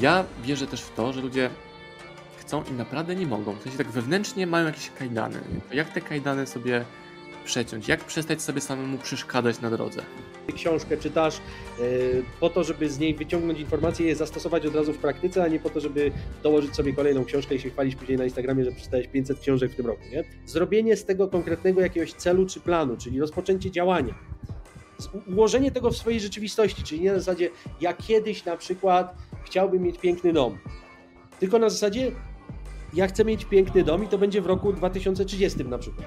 Ja 0.00 0.24
wierzę 0.44 0.66
też 0.66 0.82
w 0.82 0.94
to, 0.94 1.12
że 1.12 1.20
ludzie 1.20 1.50
chcą 2.36 2.64
i 2.70 2.72
naprawdę 2.72 3.14
nie 3.14 3.26
mogą. 3.26 3.54
W 3.54 3.62
sensie 3.62 3.78
tak 3.78 3.90
wewnętrznie 3.90 4.46
mają 4.46 4.66
jakieś 4.66 4.90
kajdany. 4.90 5.38
Jak 5.72 5.92
te 5.92 6.00
kajdany 6.00 6.46
sobie 6.46 6.84
przeciąć? 7.44 7.88
Jak 7.88 8.04
przestać 8.04 8.42
sobie 8.42 8.60
samemu 8.60 8.98
przeszkadzać 8.98 9.60
na 9.60 9.70
drodze? 9.70 10.02
Książkę 10.54 10.96
czytasz 10.96 11.40
yy, 11.78 12.22
po 12.40 12.50
to, 12.50 12.64
żeby 12.64 12.88
z 12.88 12.98
niej 12.98 13.14
wyciągnąć 13.14 13.60
informacje 13.60 14.06
i 14.06 14.08
je 14.08 14.16
zastosować 14.16 14.66
od 14.66 14.74
razu 14.74 14.92
w 14.92 14.98
praktyce, 14.98 15.44
a 15.44 15.48
nie 15.48 15.60
po 15.60 15.70
to, 15.70 15.80
żeby 15.80 16.12
dołożyć 16.42 16.76
sobie 16.76 16.92
kolejną 16.92 17.24
książkę 17.24 17.54
i 17.54 17.60
się 17.60 17.70
chwalić 17.70 17.96
później 17.96 18.18
na 18.18 18.24
Instagramie, 18.24 18.64
że 18.64 18.72
przeczytałeś 18.72 19.08
500 19.08 19.40
książek 19.40 19.72
w 19.72 19.74
tym 19.76 19.86
roku. 19.86 20.02
Nie? 20.12 20.24
Zrobienie 20.46 20.96
z 20.96 21.04
tego 21.04 21.28
konkretnego 21.28 21.80
jakiegoś 21.80 22.12
celu 22.12 22.46
czy 22.46 22.60
planu, 22.60 22.96
czyli 22.96 23.20
rozpoczęcie 23.20 23.70
działania. 23.70 24.14
Ułożenie 25.36 25.70
tego 25.70 25.90
w 25.90 25.96
swojej 25.96 26.20
rzeczywistości, 26.20 26.82
czyli 26.82 27.00
nie 27.00 27.12
na 27.12 27.18
zasadzie 27.18 27.50
ja 27.80 27.94
kiedyś 27.94 28.44
na 28.44 28.56
przykład 28.56 29.14
chciałbym 29.44 29.82
mieć 29.82 29.98
piękny 29.98 30.32
dom, 30.32 30.58
tylko 31.40 31.58
na 31.58 31.68
zasadzie 31.68 32.12
ja 32.94 33.06
chcę 33.06 33.24
mieć 33.24 33.44
piękny 33.44 33.84
dom 33.84 34.04
i 34.04 34.08
to 34.08 34.18
będzie 34.18 34.42
w 34.42 34.46
roku 34.46 34.72
2030 34.72 35.64
na 35.64 35.78
przykład. 35.78 36.06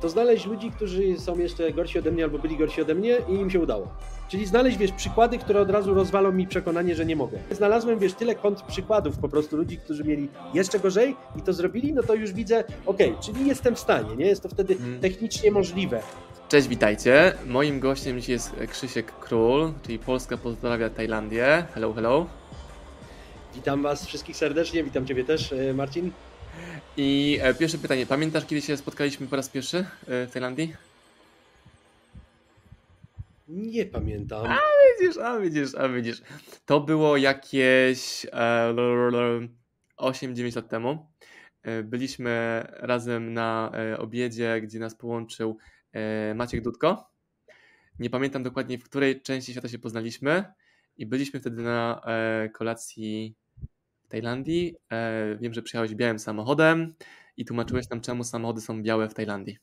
To 0.00 0.08
znaleźć 0.08 0.46
ludzi, 0.46 0.70
którzy 0.70 1.18
są 1.18 1.38
jeszcze 1.38 1.72
gorsi 1.72 1.98
ode 1.98 2.10
mnie 2.10 2.24
albo 2.24 2.38
byli 2.38 2.56
gorsi 2.56 2.82
ode 2.82 2.94
mnie 2.94 3.18
i 3.28 3.32
im 3.32 3.50
się 3.50 3.60
udało. 3.60 3.88
Czyli 4.28 4.46
znaleźć, 4.46 4.78
wiesz, 4.78 4.92
przykłady, 4.92 5.38
które 5.38 5.60
od 5.60 5.70
razu 5.70 5.94
rozwalą 5.94 6.32
mi 6.32 6.46
przekonanie, 6.46 6.94
że 6.94 7.06
nie 7.06 7.16
mogę. 7.16 7.38
Znalazłem, 7.50 7.98
wiesz, 7.98 8.14
tyle 8.14 8.34
kont 8.34 8.62
przykładów 8.62 9.18
po 9.18 9.28
prostu 9.28 9.56
ludzi, 9.56 9.78
którzy 9.78 10.04
mieli 10.04 10.28
jeszcze 10.54 10.78
gorzej 10.78 11.16
i 11.36 11.42
to 11.42 11.52
zrobili, 11.52 11.92
no 11.92 12.02
to 12.02 12.14
już 12.14 12.32
widzę, 12.32 12.64
okej, 12.86 13.10
okay, 13.10 13.22
czyli 13.22 13.46
jestem 13.46 13.74
w 13.74 13.78
stanie, 13.78 14.16
nie? 14.16 14.26
Jest 14.26 14.42
to 14.42 14.48
wtedy 14.48 14.76
hmm. 14.76 15.00
technicznie 15.00 15.50
możliwe. 15.50 16.02
Cześć, 16.50 16.68
witajcie. 16.68 17.34
Moim 17.46 17.80
gościem 17.80 18.20
dzisiaj 18.20 18.32
jest 18.32 18.54
Krzysiek 18.70 19.12
Król, 19.12 19.72
czyli 19.82 19.98
Polska 19.98 20.36
pozdrawia 20.36 20.90
Tajlandię. 20.90 21.66
Hello, 21.74 21.92
hello. 21.92 22.26
Witam 23.54 23.82
Was 23.82 24.06
wszystkich 24.06 24.36
serdecznie, 24.36 24.84
witam 24.84 25.06
Ciebie 25.06 25.24
też, 25.24 25.52
e, 25.52 25.74
Marcin. 25.74 26.10
I 26.96 27.38
e, 27.42 27.54
pierwsze 27.54 27.78
pytanie. 27.78 28.06
Pamiętasz, 28.06 28.46
kiedy 28.46 28.62
się 28.62 28.76
spotkaliśmy 28.76 29.26
po 29.26 29.36
raz 29.36 29.48
pierwszy 29.48 29.78
e, 29.78 30.26
w 30.26 30.30
Tajlandii? 30.32 30.74
Nie 33.48 33.86
pamiętam. 33.86 34.46
A 34.46 34.58
widzisz, 35.00 35.18
a 35.18 35.40
widzisz, 35.40 35.74
a 35.74 35.88
widzisz. 35.88 36.22
To 36.66 36.80
było 36.80 37.16
jakieś 37.16 38.26
e, 38.32 38.74
8-9 39.98 40.56
lat 40.56 40.68
temu. 40.68 41.06
Byliśmy 41.84 42.64
razem 42.72 43.34
na 43.34 43.72
obiedzie, 43.98 44.60
gdzie 44.60 44.78
nas 44.78 44.94
połączył 44.94 45.58
Maciek 46.34 46.62
Dudko. 46.62 47.10
Nie 47.98 48.10
pamiętam 48.10 48.42
dokładnie, 48.42 48.78
w 48.78 48.84
której 48.84 49.22
części 49.22 49.52
świata 49.52 49.68
się 49.68 49.78
poznaliśmy. 49.78 50.44
I 50.96 51.06
byliśmy 51.06 51.40
wtedy 51.40 51.62
na 51.62 52.02
kolacji 52.54 53.34
Tajlandii. 54.08 54.76
E, 54.92 55.36
wiem, 55.40 55.54
że 55.54 55.62
przyjechałeś 55.62 55.94
białym 55.94 56.18
samochodem 56.18 56.94
i 57.36 57.44
tłumaczyłeś 57.44 57.88
nam, 57.88 58.00
czemu 58.00 58.24
samochody 58.24 58.60
są 58.60 58.82
białe 58.82 59.08
w 59.08 59.14
Tajlandii. 59.14 59.58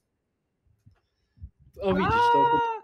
O 1.82 1.94
widzisz, 1.94 2.12
to 2.34 2.77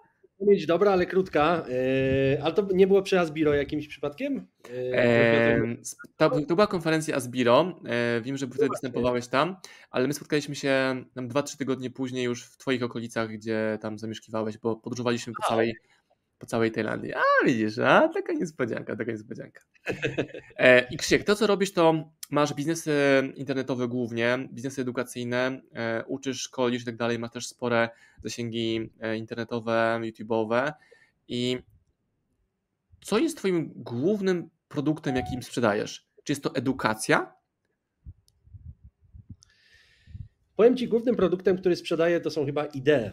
mieć 0.46 0.66
dobra, 0.66 0.92
ale 0.92 1.06
krótka. 1.06 1.66
E, 1.70 2.44
ale 2.44 2.54
to 2.54 2.68
nie 2.74 2.88
było 2.88 3.02
przy 3.02 3.20
Asbiro 3.20 3.54
jakimś 3.54 3.88
przypadkiem? 3.88 4.48
E, 4.74 5.78
to, 6.18 6.30
to, 6.30 6.56
była 6.56 6.68
konferencja 6.68 7.16
Asbiro. 7.16 7.80
wiem, 8.22 8.38
że 8.38 8.48
wtedy 8.48 8.70
występowałeś 8.70 9.28
tam, 9.28 9.56
ale 9.90 10.08
my 10.08 10.14
spotkaliśmy 10.14 10.56
się 10.56 11.04
tam 11.16 11.30
2-3 11.30 11.58
tygodnie 11.58 11.90
później 11.90 12.26
już 12.26 12.46
w 12.46 12.58
Twoich 12.58 12.84
okolicach, 12.84 13.30
gdzie 13.30 13.78
tam 13.82 14.00
zamieszkiwałeś, 14.00 14.58
bo 14.58 14.76
podróżowaliśmy 14.76 15.34
po 15.34 15.48
całej 15.50 15.76
po 16.44 16.48
całej 16.48 16.72
Tajlandii. 16.72 17.14
A 17.14 17.46
widzisz, 17.46 17.80
a 17.80 18.08
taka 18.08 18.34
niespodzianka, 18.34 18.96
taka 18.96 19.12
niespodzianka. 19.12 19.62
E, 20.58 20.88
I 20.92 20.98
Krzysiek, 20.98 21.24
to 21.24 21.36
co 21.36 21.48
robisz, 21.48 21.74
to 21.74 22.12
masz 22.32 22.54
biznesy 22.54 22.94
internetowe 23.36 23.88
głównie, 23.88 24.50
biznesy 24.54 24.82
edukacyjne, 24.82 25.62
e, 25.74 26.04
uczysz, 26.08 26.42
szkolisz 26.42 26.82
i 26.82 26.86
tak 26.86 26.96
dalej, 26.96 27.20
masz 27.20 27.32
też 27.32 27.48
spore 27.48 27.90
zasięgi 28.24 28.90
e, 29.00 29.18
internetowe, 29.18 30.00
YouTube'owe. 30.02 30.74
I 31.28 31.58
co 33.02 33.18
jest 33.18 33.38
Twoim 33.38 33.74
głównym 33.76 34.50
produktem, 34.68 35.16
jakim 35.16 35.44
sprzedajesz? 35.44 36.08
Czy 36.24 36.32
jest 36.32 36.44
to 36.44 36.56
edukacja? 36.56 37.34
Powiem 40.56 40.78
Ci, 40.78 40.88
głównym 40.88 41.16
produktem, 41.16 41.58
który 41.58 41.76
sprzedaję, 41.76 42.20
to 42.20 42.32
są 42.32 42.46
chyba 42.46 42.66
idee 42.66 43.12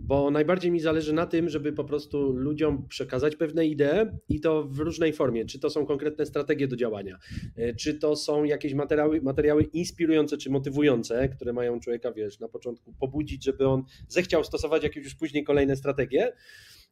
bo 0.00 0.30
najbardziej 0.30 0.70
mi 0.70 0.80
zależy 0.80 1.12
na 1.12 1.26
tym, 1.26 1.48
żeby 1.48 1.72
po 1.72 1.84
prostu 1.84 2.32
ludziom 2.32 2.88
przekazać 2.88 3.36
pewne 3.36 3.66
idee 3.66 4.10
i 4.28 4.40
to 4.40 4.64
w 4.64 4.78
różnej 4.78 5.12
formie. 5.12 5.44
Czy 5.44 5.58
to 5.58 5.70
są 5.70 5.86
konkretne 5.86 6.26
strategie 6.26 6.68
do 6.68 6.76
działania, 6.76 7.18
e, 7.56 7.74
czy 7.74 7.94
to 7.94 8.16
są 8.16 8.44
jakieś 8.44 8.74
materiały, 8.74 9.20
materiały 9.20 9.62
inspirujące 9.62 10.36
czy 10.36 10.50
motywujące, 10.50 11.28
które 11.28 11.52
mają 11.52 11.80
człowieka, 11.80 12.12
wiesz, 12.12 12.40
na 12.40 12.48
początku 12.48 12.92
pobudzić, 12.92 13.44
żeby 13.44 13.68
on 13.68 13.82
zechciał 14.08 14.44
stosować 14.44 14.82
jakieś 14.82 15.04
już 15.04 15.14
później 15.14 15.44
kolejne 15.44 15.76
strategie. 15.76 16.32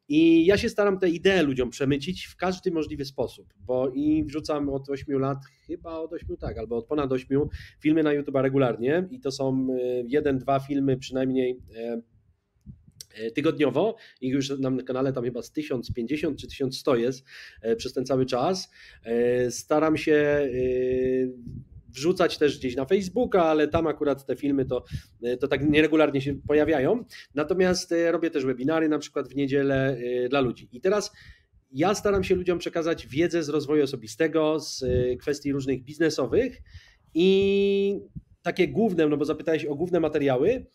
I 0.07 0.45
ja 0.45 0.57
się 0.57 0.69
staram 0.69 0.99
te 0.99 1.09
idee 1.09 1.41
ludziom 1.43 1.69
przemycić 1.69 2.25
w 2.25 2.35
każdy 2.35 2.71
możliwy 2.71 3.05
sposób, 3.05 3.53
bo 3.59 3.89
i 3.89 4.23
wrzucam 4.23 4.69
od 4.69 4.89
8 4.89 5.19
lat, 5.19 5.37
chyba 5.67 5.99
od 5.99 6.13
8, 6.13 6.37
tak, 6.37 6.57
albo 6.57 6.77
od 6.77 6.85
ponad 6.85 7.11
8 7.11 7.39
filmy 7.79 8.03
na 8.03 8.13
YouTube 8.13 8.35
regularnie 8.35 9.07
i 9.11 9.19
to 9.19 9.31
są 9.31 9.67
e, 9.71 10.03
jeden, 10.07 10.37
dwa 10.37 10.59
filmy 10.59 10.97
przynajmniej 10.97 11.59
e, 11.75 12.01
tygodniowo. 13.35 13.95
Ich 14.21 14.33
już 14.33 14.49
na 14.49 14.83
kanale 14.83 15.13
tam 15.13 15.23
chyba 15.23 15.41
z 15.41 15.51
1050 15.51 16.39
czy 16.39 16.47
1100 16.47 16.95
jest 16.95 17.25
e, 17.61 17.75
przez 17.75 17.93
ten 17.93 18.05
cały 18.05 18.25
czas. 18.25 18.71
E, 19.03 19.51
staram 19.51 19.97
się 19.97 20.49
wrzucać 21.89 22.37
też 22.37 22.59
gdzieś 22.59 22.75
na 22.75 22.85
Facebooka, 22.85 23.43
ale 23.43 23.67
tam 23.67 23.87
akurat 23.87 24.25
te 24.25 24.35
filmy 24.35 24.65
to, 24.65 24.83
to 25.39 25.47
tak 25.47 25.69
nieregularnie 25.69 26.21
się 26.21 26.35
pojawiają. 26.47 27.05
Natomiast 27.35 27.93
robię 28.11 28.31
też 28.31 28.45
webinary 28.45 28.89
na 28.89 28.99
przykład 28.99 29.29
w 29.29 29.35
niedzielę 29.35 29.97
dla 30.29 30.41
ludzi. 30.41 30.69
I 30.71 30.81
teraz 30.81 31.11
ja 31.71 31.95
staram 31.95 32.23
się 32.23 32.35
ludziom 32.35 32.59
przekazać 32.59 33.07
wiedzę 33.07 33.43
z 33.43 33.49
rozwoju 33.49 33.83
osobistego, 33.83 34.59
z 34.59 34.85
kwestii 35.19 35.51
różnych 35.51 35.83
biznesowych 35.83 36.61
i 37.13 37.99
takie 38.41 38.67
główne, 38.67 39.07
no 39.07 39.17
bo 39.17 39.25
zapytałeś 39.25 39.65
o 39.65 39.75
główne 39.75 39.99
materiały, 39.99 40.65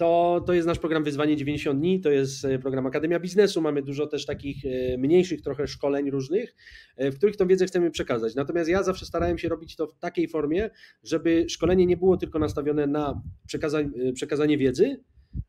to, 0.00 0.42
to 0.46 0.52
jest 0.52 0.66
nasz 0.66 0.78
program 0.78 1.04
Wyzwanie 1.04 1.36
90 1.36 1.80
dni, 1.80 2.00
to 2.00 2.10
jest 2.10 2.44
e, 2.44 2.58
program 2.58 2.86
Akademia 2.86 3.20
Biznesu, 3.20 3.60
mamy 3.60 3.82
dużo 3.82 4.06
też 4.06 4.26
takich 4.26 4.64
e, 4.64 4.98
mniejszych 4.98 5.42
trochę 5.42 5.66
szkoleń 5.66 6.10
różnych, 6.10 6.54
e, 6.96 7.10
w 7.10 7.16
których 7.16 7.36
tą 7.36 7.46
wiedzę 7.46 7.66
chcemy 7.66 7.90
przekazać. 7.90 8.34
Natomiast 8.34 8.70
ja 8.70 8.82
zawsze 8.82 9.06
starałem 9.06 9.38
się 9.38 9.48
robić 9.48 9.76
to 9.76 9.86
w 9.86 9.98
takiej 9.98 10.28
formie, 10.28 10.70
żeby 11.02 11.46
szkolenie 11.48 11.86
nie 11.86 11.96
było 11.96 12.16
tylko 12.16 12.38
nastawione 12.38 12.86
na 12.86 13.22
przekazanie, 13.46 14.12
przekazanie 14.12 14.58
wiedzy, 14.58 15.00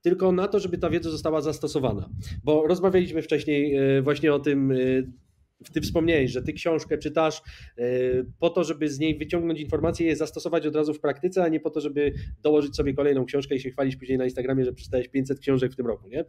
tylko 0.02 0.32
na 0.32 0.48
to, 0.48 0.60
żeby 0.60 0.78
ta 0.78 0.90
wiedza 0.90 1.10
została 1.10 1.42
zastosowana. 1.42 2.10
Bo 2.44 2.68
rozmawialiśmy 2.68 3.22
wcześniej 3.22 3.76
właśnie 4.02 4.34
o 4.34 4.40
tym, 4.40 4.74
ty 5.74 5.82
wspomniałeś, 5.82 6.32
że 6.32 6.42
ty 6.42 6.54
książkę 6.54 6.98
czytasz 6.98 7.42
e, 7.78 7.84
po 8.40 8.50
to, 8.50 8.64
żeby 8.64 8.90
z 8.90 9.00
niej 9.00 9.18
wyciągnąć 9.18 9.60
informacje 9.60 10.06
i 10.06 10.10
je 10.10 10.16
zastosować 10.16 10.66
od 10.66 10.76
razu 10.76 10.94
w 10.94 11.00
praktyce, 11.00 11.44
a 11.44 11.48
nie 11.48 11.60
po 11.60 11.70
to, 11.70 11.82
żeby 11.82 12.14
dołożyć 12.44 12.76
sobie 12.76 12.94
kolejną 12.94 13.26
książkę 13.26 13.56
i 13.56 13.60
się 13.60 13.72
chwalić 13.72 13.96
później 13.96 14.18
na 14.18 14.24
Instagramie, 14.24 14.66
że 14.66 14.74
przeczytałeś 14.74 15.08
500 15.08 15.40
książek 15.40 15.72
w 15.72 15.76
tym 15.76 15.88
roku. 15.88 16.08
Nie? 16.08 16.20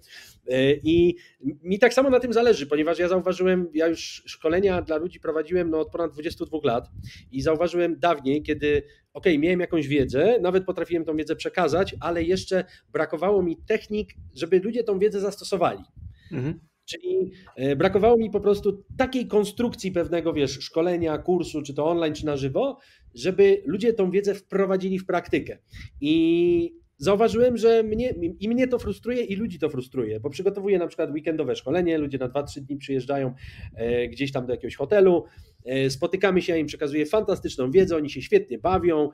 E, 0.48 0.72
I 0.74 1.16
mi 1.62 1.78
tak 1.78 1.94
samo 1.94 2.10
na 2.10 2.20
tym 2.20 2.32
zależy, 2.32 2.66
ponieważ 2.66 2.98
ja 2.98 3.08
zauważyłem, 3.08 3.68
ja 3.74 3.86
już 3.86 4.22
szkolenia 4.26 4.82
dla 4.82 4.96
ludzi 4.96 5.20
prowadziłem 5.20 5.70
no, 5.70 5.80
od 5.80 5.90
ponad 5.90 6.12
22 6.12 6.58
lat 6.64 6.90
i 7.32 7.42
zauważyłem 7.42 7.98
dawniej, 7.98 8.42
kiedy 8.42 8.82
ok, 9.12 9.24
miałem 9.38 9.60
jakąś 9.60 9.88
wiedzę, 9.88 10.38
nawet 10.40 10.64
potrafiłem 10.64 11.04
tą 11.04 11.16
wiedzę 11.16 11.36
przekazać, 11.36 11.94
ale 12.00 12.22
jeszcze 12.22 12.64
brakowało 12.92 13.42
mi 13.42 13.56
technik, 13.56 14.14
żeby 14.34 14.58
ludzie 14.58 14.84
tą 14.84 14.98
wiedzę 14.98 15.20
zastosowali. 15.20 15.84
Mhm. 16.32 16.60
Czyli 16.92 17.30
e, 17.56 17.76
brakowało 17.76 18.16
mi 18.16 18.30
po 18.30 18.40
prostu 18.40 18.84
takiej 18.96 19.26
konstrukcji 19.26 19.92
pewnego, 19.92 20.32
wiesz, 20.32 20.60
szkolenia, 20.60 21.18
kursu, 21.18 21.62
czy 21.62 21.74
to 21.74 21.86
online, 21.86 22.14
czy 22.14 22.26
na 22.26 22.36
żywo, 22.36 22.78
żeby 23.14 23.62
ludzie 23.66 23.92
tą 23.92 24.10
wiedzę 24.10 24.34
wprowadzili 24.34 24.98
w 24.98 25.06
praktykę. 25.06 25.58
I 26.00 26.82
zauważyłem, 26.96 27.56
że 27.56 27.82
mnie, 27.82 28.14
i 28.40 28.48
mnie 28.48 28.68
to 28.68 28.78
frustruje, 28.78 29.22
i 29.22 29.36
ludzi 29.36 29.58
to 29.58 29.70
frustruje, 29.70 30.20
bo 30.20 30.30
przygotowuję 30.30 30.78
na 30.78 30.86
przykład 30.86 31.10
weekendowe 31.10 31.56
szkolenie, 31.56 31.98
ludzie 31.98 32.18
na 32.18 32.28
2-3 32.28 32.60
dni 32.60 32.76
przyjeżdżają 32.76 33.34
e, 33.74 34.08
gdzieś 34.08 34.32
tam 34.32 34.46
do 34.46 34.52
jakiegoś 34.52 34.76
hotelu, 34.76 35.24
e, 35.64 35.90
spotykamy 35.90 36.42
się, 36.42 36.52
ja 36.52 36.58
im 36.58 36.66
przekazuję 36.66 37.06
fantastyczną 37.06 37.70
wiedzę, 37.70 37.96
oni 37.96 38.10
się 38.10 38.22
świetnie 38.22 38.58
bawią, 38.58 39.10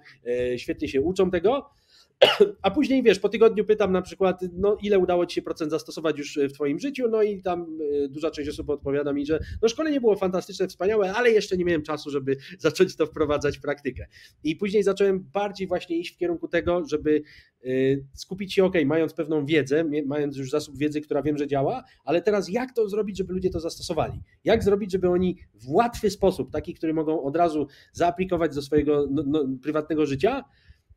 świetnie 0.57 0.89
się 0.89 1.01
uczą 1.01 1.31
tego, 1.31 1.71
a 2.63 2.71
później 2.71 3.03
wiesz, 3.03 3.19
po 3.19 3.29
tygodniu 3.29 3.65
pytam 3.65 3.93
na 3.93 4.03
przykład, 4.03 4.41
no 4.53 4.77
ile 4.83 4.99
udało 4.99 5.27
Ci 5.27 5.35
się 5.35 5.43
procent 5.43 5.71
zastosować 5.71 6.19
już 6.19 6.39
w 6.49 6.53
Twoim 6.53 6.79
życiu, 6.79 7.09
no 7.09 7.23
i 7.23 7.43
tam 7.43 7.81
y, 7.81 8.09
duża 8.09 8.31
część 8.31 8.49
osób 8.49 8.71
odpowiada 8.71 9.13
mi, 9.13 9.27
że 9.27 9.39
no 9.63 9.69
szkolenie 9.69 10.01
było 10.01 10.17
fantastyczne, 10.17 10.69
wspaniałe, 10.69 11.13
ale 11.15 11.31
jeszcze 11.31 11.57
nie 11.57 11.65
miałem 11.65 11.83
czasu, 11.83 12.11
żeby 12.11 12.37
zacząć 12.59 12.97
to 12.97 13.07
wprowadzać 13.07 13.59
w 13.59 13.61
praktykę. 13.61 14.07
I 14.45 14.57
później 14.57 14.83
zacząłem 14.83 15.21
bardziej 15.33 15.67
właśnie 15.67 15.99
iść 15.99 16.15
w 16.15 16.19
kierunku 16.19 16.49
tego, 16.49 16.83
żeby 16.87 17.23
y, 17.65 18.05
skupić 18.15 18.55
się, 18.55 18.65
ok, 18.65 18.75
mając 18.87 19.15
pewną 19.15 19.47
wiedzę, 19.47 19.85
mając 20.07 20.37
już 20.37 20.51
zasób 20.51 20.79
wiedzy, 20.79 21.01
która 21.01 21.23
wiem, 21.23 21.39
że 21.39 21.47
działa, 21.47 21.85
ale 22.05 22.23
teraz 22.23 22.49
jak 22.49 22.75
to 22.75 22.89
zrobić, 22.89 23.19
żeby 23.19 23.33
ludzie 23.33 23.51
to 23.51 23.61
zastosowali? 23.61 24.21
Jak 24.45 24.65
zrobić, 24.65 24.93
żeby 24.93 25.09
oni 25.09 25.39
w 25.55 25.71
łatwy 25.71 26.11
sposób, 26.11 26.53
taki, 26.53 26.75
który 26.75 26.95
mogą 26.95 27.23
od 27.23 27.37
razu 27.37 27.67
zaaplikować 27.93 28.55
do 28.55 28.63
swojego 28.63 29.07
no, 29.11 29.23
no, 29.27 29.45
prywatnego 29.63 30.07
życia, 30.07 30.45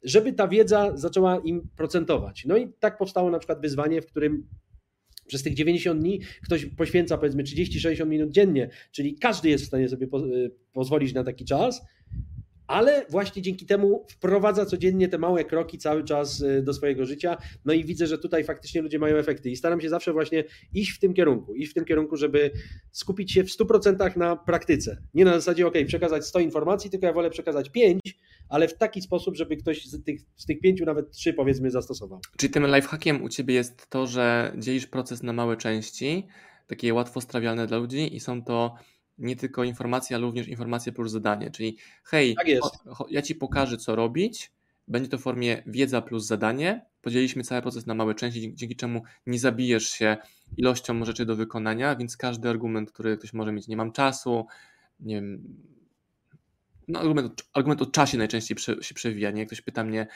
żeby 0.04 0.34
ta 0.34 0.48
wiedza 0.48 0.98
zaczęła 0.98 1.42
im 1.44 1.70
procentować. 1.76 2.46
No 2.46 2.58
i 2.58 2.74
tak 2.80 2.98
powstało 2.98 3.30
na 3.30 3.40
przykład 3.40 3.62
wyzwanie, 3.62 4.02
w 4.02 4.06
którym 4.06 4.48
przez 5.28 5.44
tych 5.44 5.54
90 5.54 6.02
dni 6.02 6.20
ktoś 6.44 6.66
poświęca 6.66 7.18
powiedzmy 7.18 7.44
30-60 7.44 8.08
minut 8.08 8.32
dziennie, 8.32 8.70
czyli 8.92 9.16
każdy 9.16 9.50
jest 9.50 9.64
w 9.64 9.68
stanie 9.68 9.90
sobie 9.90 10.08
y, 10.08 10.52
pozwolić 10.74 11.14
na 11.14 11.24
taki 11.24 11.46
czas, 11.46 11.82
ale 12.68 13.06
właśnie 13.10 13.42
dzięki 13.42 13.66
temu 13.66 14.06
wprowadza 14.10 14.66
codziennie 14.66 15.08
te 15.08 15.18
małe 15.18 15.46
kroki 15.46 15.78
cały 15.78 16.04
czas 16.04 16.42
y, 16.42 16.62
do 16.64 16.74
swojego 16.74 17.06
życia. 17.06 17.38
No 17.66 17.74
i 17.74 17.86
widzę, 17.86 18.08
że 18.08 18.18
tutaj 18.18 18.44
faktycznie 18.44 18.82
ludzie 18.82 19.00
mają 19.00 19.16
efekty 19.16 19.50
i 19.50 19.56
staram 19.56 19.82
się 19.82 19.90
zawsze 19.90 20.14
właśnie 20.14 20.44
iść 20.74 20.92
w 20.92 21.00
tym 21.00 21.14
kierunku, 21.14 21.56
iść 21.56 21.72
w 21.72 21.74
tym 21.74 21.86
kierunku, 21.86 22.18
żeby 22.18 22.52
skupić 22.92 23.32
się 23.32 23.44
w 23.44 23.48
100% 23.48 24.18
na 24.18 24.36
praktyce. 24.36 24.98
Nie 25.14 25.26
na 25.26 25.34
zasadzie, 25.34 25.68
ok, 25.68 25.76
przekazać 25.88 26.26
100 26.26 26.40
informacji, 26.40 26.90
tylko 26.90 27.06
ja 27.06 27.14
wolę 27.14 27.30
przekazać 27.30 27.70
5, 27.70 28.00
ale 28.52 28.68
w 28.68 28.78
taki 28.78 29.02
sposób, 29.02 29.36
żeby 29.36 29.58
ktoś 29.58 29.86
z 29.86 30.04
tych, 30.04 30.22
z 30.36 30.46
tych 30.46 30.60
pięciu, 30.60 30.86
nawet 30.86 31.12
trzy 31.12 31.34
powiedzmy 31.34 31.72
zastosował. 31.72 32.20
Czyli 32.38 32.54
tym 32.54 32.66
lifehackiem 32.66 33.24
u 33.24 33.30
Ciebie 33.30 33.54
jest 33.54 33.90
to, 33.90 34.08
że 34.08 34.54
dzielisz 34.58 34.88
proces 34.88 35.24
na 35.24 35.34
małe 35.34 35.58
części, 35.58 36.28
takie 36.68 36.94
łatwo 36.94 37.22
strawialne 37.22 37.68
dla 37.68 37.78
ludzi 37.78 38.16
i 38.16 38.20
są 38.20 38.44
to 38.44 38.76
nie 39.18 39.36
tylko 39.36 39.64
informacje, 39.64 40.16
ale 40.16 40.26
również 40.26 40.48
informacje 40.48 40.92
plus 40.92 41.12
zadanie, 41.12 41.52
czyli 41.52 41.78
hej, 42.04 42.36
tak 42.36 42.48
ja 43.10 43.22
Ci 43.22 43.36
pokażę 43.36 43.78
co 43.78 43.96
robić, 43.96 44.52
będzie 44.88 45.10
to 45.10 45.18
w 45.18 45.22
formie 45.22 45.64
wiedza 45.66 46.02
plus 46.02 46.26
zadanie, 46.26 46.86
podzieliliśmy 47.02 47.44
cały 47.44 47.62
proces 47.62 47.86
na 47.86 47.96
małe 47.96 48.16
części, 48.16 48.42
dzięki, 48.42 48.58
dzięki 48.58 48.76
czemu 48.76 49.02
nie 49.26 49.40
zabijesz 49.40 49.90
się 49.90 50.18
ilością 50.58 51.06
rzeczy 51.06 51.26
do 51.26 51.36
wykonania, 51.36 51.96
więc 51.96 52.18
każdy 52.18 52.50
argument, 52.50 52.92
który 52.92 53.18
ktoś 53.18 53.34
może 53.34 53.52
mieć, 53.52 53.68
nie 53.68 53.78
mam 53.78 53.92
czasu, 53.92 54.46
nie 55.00 55.16
wiem, 55.16 55.44
no, 56.88 57.00
argument, 57.00 57.44
argument 57.54 57.82
o 57.82 57.86
czasie 57.86 58.18
najczęściej 58.18 58.56
prze, 58.56 58.84
się 58.84 58.96
przewija. 58.96 59.32
Nie? 59.32 59.46
Ktoś 59.46 59.62
pyta 59.62 59.84
mnie 59.84 60.08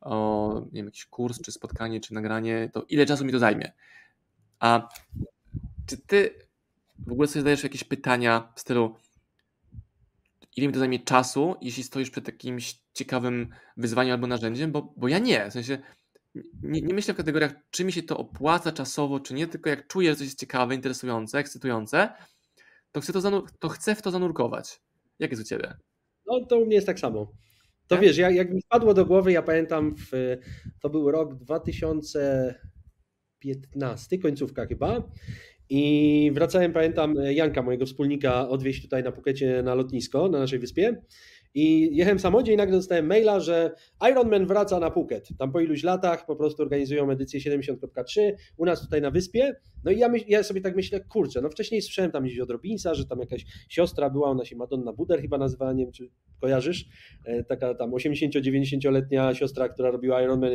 o 0.00 0.60
nie 0.66 0.76
wiem, 0.76 0.86
jakiś 0.86 1.06
kurs, 1.06 1.40
czy 1.40 1.52
spotkanie, 1.52 2.00
czy 2.00 2.14
nagranie, 2.14 2.70
to 2.72 2.82
ile 2.88 3.06
czasu 3.06 3.24
mi 3.24 3.32
to 3.32 3.38
zajmie? 3.38 3.72
A 4.58 4.88
czy 5.86 5.96
ty 5.96 6.34
w 6.98 7.12
ogóle 7.12 7.28
sobie 7.28 7.40
zadajesz 7.40 7.62
jakieś 7.62 7.84
pytania 7.84 8.52
w 8.56 8.60
stylu 8.60 8.96
ile 10.56 10.66
mi 10.66 10.72
to 10.72 10.78
zajmie 10.78 10.98
czasu, 10.98 11.56
jeśli 11.60 11.82
stoisz 11.82 12.10
przed 12.10 12.26
jakimś 12.26 12.80
ciekawym 12.94 13.48
wyzwaniem 13.76 14.12
albo 14.12 14.26
narzędziem? 14.26 14.72
Bo, 14.72 14.94
bo 14.96 15.08
ja 15.08 15.18
nie. 15.18 15.50
W 15.50 15.52
sensie 15.52 15.78
nie, 16.62 16.82
nie 16.82 16.94
myślę 16.94 17.14
w 17.14 17.16
kategoriach, 17.16 17.52
czy 17.70 17.84
mi 17.84 17.92
się 17.92 18.02
to 18.02 18.18
opłaca 18.18 18.72
czasowo, 18.72 19.20
czy 19.20 19.34
nie, 19.34 19.46
tylko 19.46 19.70
jak 19.70 19.86
czuję, 19.86 20.10
że 20.10 20.16
coś 20.16 20.26
jest 20.26 20.38
ciekawe, 20.38 20.74
interesujące, 20.74 21.38
ekscytujące, 21.38 22.12
to 22.92 23.00
chcę, 23.00 23.12
to, 23.12 23.42
to 23.58 23.68
chcę 23.68 23.94
w 23.94 24.02
to 24.02 24.10
zanurkować. 24.10 24.80
Jak 25.18 25.30
jest 25.30 25.42
u 25.42 25.46
Ciebie? 25.46 25.76
No 26.30 26.46
to 26.46 26.58
u 26.58 26.66
mnie 26.66 26.74
jest 26.74 26.86
tak 26.86 27.00
samo. 27.00 27.26
To 27.26 27.32
tak? 27.96 28.00
wiesz, 28.00 28.16
jak, 28.16 28.34
jak 28.34 28.52
mi 28.52 28.62
wpadło 28.62 28.94
do 28.94 29.06
głowy, 29.06 29.32
ja 29.32 29.42
pamiętam, 29.42 29.94
w, 29.96 30.10
to 30.80 30.90
był 30.90 31.10
rok 31.10 31.34
2015, 31.34 34.18
końcówka 34.18 34.66
chyba. 34.66 35.10
I 35.68 36.30
wracałem, 36.34 36.72
pamiętam, 36.72 37.14
Janka, 37.30 37.62
mojego 37.62 37.86
wspólnika, 37.86 38.48
odwieźć 38.48 38.82
tutaj 38.82 39.02
na 39.02 39.12
Pukecie 39.12 39.62
na 39.62 39.74
lotnisko, 39.74 40.28
na 40.28 40.38
naszej 40.38 40.58
wyspie. 40.58 41.02
I 41.54 41.96
jechałem 41.96 42.18
w 42.18 42.20
samochodzie 42.20 42.52
i 42.52 42.56
nagle 42.56 42.76
dostałem 42.76 43.06
maila, 43.06 43.40
że 43.40 43.74
Ironman 44.10 44.46
wraca 44.46 44.80
na 44.80 44.90
Phuket. 44.90 45.28
Tam 45.38 45.52
po 45.52 45.60
iluś 45.60 45.82
latach 45.82 46.26
po 46.26 46.36
prostu 46.36 46.62
organizują 46.62 47.10
edycję 47.10 47.40
70.3 47.40 48.20
u 48.56 48.64
nas 48.64 48.80
tutaj 48.80 49.00
na 49.00 49.10
wyspie. 49.10 49.54
No 49.84 49.90
i 49.90 49.98
ja, 49.98 50.08
myśl, 50.08 50.24
ja 50.28 50.42
sobie 50.42 50.60
tak 50.60 50.76
myślę, 50.76 51.00
kurczę, 51.00 51.40
no 51.40 51.50
wcześniej 51.50 51.82
słyszałem 51.82 52.10
tam 52.10 52.24
gdzieś 52.24 52.40
od 52.40 52.50
Robinsa, 52.50 52.94
że 52.94 53.04
tam 53.04 53.20
jakaś 53.20 53.44
siostra 53.68 54.10
była, 54.10 54.28
ona 54.28 54.44
się 54.44 54.56
Madonna 54.56 54.92
Buder 54.92 55.20
chyba 55.20 55.38
nazywała, 55.38 55.72
nie 55.72 55.84
wiem 55.84 55.92
czy 55.92 56.10
kojarzysz, 56.40 56.88
e, 57.24 57.44
taka 57.44 57.74
tam 57.74 57.90
80-90-letnia 57.90 59.34
siostra, 59.34 59.68
która 59.68 59.90
robiła 59.90 60.22
Ironman 60.22 60.50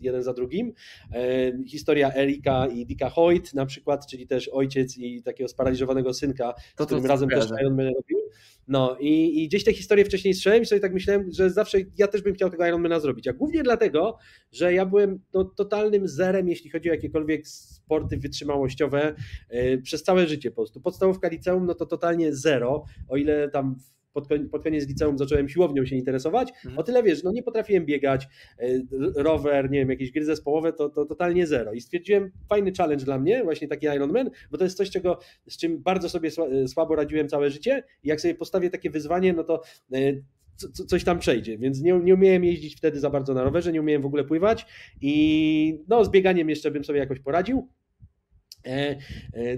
jeden 0.00 0.22
za 0.22 0.32
drugim. 0.32 0.72
E, 1.12 1.52
historia 1.64 2.14
Erika 2.14 2.66
i 2.66 2.86
Dicka 2.86 3.10
Hoyt 3.10 3.54
na 3.54 3.66
przykład, 3.66 4.06
czyli 4.06 4.26
też 4.26 4.48
ojciec 4.48 4.98
i 4.98 5.22
takiego 5.22 5.48
sparaliżowanego 5.48 6.14
synka, 6.14 6.54
to, 6.76 6.84
z 6.84 6.86
którym 6.86 7.06
razem 7.06 7.28
też 7.28 7.50
Ironman 7.60 7.86
robił. 7.86 8.15
No 8.68 8.96
i, 9.00 9.42
i 9.42 9.48
gdzieś 9.48 9.64
te 9.64 9.72
historie 9.72 10.04
wcześniej 10.04 10.34
słyszałem 10.34 10.62
i 10.62 10.66
sobie 10.66 10.80
tak 10.80 10.92
myślałem, 10.92 11.30
że 11.32 11.50
zawsze 11.50 11.78
ja 11.98 12.06
też 12.06 12.22
bym 12.22 12.34
chciał 12.34 12.50
tego 12.50 12.66
Ironmana 12.66 13.00
zrobić, 13.00 13.28
a 13.28 13.32
głównie 13.32 13.62
dlatego, 13.62 14.18
że 14.52 14.74
ja 14.74 14.86
byłem 14.86 15.20
no, 15.34 15.44
totalnym 15.44 16.08
zerem, 16.08 16.48
jeśli 16.48 16.70
chodzi 16.70 16.90
o 16.90 16.92
jakiekolwiek 16.92 17.48
sporty 17.48 18.16
wytrzymałościowe 18.16 19.14
yy, 19.50 19.82
przez 19.82 20.02
całe 20.02 20.26
życie 20.26 20.50
po 20.50 20.56
prostu. 20.56 20.80
Podstawówka 20.80 21.28
liceum, 21.28 21.66
no 21.66 21.74
to 21.74 21.86
totalnie 21.86 22.34
zero, 22.34 22.84
o 23.08 23.16
ile 23.16 23.50
tam 23.50 23.76
pod, 24.16 24.50
pod 24.50 24.62
koniec 24.62 24.88
liceum 24.88 25.18
zacząłem 25.18 25.48
siłownią 25.48 25.86
się 25.86 25.96
interesować, 25.96 26.48
mhm. 26.50 26.78
o 26.78 26.82
tyle 26.82 27.02
wiesz, 27.02 27.22
no 27.22 27.32
nie 27.32 27.42
potrafiłem 27.42 27.86
biegać, 27.86 28.28
y, 28.62 28.86
rower, 29.16 29.70
nie 29.70 29.78
wiem, 29.78 29.90
jakieś 29.90 30.10
gry 30.10 30.24
zespołowe, 30.24 30.72
to, 30.72 30.88
to 30.88 31.04
totalnie 31.04 31.46
zero. 31.46 31.72
I 31.72 31.80
stwierdziłem, 31.80 32.30
fajny 32.48 32.72
challenge 32.78 33.04
dla 33.04 33.18
mnie, 33.18 33.44
właśnie 33.44 33.68
taki 33.68 33.86
Ironman, 33.86 34.30
bo 34.50 34.58
to 34.58 34.64
jest 34.64 34.76
coś, 34.76 34.90
czego, 34.90 35.18
z 35.48 35.56
czym 35.56 35.82
bardzo 35.82 36.08
sobie 36.08 36.30
y, 36.64 36.68
słabo 36.68 36.96
radziłem 36.96 37.28
całe 37.28 37.50
życie 37.50 37.82
i 38.02 38.08
jak 38.08 38.20
sobie 38.20 38.34
postawię 38.34 38.70
takie 38.70 38.90
wyzwanie, 38.90 39.32
no 39.32 39.44
to 39.44 39.62
y, 39.94 40.22
coś 40.86 41.04
tam 41.04 41.18
przejdzie, 41.18 41.58
więc 41.58 41.82
nie, 41.82 41.92
nie 41.92 42.14
umiałem 42.14 42.44
jeździć 42.44 42.76
wtedy 42.76 43.00
za 43.00 43.10
bardzo 43.10 43.34
na 43.34 43.44
rowerze, 43.44 43.72
nie 43.72 43.80
umiałem 43.80 44.02
w 44.02 44.06
ogóle 44.06 44.24
pływać 44.24 44.66
i 45.00 45.84
no 45.88 46.04
z 46.04 46.10
bieganiem 46.10 46.50
jeszcze 46.50 46.70
bym 46.70 46.84
sobie 46.84 46.98
jakoś 46.98 47.20
poradził, 47.20 47.68
E, 47.68 47.68
e, 47.68 47.85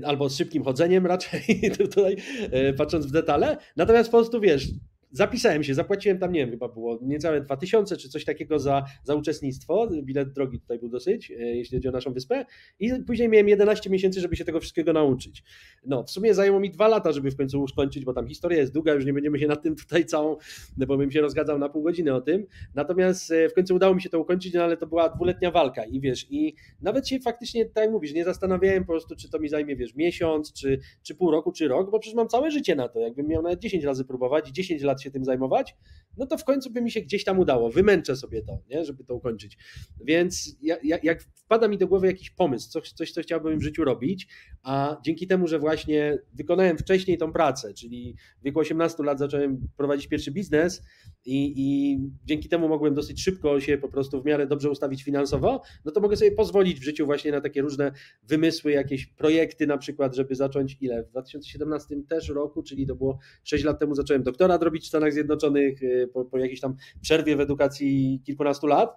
albo 0.05 0.29
z 0.29 0.37
szybkim 0.37 0.65
chodzeniem 0.65 1.07
raczej 1.07 1.43
tutaj, 1.79 2.17
e, 2.51 2.73
patrząc 2.73 3.07
w 3.07 3.11
detale. 3.11 3.57
Natomiast 3.77 4.11
po 4.11 4.19
prostu 4.19 4.41
wiesz, 4.41 4.69
zapisałem 5.13 5.65
się, 5.65 5.75
zapłaciłem 5.75 6.19
tam, 6.19 6.33
nie 6.33 6.41
wiem, 6.41 6.51
chyba 6.51 6.69
było 6.69 6.99
niecałe 7.03 7.41
2000 7.41 7.97
czy 7.97 8.09
coś 8.09 8.25
takiego 8.25 8.59
za, 8.59 8.85
za 9.05 9.15
uczestnictwo. 9.15 9.89
Bilet 10.03 10.33
drogi 10.33 10.61
tutaj 10.61 10.79
był 10.79 10.89
dosyć, 10.89 11.31
jeśli 11.31 11.79
chodzi 11.79 11.89
o 11.89 11.93
naszą 11.93 12.13
wyspę. 12.13 12.45
I 12.81 12.93
później 13.07 13.29
miałem 13.29 13.49
11 13.49 13.91
miesięcy, 13.91 14.21
żeby 14.21 14.37
się 14.37 14.45
tego 14.45 14.61
wszystkiego 14.61 14.93
nauczyć. 14.93 15.45
No, 15.87 16.05
w 16.05 16.11
sumie 16.11 16.35
zajęło 16.35 16.61
mi 16.61 16.71
dwa 16.71 16.89
lata, 16.89 17.13
żeby 17.13 17.31
w 17.31 17.37
końcu 17.37 17.63
uskończyć, 17.63 18.05
bo 18.05 18.13
tam 18.13 18.29
historia 18.29 18.59
jest 18.59 18.73
długa, 18.73 18.95
już 18.95 19.05
nie 19.05 19.13
będziemy 19.13 19.39
się 19.39 19.47
nad 19.47 19.63
tym 19.63 19.77
tutaj 19.77 20.05
całą, 20.05 20.37
bo 20.77 20.97
bym 20.97 21.11
się 21.11 21.21
rozgadzał 21.21 21.59
na 21.59 21.69
pół 21.69 21.83
godziny 21.83 22.15
o 22.15 22.21
tym. 22.21 22.47
Natomiast 22.75 23.33
w 23.51 23.55
końcu 23.55 23.75
udało 23.75 23.95
mi 23.95 24.03
się 24.03 24.09
to 24.09 24.21
ukończyć, 24.21 24.55
no 24.55 24.63
ale 24.63 24.77
to 24.77 24.87
była 24.87 25.09
dwuletnia 25.09 25.51
walka 25.51 25.85
i 25.85 26.01
wiesz, 26.01 26.27
i 26.31 26.55
nawet 26.83 27.09
się 27.09 27.21
faktycznie, 27.21 27.67
tak 27.67 27.85
jak 27.85 27.93
mówisz, 27.93 28.15
nie 28.15 28.25
zastanawiałem 28.25 28.85
po 28.85 28.93
prostu, 28.93 29.17
czy 29.17 29.31
to 29.31 29.39
mi 29.39 29.49
zajmie, 29.49 29.77
wiesz, 29.77 29.95
miesiąc, 29.95 30.53
czy, 30.53 30.81
czy 31.03 31.15
pół 31.15 31.31
roku, 31.31 31.53
czy 31.53 31.69
rok, 31.69 31.91
bo 31.91 31.99
przecież 31.99 32.17
mam 32.17 32.29
całe 32.29 32.51
życie 32.51 32.75
na 32.75 32.89
to. 32.89 33.01
Jakbym 33.01 33.29
miał 33.29 33.43
nawet 33.43 33.61
10 33.61 33.85
razy 33.85 34.05
próbować, 34.05 34.49
10 34.49 34.83
lat 34.83 34.98
się 35.03 35.11
tym 35.11 35.25
zajmować, 35.25 35.77
no 36.19 36.27
to 36.27 36.39
w 36.39 36.45
końcu 36.45 36.71
by 36.71 36.83
mi 36.83 36.91
się 36.91 37.01
gdzieś 37.01 37.25
tam 37.25 37.39
udało. 37.39 37.71
Wymęczę 37.71 38.17
sobie 38.17 38.43
to, 38.43 38.59
nie? 38.71 38.85
żeby 38.85 39.05
to 39.05 39.15
ukończyć. 39.15 39.59
Więc 40.05 40.57
jak, 40.63 41.05
jak 41.05 41.23
wpada 41.23 41.69
mi 41.69 41.79
do 41.79 41.89
głowy 41.89 42.07
jakiś 42.07 42.31
pomysł, 42.31 42.71
coś, 42.71 42.93
coś, 42.93 43.13
co 43.13 43.23
chciałbym 43.23 43.59
w 43.59 43.63
życiu 43.63 43.85
robić, 43.85 44.29
a 44.63 44.97
dzięki 45.05 45.27
temu, 45.27 45.47
że 45.49 45.59
właśnie 45.59 46.19
wykonałem 46.35 46.79
wcześniej 46.79 47.19
tą 47.19 47.33
pracę, 47.33 47.75
czyli 47.75 48.17
w 48.41 48.45
wieku 48.45 48.59
18 48.61 49.03
lat 49.03 49.19
zacząłem 49.19 49.69
prowadzić 49.77 50.07
pierwszy 50.07 50.31
biznes 50.31 50.83
i, 51.25 51.53
i 51.57 51.99
dzięki 52.25 52.49
temu 52.49 52.69
mogłem 52.69 52.95
dosyć 52.95 53.23
szybko 53.23 53.61
się 53.61 53.79
po 53.79 53.89
prostu 53.89 54.23
w 54.23 54.25
miarę 54.25 54.47
dobrze 54.47 54.71
ustawić 54.71 55.05
finansowo, 55.05 55.63
no 55.85 55.93
to 55.93 56.01
mogę 56.01 56.17
sobie 56.17 56.33
pozwolić 56.33 56.81
w 56.81 56.83
życiu 56.83 57.07
właśnie 57.07 57.33
na 57.33 57.41
takie 57.41 57.63
różne 57.63 57.93
wymysły, 58.23 58.73
jakieś 58.73 59.07
projekty 59.07 59.67
na 59.67 59.79
przykład, 59.79 60.17
żeby 60.17 60.35
zacząć 60.35 60.77
ile? 60.81 61.03
W 61.03 61.09
2017 61.09 61.97
też 62.09 62.29
roku, 62.29 62.63
czyli 62.63 62.87
to 62.87 62.95
było 62.95 63.19
6 63.45 63.65
lat 63.65 63.79
temu 63.79 63.95
zacząłem 63.95 64.23
doktorat 64.23 64.63
robić 64.63 64.88
Stanach 64.89 65.13
Zjednoczonych 65.13 65.83
y, 65.83 66.11
po, 66.13 66.25
po 66.25 66.39
jakiejś 66.39 66.61
tam 66.61 66.77
przerwie 67.01 67.37
w 67.37 67.41
edukacji 67.41 68.23
kilkunastu 68.25 68.67
lat, 68.67 68.97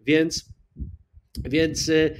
więc 0.00 0.48
więc 1.44 1.88
y, 1.88 2.14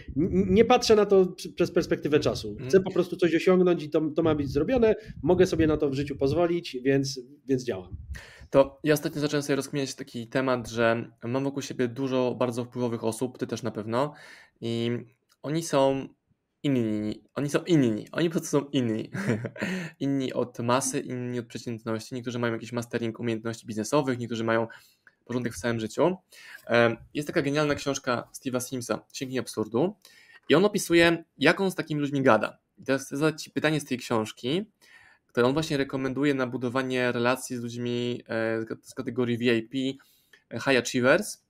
nie 0.47 0.65
patrzę 0.65 0.97
na 0.97 1.07
to 1.07 1.35
przez 1.55 1.71
perspektywę 1.71 2.21
czasu. 2.21 2.55
Chcę 2.55 2.65
mhm. 2.65 2.85
po 2.85 2.91
prostu 2.91 3.17
coś 3.17 3.35
osiągnąć 3.35 3.83
i 3.83 3.91
to, 3.91 4.01
to 4.17 4.23
ma 4.23 4.35
być 4.35 4.51
zrobione. 4.51 4.95
Mogę 5.23 5.47
sobie 5.47 5.67
na 5.67 5.77
to 5.77 5.91
w 5.91 5.95
życiu 5.95 6.17
pozwolić, 6.17 6.77
więc, 6.83 7.21
więc 7.47 7.65
działam. 7.65 7.97
To 8.51 8.81
ja 8.85 8.95
ostatnio 8.95 9.21
zacząłem 9.21 9.43
sobie 9.43 9.57
rozkminiać 9.57 9.95
taki 9.95 10.29
temat, 10.29 10.69
że 10.69 11.11
mam 11.25 11.45
wokół 11.45 11.63
siebie 11.63 11.89
dużo 11.89 12.35
bardzo 12.39 12.65
wpływowych 12.65 13.05
osób, 13.05 13.39
ty 13.39 13.47
też 13.47 13.63
na 13.63 13.71
pewno, 13.71 14.15
i 14.61 14.91
oni 15.43 15.63
są 15.63 16.09
inni. 16.62 17.23
Oni 17.35 17.50
są 17.50 17.65
inni. 17.65 18.07
Oni 18.12 18.29
po 18.29 18.33
prostu 18.33 18.61
są 18.61 18.67
inni. 18.73 19.11
inni 20.00 20.33
od 20.33 20.59
masy, 20.59 21.00
inni 21.00 21.38
od 21.38 21.47
przeciętności. 21.47 22.15
Niektórzy 22.15 22.38
mają 22.38 22.53
jakiś 22.53 22.73
mastering 22.73 23.21
umiejętności 23.21 23.67
biznesowych, 23.67 24.19
niektórzy 24.19 24.45
mają 24.45 24.67
porządek 25.25 25.55
w 25.55 25.59
całym 25.59 25.81
życiu. 25.81 26.17
Jest 27.15 27.29
taka 27.29 27.43
genialna 27.43 27.75
książka 27.75 28.29
Steve'a 28.35 28.61
Simsa, 28.61 29.00
Księgi 29.12 29.38
Absurdu 29.38 29.97
i 30.49 30.55
on 30.55 30.65
opisuje, 30.65 31.25
jak 31.38 31.61
on 31.61 31.71
z 31.71 31.75
takimi 31.75 32.00
ludźmi 32.00 32.23
gada. 32.23 32.59
I 32.79 32.85
teraz 32.85 33.07
chcę 33.07 33.17
zadać 33.17 33.43
Ci 33.43 33.50
pytanie 33.50 33.81
z 33.81 33.85
tej 33.85 33.99
książki, 33.99 34.65
które 35.27 35.47
on 35.47 35.53
właśnie 35.53 35.77
rekomenduje 35.77 36.35
na 36.35 36.47
budowanie 36.47 37.12
relacji 37.12 37.57
z 37.57 37.61
ludźmi 37.61 38.23
e, 38.29 38.77
z 38.83 38.95
kategorii 38.95 39.38
VIP, 39.38 40.00
e, 40.50 40.61
High 40.61 40.79
Achievers. 40.79 41.45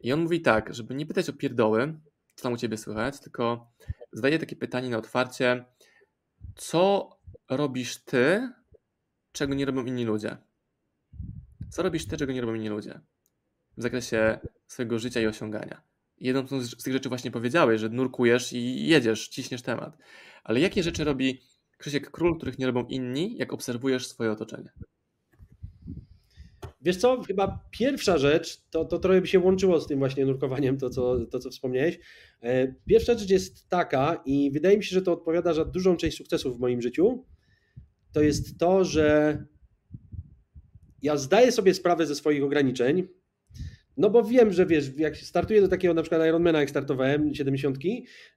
I 0.00 0.12
on 0.12 0.20
mówi 0.20 0.40
tak, 0.40 0.74
żeby 0.74 0.94
nie 0.94 1.06
pytać 1.06 1.28
o 1.28 1.32
pierdoły, 1.32 1.94
co 2.34 2.42
tam 2.42 2.52
u 2.52 2.56
Ciebie 2.56 2.76
słychać, 2.76 3.20
tylko 3.20 3.70
zadaje 4.12 4.38
takie 4.38 4.56
pytanie 4.56 4.90
na 4.90 4.98
otwarcie, 4.98 5.64
co 6.56 7.10
robisz 7.50 8.04
Ty, 8.04 8.52
czego 9.32 9.54
nie 9.54 9.64
robią 9.64 9.84
inni 9.84 10.04
ludzie? 10.04 10.36
Co 11.70 11.82
robisz 11.82 12.06
Ty, 12.06 12.16
czego 12.16 12.32
nie 12.32 12.40
robią 12.40 12.54
inni 12.54 12.68
ludzie? 12.68 13.00
W 13.76 13.82
zakresie 13.82 14.38
swojego 14.66 14.98
życia 14.98 15.20
i 15.20 15.26
osiągania. 15.26 15.82
Jedną 16.18 16.60
z 16.60 16.82
tych 16.82 16.92
rzeczy 16.92 17.08
właśnie 17.08 17.30
powiedziałeś, 17.30 17.80
że 17.80 17.88
nurkujesz 17.88 18.52
i 18.52 18.86
jedziesz, 18.86 19.28
ciśniesz 19.28 19.62
temat. 19.62 19.98
Ale 20.44 20.60
jakie 20.60 20.82
rzeczy 20.82 21.04
robi 21.04 21.42
Krzysiek 21.78 22.10
Król, 22.10 22.36
których 22.36 22.58
nie 22.58 22.66
robią 22.66 22.86
inni, 22.86 23.36
jak 23.36 23.52
obserwujesz 23.52 24.06
swoje 24.06 24.30
otoczenie? 24.30 24.72
Wiesz 26.80 26.96
co, 26.96 27.22
chyba 27.22 27.64
pierwsza 27.70 28.18
rzecz, 28.18 28.60
to, 28.70 28.84
to 28.84 28.98
trochę 28.98 29.20
by 29.20 29.26
się 29.26 29.38
łączyło 29.38 29.80
z 29.80 29.86
tym 29.86 29.98
właśnie 29.98 30.26
nurkowaniem, 30.26 30.78
to 30.78 30.90
co, 30.90 31.26
to 31.26 31.38
co 31.38 31.50
wspomniałeś. 31.50 31.98
E, 32.42 32.74
pierwsza 32.86 33.18
rzecz 33.18 33.30
jest 33.30 33.68
taka 33.68 34.22
i 34.26 34.50
wydaje 34.50 34.76
mi 34.76 34.84
się, 34.84 34.94
że 34.94 35.02
to 35.02 35.12
odpowiada 35.12 35.54
za 35.54 35.64
dużą 35.64 35.96
część 35.96 36.16
sukcesów 36.16 36.56
w 36.56 36.60
moim 36.60 36.82
życiu, 36.82 37.24
to 38.12 38.22
jest 38.22 38.58
to, 38.58 38.84
że 38.84 39.38
ja 41.02 41.16
zdaję 41.16 41.52
sobie 41.52 41.74
sprawę 41.74 42.06
ze 42.06 42.14
swoich 42.14 42.44
ograniczeń, 42.44 43.08
no 43.96 44.10
bo 44.10 44.24
wiem, 44.24 44.52
że 44.52 44.66
wiesz, 44.66 44.90
jak 44.96 45.16
startuję 45.16 45.60
do 45.60 45.68
takiego 45.68 45.94
na 45.94 46.02
przykład 46.02 46.28
Ironmana, 46.28 46.60
jak 46.60 46.70
startowałem, 46.70 47.34
70, 47.34 47.78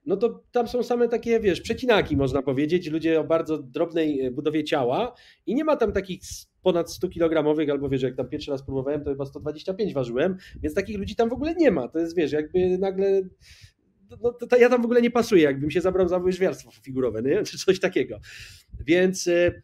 no 0.06 0.16
to 0.16 0.44
tam 0.52 0.68
są 0.68 0.82
same 0.82 1.08
takie, 1.08 1.40
wiesz, 1.40 1.60
przecinaki 1.60 2.16
można 2.16 2.42
powiedzieć, 2.42 2.90
ludzie 2.90 3.20
o 3.20 3.24
bardzo 3.24 3.58
drobnej 3.58 4.20
e, 4.20 4.30
budowie 4.30 4.64
ciała 4.64 5.14
i 5.46 5.54
nie 5.54 5.64
ma 5.64 5.76
tam 5.76 5.92
takich 5.92 6.20
ponad 6.62 6.92
100 6.92 7.08
kilogramowych, 7.08 7.70
albo 7.70 7.88
wiesz, 7.88 8.02
jak 8.02 8.16
tam 8.16 8.28
pierwszy 8.28 8.50
raz 8.50 8.62
próbowałem, 8.62 9.04
to 9.04 9.10
chyba 9.10 9.26
125 9.26 9.94
ważyłem, 9.94 10.36
więc 10.62 10.74
takich 10.74 10.98
ludzi 10.98 11.16
tam 11.16 11.28
w 11.28 11.32
ogóle 11.32 11.54
nie 11.54 11.70
ma. 11.70 11.88
To 11.88 11.98
jest, 11.98 12.16
wiesz, 12.16 12.32
jakby 12.32 12.78
nagle 12.78 13.22
no, 14.10 14.32
to, 14.32 14.46
to 14.46 14.56
ja 14.56 14.68
tam 14.68 14.82
w 14.82 14.84
ogóle 14.84 15.02
nie 15.02 15.10
pasuję, 15.10 15.42
jakbym 15.42 15.70
się 15.70 15.80
zabrał 15.80 16.08
za 16.08 16.18
łyżwiarstwo 16.18 16.70
figurowe, 16.70 17.22
nie? 17.22 17.42
czy 17.48 17.58
coś 17.58 17.80
takiego. 17.80 18.20
Więc 18.80 19.28
e, 19.28 19.62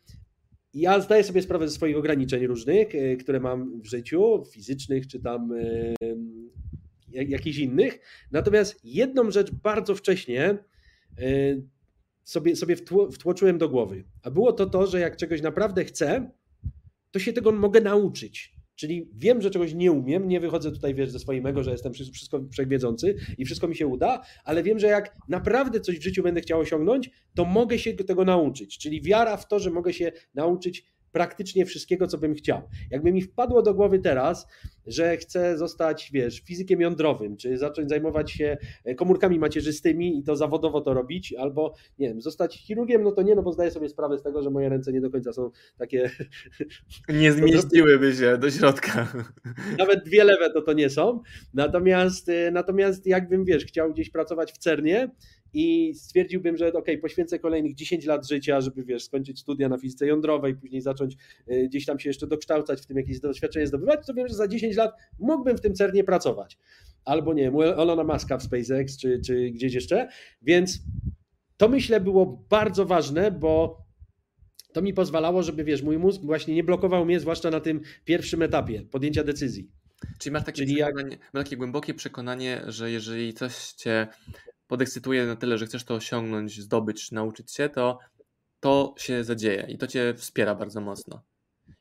ja 0.74 1.00
zdaję 1.00 1.24
sobie 1.24 1.42
sprawę 1.42 1.68
ze 1.68 1.74
swoich 1.74 1.96
ograniczeń 1.96 2.46
różnych, 2.46 2.94
e, 2.94 3.16
które 3.16 3.40
mam 3.40 3.80
w 3.80 3.86
życiu, 3.86 4.44
fizycznych 4.52 5.06
czy 5.06 5.20
tam 5.20 5.52
e, 5.52 5.94
jakichś 7.08 7.58
innych. 7.58 7.98
Natomiast 8.30 8.80
jedną 8.84 9.30
rzecz 9.30 9.50
bardzo 9.50 9.94
wcześnie 9.94 10.58
sobie, 12.22 12.56
sobie 12.56 12.76
wtłoczyłem 13.12 13.58
do 13.58 13.68
głowy. 13.68 14.04
A 14.22 14.30
było 14.30 14.52
to 14.52 14.66
to, 14.66 14.86
że 14.86 15.00
jak 15.00 15.16
czegoś 15.16 15.42
naprawdę 15.42 15.84
chcę, 15.84 16.30
to 17.10 17.18
się 17.18 17.32
tego 17.32 17.52
mogę 17.52 17.80
nauczyć. 17.80 18.54
Czyli 18.82 19.08
wiem, 19.14 19.42
że 19.42 19.50
czegoś 19.50 19.74
nie 19.74 19.92
umiem, 19.92 20.28
nie 20.28 20.40
wychodzę 20.40 20.72
tutaj, 20.72 20.94
wiesz, 20.94 21.10
ze 21.10 21.18
swojego, 21.18 21.62
że 21.62 21.70
jestem 21.70 21.92
wszystko 21.92 22.40
wszechwiedzący 22.52 23.14
i 23.38 23.44
wszystko 23.44 23.68
mi 23.68 23.76
się 23.76 23.86
uda, 23.86 24.22
ale 24.44 24.62
wiem, 24.62 24.78
że 24.78 24.86
jak 24.86 25.16
naprawdę 25.28 25.80
coś 25.80 25.98
w 25.98 26.02
życiu 26.02 26.22
będę 26.22 26.40
chciał 26.40 26.60
osiągnąć, 26.60 27.10
to 27.34 27.44
mogę 27.44 27.78
się 27.78 27.92
tego 27.92 28.24
nauczyć. 28.24 28.78
Czyli 28.78 29.02
wiara 29.02 29.36
w 29.36 29.48
to, 29.48 29.58
że 29.58 29.70
mogę 29.70 29.92
się 29.92 30.12
nauczyć 30.34 30.91
praktycznie 31.12 31.66
wszystkiego, 31.66 32.06
co 32.06 32.18
bym 32.18 32.34
chciał. 32.34 32.62
Jakby 32.90 33.12
mi 33.12 33.22
wpadło 33.22 33.62
do 33.62 33.74
głowy 33.74 33.98
teraz, 33.98 34.46
że 34.86 35.16
chcę 35.16 35.58
zostać, 35.58 36.10
wiesz, 36.12 36.40
fizykiem 36.40 36.80
jądrowym, 36.80 37.36
czy 37.36 37.58
zacząć 37.58 37.88
zajmować 37.88 38.30
się 38.30 38.56
e, 38.84 38.94
komórkami 38.94 39.38
macierzystymi 39.38 40.18
i 40.18 40.22
to 40.22 40.36
zawodowo 40.36 40.80
to 40.80 40.94
robić, 40.94 41.34
albo, 41.34 41.74
nie 41.98 42.08
wiem, 42.08 42.20
zostać 42.20 42.58
chirurgiem, 42.58 43.02
no 43.02 43.12
to 43.12 43.22
nie, 43.22 43.34
no 43.34 43.42
bo 43.42 43.52
zdaję 43.52 43.70
sobie 43.70 43.88
sprawę 43.88 44.18
z 44.18 44.22
tego, 44.22 44.42
że 44.42 44.50
moje 44.50 44.68
ręce 44.68 44.92
nie 44.92 45.00
do 45.00 45.10
końca 45.10 45.32
są 45.32 45.50
takie... 45.78 46.10
Nie 47.08 47.32
zmieściłyby 47.42 48.14
się 48.14 48.38
do 48.38 48.50
środka. 48.50 49.12
Nawet 49.78 50.04
dwie 50.04 50.24
lewe 50.24 50.50
to 50.50 50.62
to 50.62 50.72
nie 50.72 50.90
są. 50.90 51.20
Natomiast, 51.54 52.28
e, 52.28 52.50
natomiast 52.50 53.06
jakbym, 53.06 53.44
wiesz, 53.44 53.64
chciał 53.64 53.92
gdzieś 53.92 54.10
pracować 54.10 54.52
w 54.52 54.58
CERNie, 54.58 55.08
i 55.52 55.94
stwierdziłbym, 55.94 56.56
że 56.56 56.72
ok, 56.72 56.86
poświęcę 57.02 57.38
kolejnych 57.38 57.74
10 57.74 58.04
lat 58.04 58.28
życia, 58.28 58.60
żeby 58.60 58.84
wiesz, 58.84 59.04
skończyć 59.04 59.40
studia 59.40 59.68
na 59.68 59.78
fizyce 59.78 60.06
jądrowej, 60.06 60.54
później 60.54 60.80
zacząć 60.80 61.16
y, 61.50 61.68
gdzieś 61.68 61.86
tam 61.86 61.98
się 61.98 62.08
jeszcze 62.08 62.26
dokształcać, 62.26 62.80
w 62.80 62.86
tym 62.86 62.96
jakieś 62.96 63.20
doświadczenie 63.20 63.66
zdobywać, 63.66 64.06
to 64.06 64.14
wiem, 64.14 64.28
że 64.28 64.34
za 64.34 64.48
10 64.48 64.76
lat 64.76 64.92
mógłbym 65.18 65.56
w 65.56 65.60
tym 65.60 65.74
CERNie 65.74 66.04
pracować. 66.04 66.58
Albo 67.04 67.34
nie 67.34 67.42
wiem, 67.42 67.60
Elona 67.60 68.04
Muska 68.04 68.38
w 68.38 68.42
SpaceX, 68.42 68.96
czy, 68.96 69.20
czy 69.26 69.50
gdzieś 69.50 69.74
jeszcze, 69.74 70.08
więc 70.42 70.78
to 71.56 71.68
myślę 71.68 72.00
było 72.00 72.44
bardzo 72.50 72.86
ważne, 72.86 73.30
bo 73.30 73.82
to 74.72 74.82
mi 74.82 74.94
pozwalało, 74.94 75.42
żeby 75.42 75.64
wiesz, 75.64 75.82
mój 75.82 75.98
mózg 75.98 76.22
właśnie 76.22 76.54
nie 76.54 76.64
blokował 76.64 77.04
mnie, 77.04 77.20
zwłaszcza 77.20 77.50
na 77.50 77.60
tym 77.60 77.80
pierwszym 78.04 78.42
etapie 78.42 78.82
podjęcia 78.90 79.24
decyzji. 79.24 79.70
Czyli 80.18 80.32
masz 80.32 80.44
takie, 80.44 80.62
Czyli 80.62 80.74
jak... 80.74 80.94
masz 81.32 81.44
takie 81.44 81.56
głębokie 81.56 81.94
przekonanie, 81.94 82.62
że 82.66 82.90
jeżeli 82.90 83.34
coś 83.34 83.72
cię 83.72 84.06
podekscytuje 84.72 85.26
na 85.26 85.36
tyle, 85.36 85.58
że 85.58 85.66
chcesz 85.66 85.84
to 85.84 85.94
osiągnąć, 85.94 86.60
zdobyć, 86.60 87.10
nauczyć 87.10 87.52
się, 87.52 87.68
to 87.68 87.98
to 88.60 88.94
się 88.98 89.24
zadzieje 89.24 89.66
i 89.68 89.78
to 89.78 89.86
cię 89.86 90.14
wspiera 90.16 90.54
bardzo 90.54 90.80
mocno. 90.80 91.22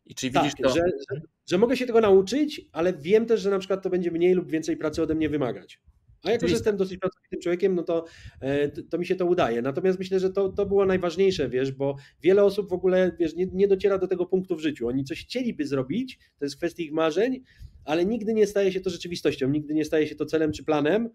I 0.06 0.16
czy 0.16 0.32
tak, 0.32 0.44
widzisz 0.44 0.60
to... 0.64 0.70
Że, 0.70 0.82
że, 1.12 1.22
że, 1.50 1.58
mogę 1.58 1.78
się 1.78 1.86
tego 1.86 2.02
nauczyć, 2.02 2.62
ale 2.72 2.94
wiem 2.94 3.26
też, 3.26 3.42
że 3.42 3.50
na 3.50 3.60
przykład 3.60 3.84
to 3.84 3.90
będzie 3.90 4.12
mniej 4.12 4.34
lub 4.34 4.52
więcej 4.52 4.78
pracy 4.78 5.02
ode 5.02 5.16
mnie 5.16 5.30
wymagać. 5.30 5.80
A 6.24 6.32
jako, 6.32 6.48
że 6.48 6.54
jestem 6.54 6.78
dosyć 6.78 6.98
pracowitym 6.98 7.42
człowiekiem, 7.42 7.76
no 7.76 7.84
to, 7.84 8.06
e, 8.42 8.70
to, 8.70 8.82
to, 8.90 8.98
mi 8.98 9.06
się 9.06 9.16
to 9.16 9.26
udaje. 9.26 9.62
Natomiast 9.62 10.00
myślę, 10.00 10.20
że 10.20 10.30
to, 10.30 10.50
to 10.50 10.66
było 10.66 10.86
najważniejsze, 10.86 11.50
wiesz, 11.50 11.72
bo 11.72 11.96
wiele 12.22 12.44
osób 12.44 12.70
w 12.70 12.74
ogóle, 12.74 13.12
wiesz, 13.20 13.36
nie, 13.36 13.46
nie 13.54 13.68
dociera 13.68 13.98
do 13.98 14.08
tego 14.08 14.26
punktu 14.26 14.56
w 14.56 14.60
życiu. 14.60 14.88
Oni 14.88 15.04
coś 15.04 15.26
chcieliby 15.26 15.68
zrobić, 15.68 16.20
to 16.40 16.46
jest 16.46 16.58
kwestia 16.58 16.84
ich 16.84 16.92
marzeń, 16.92 17.44
ale 17.86 18.06
nigdy 18.06 18.34
nie 18.34 18.48
staje 18.48 18.72
się 18.72 18.82
to 18.82 18.90
rzeczywistością, 18.90 19.50
nigdy 19.50 19.74
nie 19.74 19.86
staje 19.86 20.08
się 20.08 20.16
to 20.16 20.26
celem 20.26 20.52
czy 20.52 20.64
planem, 20.64 21.10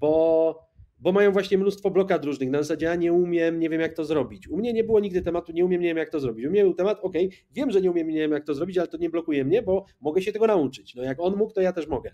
bo 0.00 0.71
bo 1.02 1.12
mają 1.12 1.32
właśnie 1.32 1.58
mnóstwo 1.58 1.90
blokad 1.90 2.24
różnych. 2.24 2.50
Na 2.50 2.58
zasadzie 2.58 2.86
ja 2.86 2.94
nie 2.94 3.12
umiem, 3.12 3.60
nie 3.60 3.70
wiem 3.70 3.80
jak 3.80 3.94
to 3.94 4.04
zrobić. 4.04 4.48
U 4.48 4.56
mnie 4.56 4.72
nie 4.72 4.84
było 4.84 5.00
nigdy 5.00 5.22
tematu, 5.22 5.52
nie 5.52 5.64
umiem, 5.64 5.80
nie 5.80 5.88
wiem 5.88 5.96
jak 5.96 6.10
to 6.10 6.20
zrobić. 6.20 6.46
U 6.46 6.50
mnie 6.50 6.62
był 6.62 6.74
temat, 6.74 6.98
ok, 7.02 7.14
wiem, 7.52 7.70
że 7.70 7.80
nie 7.80 7.90
umiem, 7.90 8.08
nie 8.08 8.18
wiem 8.18 8.32
jak 8.32 8.44
to 8.44 8.54
zrobić, 8.54 8.78
ale 8.78 8.88
to 8.88 8.96
nie 8.96 9.10
blokuje 9.10 9.44
mnie, 9.44 9.62
bo 9.62 9.84
mogę 10.00 10.22
się 10.22 10.32
tego 10.32 10.46
nauczyć. 10.46 10.94
No 10.94 11.02
jak 11.02 11.20
on 11.20 11.36
mógł, 11.36 11.52
to 11.52 11.60
ja 11.60 11.72
też 11.72 11.86
mogę. 11.86 12.10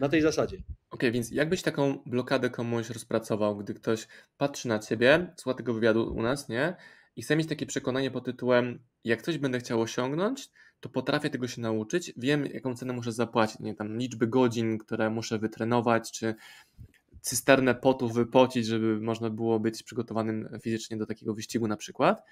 Na 0.00 0.08
tej 0.08 0.22
zasadzie. 0.22 0.56
Okej, 0.56 0.74
okay, 0.90 1.10
więc 1.10 1.30
jakbyś 1.30 1.62
taką 1.62 1.98
blokadę 2.06 2.50
komuś 2.50 2.90
rozpracował, 2.90 3.56
gdy 3.56 3.74
ktoś 3.74 4.08
patrzy 4.36 4.68
na 4.68 4.78
ciebie, 4.78 5.34
słucha 5.36 5.56
tego 5.56 5.74
wywiadu 5.74 6.14
u 6.14 6.22
nas, 6.22 6.48
nie? 6.48 6.76
I 7.16 7.22
chce 7.22 7.36
mieć 7.36 7.48
takie 7.48 7.66
przekonanie 7.66 8.10
pod 8.10 8.24
tytułem, 8.24 8.78
jak 9.04 9.22
coś 9.22 9.38
będę 9.38 9.58
chciał 9.58 9.80
osiągnąć, 9.80 10.48
to 10.80 10.88
potrafię 10.88 11.30
tego 11.30 11.48
się 11.48 11.60
nauczyć, 11.60 12.12
wiem 12.16 12.46
jaką 12.46 12.74
cenę 12.74 12.92
muszę 12.92 13.12
zapłacić, 13.12 13.60
nie 13.60 13.74
tam 13.74 13.98
liczby 13.98 14.26
godzin, 14.26 14.78
które 14.78 15.10
muszę 15.10 15.38
wytrenować, 15.38 16.12
czy 16.12 16.34
cysternę 17.20 17.74
potu 17.74 18.08
wypocić, 18.08 18.66
żeby 18.66 19.00
można 19.00 19.30
było 19.30 19.60
być 19.60 19.82
przygotowanym 19.82 20.48
fizycznie 20.62 20.96
do 20.96 21.06
takiego 21.06 21.34
wyścigu 21.34 21.68
na 21.68 21.76
przykład, 21.76 22.22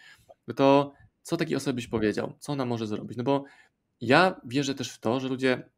no 0.48 0.54
to 0.54 0.92
co 1.22 1.36
takiej 1.36 1.56
osobie 1.56 1.74
byś 1.74 1.86
powiedział? 1.86 2.32
Co 2.38 2.52
ona 2.52 2.64
może 2.64 2.86
zrobić? 2.86 3.18
No 3.18 3.24
bo 3.24 3.44
ja 4.00 4.40
wierzę 4.44 4.74
też 4.74 4.90
w 4.90 4.98
to, 4.98 5.20
że 5.20 5.28
ludzie 5.28 5.70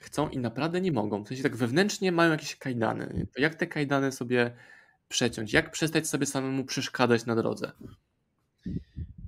chcą 0.00 0.28
i 0.28 0.38
naprawdę 0.38 0.80
nie 0.80 0.92
mogą. 0.92 1.24
W 1.24 1.28
sensie 1.28 1.42
tak 1.42 1.56
wewnętrznie 1.56 2.12
mają 2.12 2.30
jakieś 2.30 2.56
kajdany. 2.56 3.26
To 3.34 3.40
jak 3.40 3.54
te 3.54 3.66
kajdany 3.66 4.12
sobie 4.12 4.56
przeciąć? 5.08 5.52
Jak 5.52 5.70
przestać 5.70 6.08
sobie 6.08 6.26
samemu 6.26 6.64
przeszkadzać 6.64 7.26
na 7.26 7.36
drodze? 7.36 7.72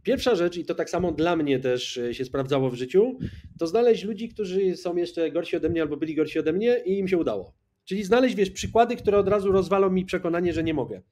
Pierwsza 0.02 0.34
rzecz, 0.34 0.56
i 0.56 0.64
to 0.64 0.74
tak 0.74 0.90
samo 0.90 1.12
dla 1.12 1.36
mnie 1.36 1.58
też 1.58 2.00
się 2.12 2.24
sprawdzało 2.24 2.70
w 2.70 2.74
życiu, 2.74 3.18
to 3.58 3.66
znaleźć 3.66 4.04
ludzi, 4.04 4.28
którzy 4.28 4.76
są 4.76 4.96
jeszcze 4.96 5.30
gorsi 5.30 5.56
ode 5.56 5.68
mnie 5.68 5.82
albo 5.82 5.96
byli 5.96 6.14
gorsi 6.14 6.38
ode 6.38 6.52
mnie 6.52 6.78
i 6.86 6.98
im 6.98 7.08
się 7.08 7.18
udało. 7.18 7.57
Czyli 7.88 8.04
znaleźć, 8.04 8.34
wiesz, 8.34 8.50
przykłady, 8.50 8.96
które 8.96 9.18
od 9.18 9.28
razu 9.28 9.52
rozwalą 9.52 9.90
mi 9.90 10.04
przekonanie, 10.04 10.52
że 10.52 10.64
nie 10.64 10.74
mogę. 10.74 11.02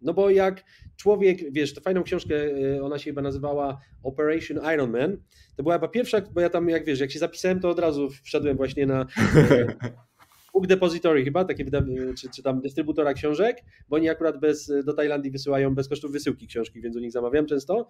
No 0.00 0.14
bo 0.14 0.30
jak 0.30 0.64
człowiek, 0.96 1.52
wiesz, 1.52 1.74
to 1.74 1.80
fajną 1.80 2.02
książkę, 2.02 2.34
y, 2.34 2.82
ona 2.82 2.98
się 2.98 3.04
chyba 3.04 3.22
nazywała 3.22 3.80
Operation 4.02 4.60
Iron 4.74 4.90
Man, 4.90 5.16
to 5.56 5.62
była 5.62 5.74
chyba 5.74 5.88
pierwsza, 5.88 6.20
bo 6.20 6.40
ja 6.40 6.50
tam, 6.50 6.68
jak 6.68 6.84
wiesz, 6.84 7.00
jak 7.00 7.10
się 7.10 7.18
zapisałem, 7.18 7.60
to 7.60 7.70
od 7.70 7.78
razu 7.78 8.08
wszedłem 8.22 8.56
właśnie 8.56 8.86
na, 8.86 9.06
Book 10.52 10.66
Depository 10.66 11.24
chyba, 11.24 11.44
takie 11.44 11.64
czy, 12.18 12.30
czy 12.30 12.42
tam 12.42 12.60
dystrybutora 12.60 13.14
książek, 13.14 13.64
bo 13.88 13.96
oni 13.96 14.08
akurat 14.08 14.40
bez, 14.40 14.72
do 14.84 14.92
Tajlandii 14.92 15.30
wysyłają 15.30 15.74
bez 15.74 15.88
kosztów 15.88 16.12
wysyłki 16.12 16.46
książki, 16.46 16.80
więc 16.80 16.96
u 16.96 16.98
nich 16.98 17.12
zamawiam 17.12 17.46
często. 17.46 17.88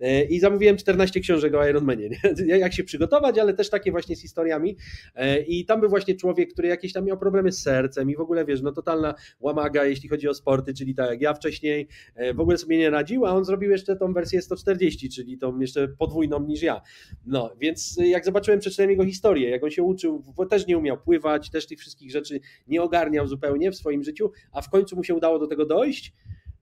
E, 0.00 0.24
I 0.24 0.40
zamówiłem 0.40 0.76
14 0.76 1.20
książek 1.20 1.54
o 1.54 1.68
Ironmanie, 1.68 2.08
nie? 2.08 2.58
jak 2.58 2.72
się 2.72 2.84
przygotować, 2.84 3.38
ale 3.38 3.54
też 3.54 3.70
takie 3.70 3.90
właśnie 3.90 4.16
z 4.16 4.22
historiami. 4.22 4.76
E, 5.14 5.40
I 5.40 5.64
tam 5.64 5.80
był 5.80 5.88
właśnie 5.88 6.14
człowiek, 6.14 6.52
który 6.52 6.68
jakieś 6.68 6.92
tam 6.92 7.04
miał 7.04 7.18
problemy 7.18 7.52
z 7.52 7.62
sercem 7.62 8.10
i 8.10 8.16
w 8.16 8.20
ogóle 8.20 8.44
wiesz, 8.44 8.62
no 8.62 8.72
totalna 8.72 9.14
łamaga, 9.40 9.84
jeśli 9.84 10.08
chodzi 10.08 10.28
o 10.28 10.34
sporty, 10.34 10.74
czyli 10.74 10.94
tak 10.94 11.10
jak 11.10 11.20
ja 11.20 11.34
wcześniej, 11.34 11.88
e, 12.14 12.34
w 12.34 12.40
ogóle 12.40 12.58
sobie 12.58 12.78
nie 12.78 12.90
radził, 12.90 13.26
a 13.26 13.30
on 13.30 13.44
zrobił 13.44 13.70
jeszcze 13.70 13.96
tą 13.96 14.12
wersję 14.12 14.42
140, 14.42 15.08
czyli 15.08 15.38
tą 15.38 15.60
jeszcze 15.60 15.88
podwójną 15.88 16.46
niż 16.46 16.62
ja. 16.62 16.80
No, 17.26 17.54
więc 17.60 17.98
jak 18.04 18.24
zobaczyłem, 18.24 18.60
przeczytałem 18.60 18.90
jego 18.90 19.04
historię, 19.04 19.50
jak 19.50 19.64
on 19.64 19.70
się 19.70 19.82
uczył, 19.82 20.22
bo 20.36 20.46
też 20.46 20.66
nie 20.66 20.78
umiał 20.78 20.98
pływać, 20.98 21.50
też 21.50 21.66
tych 21.66 21.78
wszystkich 21.78 21.97
rzeczy 22.00 22.40
nie 22.68 22.82
ogarniał 22.82 23.26
zupełnie 23.26 23.70
w 23.70 23.76
swoim 23.76 24.04
życiu, 24.04 24.30
a 24.52 24.62
w 24.62 24.70
końcu 24.70 24.96
mu 24.96 25.04
się 25.04 25.14
udało 25.14 25.38
do 25.38 25.46
tego 25.46 25.66
dojść. 25.66 26.12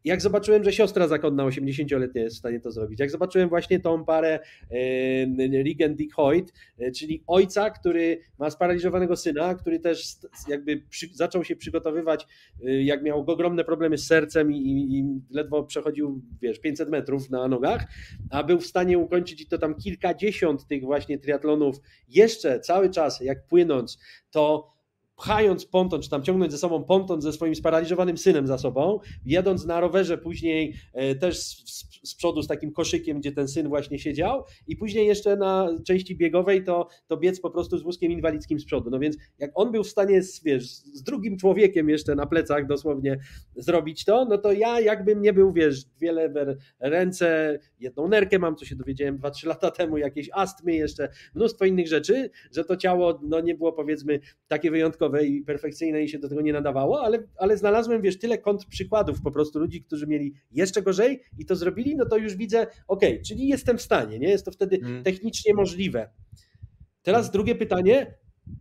Jak 0.06 0.22
zobaczyłem, 0.22 0.64
że 0.64 0.72
siostra 0.72 1.08
zakonna 1.08 1.44
80-letnia 1.44 2.22
jest 2.22 2.36
w 2.36 2.38
stanie 2.38 2.60
to 2.60 2.70
zrobić, 2.70 3.00
jak 3.00 3.10
zobaczyłem 3.10 3.48
właśnie 3.48 3.80
tą 3.80 4.04
parę 4.04 4.38
Regan 5.64 5.94
Dick 5.94 6.14
Hoyt, 6.14 6.52
e, 6.78 6.90
czyli 6.90 7.24
ojca, 7.26 7.70
który 7.70 8.20
ma 8.38 8.50
sparaliżowanego 8.50 9.16
syna, 9.16 9.54
który 9.54 9.80
też 9.80 10.16
jakby 10.48 10.82
przy, 10.90 11.08
zaczął 11.12 11.44
się 11.44 11.56
przygotowywać, 11.56 12.26
e, 12.64 12.82
jak 12.82 13.02
miał 13.02 13.30
ogromne 13.30 13.64
problemy 13.64 13.98
z 13.98 14.06
sercem 14.06 14.52
i, 14.52 14.56
i, 14.58 15.04
ledwo 15.30 15.62
przechodził, 15.62 16.22
wiesz, 16.42 16.58
500 16.58 16.90
metrów 16.90 17.30
na 17.30 17.48
nogach, 17.48 17.84
a 18.30 18.44
był 18.44 18.58
w 18.58 18.66
stanie 18.66 18.98
ukończyć 18.98 19.40
i 19.40 19.46
to 19.46 19.58
tam 19.58 19.74
kilkadziesiąt 19.74 20.66
tych 20.66 20.82
właśnie 20.82 21.18
triatlonów 21.18 21.76
jeszcze 22.08 22.60
cały 22.60 22.90
czas, 22.90 23.20
jak 23.20 23.46
płynąc, 23.46 23.98
to 24.30 24.75
pchając 25.16 25.66
ponton, 25.66 26.02
czy 26.02 26.10
tam 26.10 26.22
ciągnąć 26.22 26.52
ze 26.52 26.58
sobą 26.58 26.84
ponton 26.84 27.22
ze 27.22 27.32
swoim 27.32 27.54
sparaliżowanym 27.54 28.18
synem 28.18 28.46
za 28.46 28.58
sobą, 28.58 29.00
jadąc 29.26 29.66
na 29.66 29.80
rowerze 29.80 30.18
później 30.18 30.74
e, 30.92 31.14
też 31.14 31.38
z, 31.38 32.08
z, 32.08 32.14
przodu 32.14 32.42
z 32.42 32.46
takim 32.46 32.72
koszykiem, 32.72 33.20
gdzie 33.20 33.32
ten 33.32 33.48
syn 33.48 33.68
właśnie 33.68 33.98
siedział 33.98 34.44
i 34.66 34.76
później 34.76 35.06
jeszcze 35.06 35.36
na 35.36 35.68
części 35.86 36.16
biegowej 36.16 36.64
to, 36.64 36.88
to 37.06 37.16
biec 37.16 37.40
po 37.40 37.50
prostu 37.50 37.78
z 37.78 37.82
wózkiem 37.82 38.12
inwalidzkim 38.12 38.60
z 38.60 38.64
przodu. 38.64 38.90
No 38.90 38.98
więc 38.98 39.16
jak 39.38 39.50
on 39.54 39.72
był 39.72 39.84
w 39.84 39.88
stanie 39.88 40.22
z, 40.22 40.44
wiesz, 40.44 40.66
z 40.68 41.02
drugim 41.02 41.36
człowiekiem 41.36 41.88
jeszcze 41.88 42.14
na 42.14 42.26
plecach 42.26 42.66
dosłownie 42.66 43.18
zrobić 43.56 44.04
to, 44.04 44.24
no 44.24 44.38
to 44.38 44.52
ja 44.52 44.80
jakbym 44.80 45.22
nie 45.22 45.32
był, 45.32 45.52
wiesz, 45.52 45.84
dwie 45.84 46.12
lewe 46.12 46.56
ręce, 46.80 47.58
jedną 47.80 48.08
nerkę 48.08 48.38
mam, 48.38 48.56
co 48.56 48.64
się 48.64 48.76
dowiedziałem 48.76 49.18
2-3 49.18 49.46
lata 49.46 49.70
temu, 49.70 49.98
jakieś 49.98 50.30
astmy 50.32 50.74
jeszcze, 50.74 51.08
mnóstwo 51.34 51.64
innych 51.64 51.88
rzeczy, 51.88 52.30
że 52.52 52.64
to 52.64 52.76
ciało 52.76 53.20
no 53.22 53.40
nie 53.40 53.54
było 53.54 53.72
powiedzmy 53.72 54.20
takie 54.48 54.70
wyjątkowe 54.70 55.05
i 55.26 55.42
perfekcyjne 55.42 56.02
i 56.02 56.08
się 56.08 56.18
do 56.18 56.28
tego 56.28 56.40
nie 56.40 56.52
nadawało, 56.52 57.02
ale, 57.02 57.22
ale 57.36 57.56
znalazłem, 57.56 58.02
wiesz, 58.02 58.18
tyle 58.18 58.38
kont 58.38 58.66
przykładów 58.66 59.22
po 59.22 59.30
prostu 59.30 59.58
ludzi, 59.58 59.82
którzy 59.82 60.06
mieli 60.06 60.34
jeszcze 60.50 60.82
gorzej 60.82 61.20
i 61.38 61.46
to 61.46 61.56
zrobili, 61.56 61.96
no 61.96 62.06
to 62.06 62.16
już 62.16 62.36
widzę, 62.36 62.66
ok, 62.88 63.02
czyli 63.26 63.48
jestem 63.48 63.78
w 63.78 63.82
stanie, 63.82 64.18
nie? 64.18 64.28
Jest 64.28 64.44
to 64.44 64.50
wtedy 64.50 64.80
hmm. 64.80 65.04
technicznie 65.04 65.54
możliwe. 65.54 66.10
Teraz 67.02 67.30
drugie 67.30 67.54
pytanie, 67.54 68.14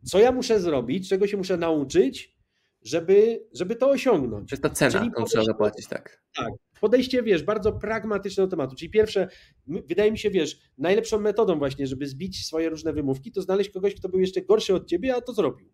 co 0.03 0.19
ja 0.19 0.31
muszę 0.31 0.59
zrobić, 0.59 1.09
czego 1.09 1.27
się 1.27 1.37
muszę 1.37 1.57
nauczyć, 1.57 2.35
żeby, 2.81 3.47
żeby 3.53 3.75
to 3.75 3.89
osiągnąć. 3.89 4.49
To 4.49 4.55
jest 4.55 4.63
ta 4.63 4.69
cena, 4.69 5.09
którą 5.11 5.25
trzeba 5.25 5.43
zapłacić, 5.43 5.87
tak. 5.87 6.23
Tak. 6.35 6.49
Podejście, 6.81 7.23
wiesz, 7.23 7.43
bardzo 7.43 7.71
pragmatyczne 7.71 8.43
do 8.43 8.49
tematu. 8.49 8.75
Czyli 8.75 8.91
pierwsze, 8.91 9.27
wydaje 9.67 10.11
mi 10.11 10.17
się, 10.17 10.29
wiesz, 10.29 10.57
najlepszą 10.77 11.19
metodą 11.19 11.57
właśnie, 11.57 11.87
żeby 11.87 12.07
zbić 12.07 12.45
swoje 12.45 12.69
różne 12.69 12.93
wymówki, 12.93 13.31
to 13.31 13.41
znaleźć 13.41 13.69
kogoś, 13.69 13.95
kto 13.95 14.09
był 14.09 14.19
jeszcze 14.19 14.41
gorszy 14.41 14.75
od 14.75 14.87
ciebie, 14.87 15.15
a 15.15 15.21
to 15.21 15.33
zrobił. 15.33 15.69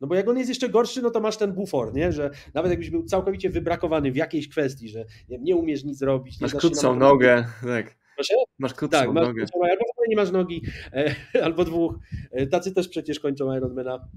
No 0.00 0.08
bo 0.08 0.14
jak 0.14 0.28
on 0.28 0.38
jest 0.38 0.48
jeszcze 0.48 0.68
gorszy, 0.68 1.02
no 1.02 1.10
to 1.10 1.20
masz 1.20 1.36
ten 1.36 1.52
bufor, 1.52 1.94
nie? 1.94 2.12
że 2.12 2.30
nawet 2.54 2.70
jakbyś 2.70 2.90
był 2.90 3.04
całkowicie 3.04 3.50
wybrakowany 3.50 4.12
w 4.12 4.16
jakiejś 4.16 4.48
kwestii, 4.48 4.88
że 4.88 5.04
nie, 5.28 5.38
nie 5.38 5.56
umiesz 5.56 5.84
nic 5.84 6.02
robić. 6.02 6.40
Masz 6.40 6.54
krótszą 6.54 6.96
nogę, 6.96 7.44
tak. 7.66 7.96
Proszę? 8.14 8.34
Masz 8.58 8.74
krótszą 8.74 8.98
tak, 8.98 9.12
nogę. 9.12 9.42
Masz, 9.42 9.70
albo 9.70 9.84
nie 10.08 10.16
masz 10.16 10.30
nogi, 10.30 10.62
e, 10.92 11.14
albo 11.44 11.64
dwóch. 11.64 11.94
E, 12.30 12.46
tacy 12.46 12.74
też 12.74 12.88
przecież 12.88 13.20
kończą 13.20 13.56
Ironmana. 13.56 14.08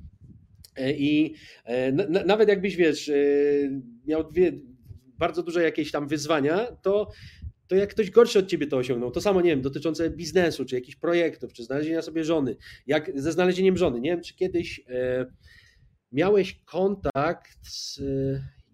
E, 0.75 0.93
I 0.93 1.35
e, 1.65 1.91
nawet 2.25 2.49
jakbyś, 2.49 2.75
wiesz, 2.75 3.09
e, 3.09 3.13
miał 4.07 4.23
dwie 4.23 4.51
bardzo 5.17 5.43
duże 5.43 5.63
jakieś 5.63 5.91
tam 5.91 6.07
wyzwania, 6.07 6.65
to 6.81 7.11
to 7.67 7.75
jak 7.75 7.89
ktoś 7.89 8.11
gorszy 8.11 8.39
od 8.39 8.47
ciebie 8.47 8.67
to 8.67 8.77
osiągnął, 8.77 9.11
to 9.11 9.21
samo, 9.21 9.41
nie 9.41 9.49
wiem, 9.49 9.61
dotyczące 9.61 10.09
biznesu, 10.09 10.65
czy 10.65 10.75
jakichś 10.75 10.95
projektów, 10.95 11.53
czy 11.53 11.63
znalezienia 11.63 12.01
sobie 12.01 12.23
żony, 12.23 12.55
jak 12.87 13.11
ze 13.15 13.31
znalezieniem 13.31 13.77
żony, 13.77 14.01
nie 14.01 14.09
wiem, 14.09 14.21
czy 14.21 14.35
kiedyś 14.35 14.81
e, 14.89 15.25
miałeś 16.11 16.61
kontakt 16.65 17.67
z, 17.67 18.01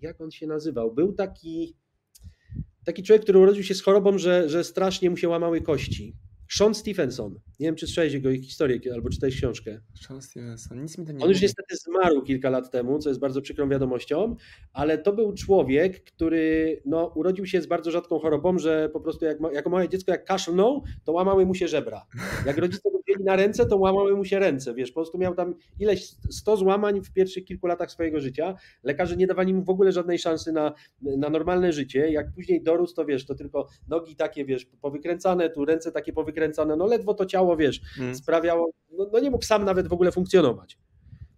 jak 0.01 0.22
on 0.22 0.32
się 0.32 0.48
nazywał? 0.48 0.94
Był 0.94 1.13
taki, 1.13 1.75
taki 2.86 3.03
człowiek, 3.03 3.24
który 3.24 3.39
urodził 3.39 3.63
się 3.63 3.75
z 3.75 3.82
chorobą, 3.82 4.17
że, 4.17 4.50
że 4.50 4.63
strasznie 4.63 5.10
mu 5.10 5.17
się 5.17 5.29
łamały 5.29 5.62
kości. 5.62 6.15
Sean 6.50 6.75
Stephenson. 6.75 7.39
Nie 7.60 7.67
wiem, 7.67 7.75
czy 7.75 7.88
słyszałeś 7.88 8.13
jego 8.13 8.32
historię 8.32 8.79
albo 8.94 9.10
czytałeś 9.10 9.36
książkę. 9.36 9.82
Sean 10.01 10.22
Stephenson, 10.22 10.82
nic 10.82 10.98
mi 10.98 11.06
to 11.06 11.12
nie 11.12 11.24
On 11.24 11.29
już 11.29 11.41
niestety 11.41 11.75
zmarł 11.75 12.22
kilka 12.22 12.50
lat 12.50 12.72
temu, 12.72 13.00
co 13.00 13.10
jest 13.10 13.22
bardzo 13.22 13.41
przykrą 13.41 13.70
wiadomością, 13.70 14.36
ale 14.74 14.98
to 14.98 15.13
był 15.13 15.34
człowiek, 15.34 16.03
który 16.03 16.82
no, 16.86 17.06
urodził 17.15 17.46
się 17.46 17.62
z 17.62 17.67
bardzo 17.67 17.91
rzadką 17.91 18.20
chorobą, 18.20 18.60
że 18.60 18.89
po 18.94 19.00
prostu 19.00 19.25
jak, 19.25 19.38
jako 19.53 19.70
małe 19.70 19.89
dziecko 19.89 20.12
jak 20.12 20.25
kaszlnął, 20.25 20.84
to 21.03 21.12
łamały 21.12 21.46
mu 21.46 21.56
się 21.56 21.67
żebra. 21.67 22.06
Jak 22.46 22.58
rodzice 22.58 22.89
na 23.24 23.36
ręce, 23.36 23.65
to 23.65 23.77
łamały 23.77 24.15
mu 24.15 24.25
się 24.25 24.39
ręce, 24.39 24.74
wiesz, 24.74 24.91
po 24.91 24.95
prostu 24.95 25.17
miał 25.17 25.36
tam 25.36 25.55
ileś 25.79 26.07
100 26.29 26.57
złamań 26.57 27.01
w 27.01 27.12
pierwszych 27.12 27.45
kilku 27.45 27.67
latach 27.67 27.91
swojego 27.91 28.19
życia. 28.19 28.55
Lekarze 28.83 29.17
nie 29.17 29.27
dawali 29.27 29.53
mu 29.53 29.63
w 29.63 29.70
ogóle 29.70 29.92
żadnej 29.92 30.20
szansy 30.20 30.51
na, 30.51 30.74
na 31.01 31.29
normalne 31.29 31.74
życie. 31.74 32.11
Jak 32.11 32.33
później 32.33 32.63
dorósł, 32.63 32.96
to 32.96 33.05
wiesz, 33.05 33.25
to 33.25 33.35
tylko 33.35 33.68
nogi 33.87 34.15
takie, 34.15 34.46
wiesz, 34.46 34.65
powykręcane, 34.81 35.50
tu 35.50 35.65
ręce 35.65 35.92
takie 35.92 36.13
powykręcane, 36.13 36.75
no 36.75 36.85
ledwo 36.85 37.13
to 37.13 37.25
ciało, 37.25 37.57
wiesz, 37.57 37.81
hmm. 37.96 38.15
sprawiało, 38.15 38.70
no, 38.92 39.09
no 39.13 39.20
nie 39.20 39.31
mógł 39.31 39.46
sam 39.46 39.65
nawet 39.65 39.87
w 39.87 39.94
ogóle 39.94 40.11
funkcjonować. 40.11 40.77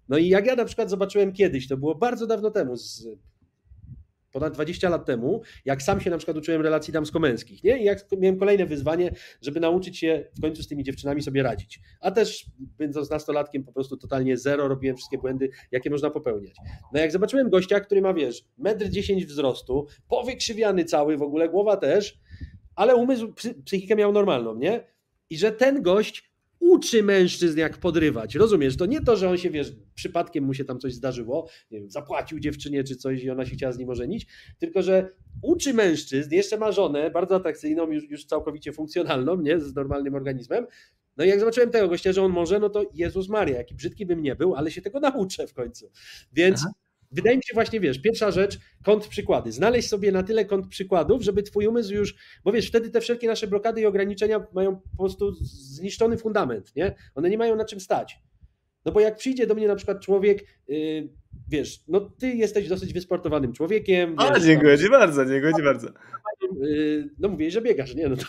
No 0.10 0.18
i 0.18 0.28
jak 0.28 0.46
ja 0.46 0.56
na 0.56 0.66
przykład 0.66 0.90
zobaczyłem 0.90 1.34
kiedyś, 1.34 1.68
to 1.68 1.78
było 1.78 1.96
bardzo 1.96 2.28
dawno 2.28 2.52
temu, 2.52 2.76
z 2.76 3.08
ponad 4.32 4.54
20 4.54 4.90
lat 4.90 5.06
temu, 5.06 5.42
jak 5.66 5.82
sam 5.84 6.02
się 6.02 6.10
na 6.10 6.18
przykład 6.18 6.38
uczyłem 6.38 6.62
relacji 6.62 6.94
damsko-męskich, 6.94 7.64
nie? 7.64 7.80
I 7.82 7.84
jak 7.84 8.06
miałem 8.18 8.40
kolejne 8.40 8.66
wyzwanie, 8.66 9.12
żeby 9.42 9.60
nauczyć 9.60 9.98
się 9.98 10.26
w 10.38 10.42
końcu 10.42 10.64
z 10.64 10.68
tymi 10.68 10.84
dziewczynami 10.84 11.22
sobie 11.22 11.44
radzić. 11.44 11.80
A 12.02 12.12
też 12.12 12.46
będąc 12.60 13.10
nastolatkiem 13.10 13.64
po 13.64 13.74
prostu 13.74 13.98
totalnie 13.98 14.38
zero, 14.38 14.68
robiłem 14.68 14.96
wszystkie 14.96 15.18
błędy, 15.18 15.50
jakie 15.72 15.90
można 15.90 16.10
popełniać. 16.10 16.56
No 16.94 17.00
jak 17.00 17.12
zobaczyłem 17.12 17.50
gościa, 17.50 17.80
który 17.80 18.02
ma, 18.02 18.14
wiesz, 18.14 18.46
1,10 18.60 19.14
m 19.14 19.28
wzrostu, 19.28 19.88
powykrzywiany 20.08 20.86
cały, 20.86 21.18
w 21.18 21.22
ogóle 21.22 21.50
głowa 21.50 21.78
też, 21.78 22.20
ale 22.76 22.96
umysł, 22.96 23.34
psychikę 23.66 23.96
miał 23.96 24.12
normalną, 24.12 24.56
nie? 24.56 24.84
I 25.30 25.38
że 25.38 25.52
ten 25.52 25.82
gość 25.82 26.29
uczy 26.60 27.04
mężczyzn, 27.04 27.60
jak 27.60 27.78
podrywać. 27.78 28.36
Rozumiesz? 28.36 28.78
To 28.78 28.86
nie 28.86 29.02
to, 29.02 29.16
że 29.16 29.30
on 29.30 29.38
się, 29.38 29.50
wiesz, 29.50 29.74
przypadkiem 29.96 30.44
mu 30.44 30.54
się 30.54 30.66
tam 30.66 30.80
coś 30.80 30.94
zdarzyło, 30.94 31.50
nie 31.72 31.80
wiem, 31.80 31.90
zapłacił 31.90 32.40
dziewczynie 32.40 32.84
czy 32.84 32.96
coś 32.96 33.24
i 33.24 33.30
ona 33.30 33.46
się 33.46 33.56
chciała 33.56 33.74
z 33.74 33.78
nim 33.78 33.90
ożenić, 33.90 34.28
tylko 34.60 34.82
że 34.82 35.12
uczy 35.42 35.74
mężczyzn, 35.74 36.36
jeszcze 36.36 36.58
ma 36.58 36.72
żonę, 36.72 37.12
bardzo 37.12 37.36
atrakcyjną, 37.36 37.92
już, 37.92 38.10
już 38.10 38.26
całkowicie 38.26 38.74
funkcjonalną, 38.74 39.42
nie, 39.42 39.60
z 39.60 39.76
normalnym 39.76 40.16
organizmem. 40.16 40.66
No 41.18 41.26
i 41.26 41.28
jak 41.28 41.40
zobaczyłem 41.40 41.70
tego 41.70 41.88
gościa, 41.88 42.12
że 42.12 42.24
on 42.24 42.32
może, 42.32 42.60
no 42.60 42.70
to 42.70 42.84
Jezus 42.94 43.30
Maria, 43.30 43.58
jaki 43.58 43.76
brzydki 43.76 44.06
bym 44.06 44.22
nie 44.22 44.36
był, 44.36 44.56
ale 44.56 44.72
się 44.72 44.82
tego 44.82 45.00
nauczę 45.00 45.48
w 45.48 45.54
końcu. 45.54 45.92
Więc 46.34 46.60
Aha. 46.62 46.74
Wydaje 47.12 47.38
mi 47.38 47.44
się 47.44 47.54
właśnie, 47.54 47.80
wiesz, 47.80 48.02
pierwsza 48.02 48.32
rzecz, 48.32 48.60
kąt 48.84 49.08
przykłady. 49.08 49.52
Znaleźć 49.52 49.90
sobie 49.90 50.12
na 50.12 50.24
tyle 50.24 50.46
kąt 50.46 50.68
przykładów, 50.68 51.22
żeby 51.22 51.44
twój 51.44 51.68
umysł 51.68 51.94
już, 51.94 52.16
bo 52.44 52.52
wiesz, 52.52 52.68
wtedy 52.68 52.90
te 52.90 53.02
wszelkie 53.02 53.28
nasze 53.28 53.48
blokady 53.48 53.82
i 53.82 53.86
ograniczenia 53.86 54.46
mają 54.54 54.76
po 54.76 54.98
prostu 54.98 55.32
zniszczony 55.42 56.18
fundament, 56.18 56.76
nie? 56.76 56.96
One 57.16 57.30
nie 57.30 57.38
mają 57.38 57.56
na 57.56 57.66
czym 57.66 57.80
stać. 57.80 58.20
No 58.86 58.92
bo 58.92 59.00
jak 59.00 59.16
przyjdzie 59.16 59.48
do 59.48 59.56
mnie 59.56 59.68
na 59.68 59.76
przykład 59.76 60.02
człowiek, 60.02 60.46
yy, 60.68 61.10
wiesz, 61.50 61.84
no 61.88 62.00
ty 62.00 62.28
jesteś 62.28 62.68
dosyć 62.68 62.94
wysportowanym 62.94 63.54
człowiekiem. 63.54 64.16
A, 64.18 64.34
wiesz, 64.34 64.44
dziękuję 64.44 64.78
ci 64.78 64.90
bardzo, 64.90 65.26
dziękuję 65.26 65.54
ci 65.54 65.64
bardzo. 65.64 65.88
Yy, 66.62 67.10
no 67.20 67.30
mówię, 67.30 67.52
że 67.52 67.62
biegasz, 67.62 67.96
nie? 67.96 68.10
No 68.10 68.16
to 68.16 68.26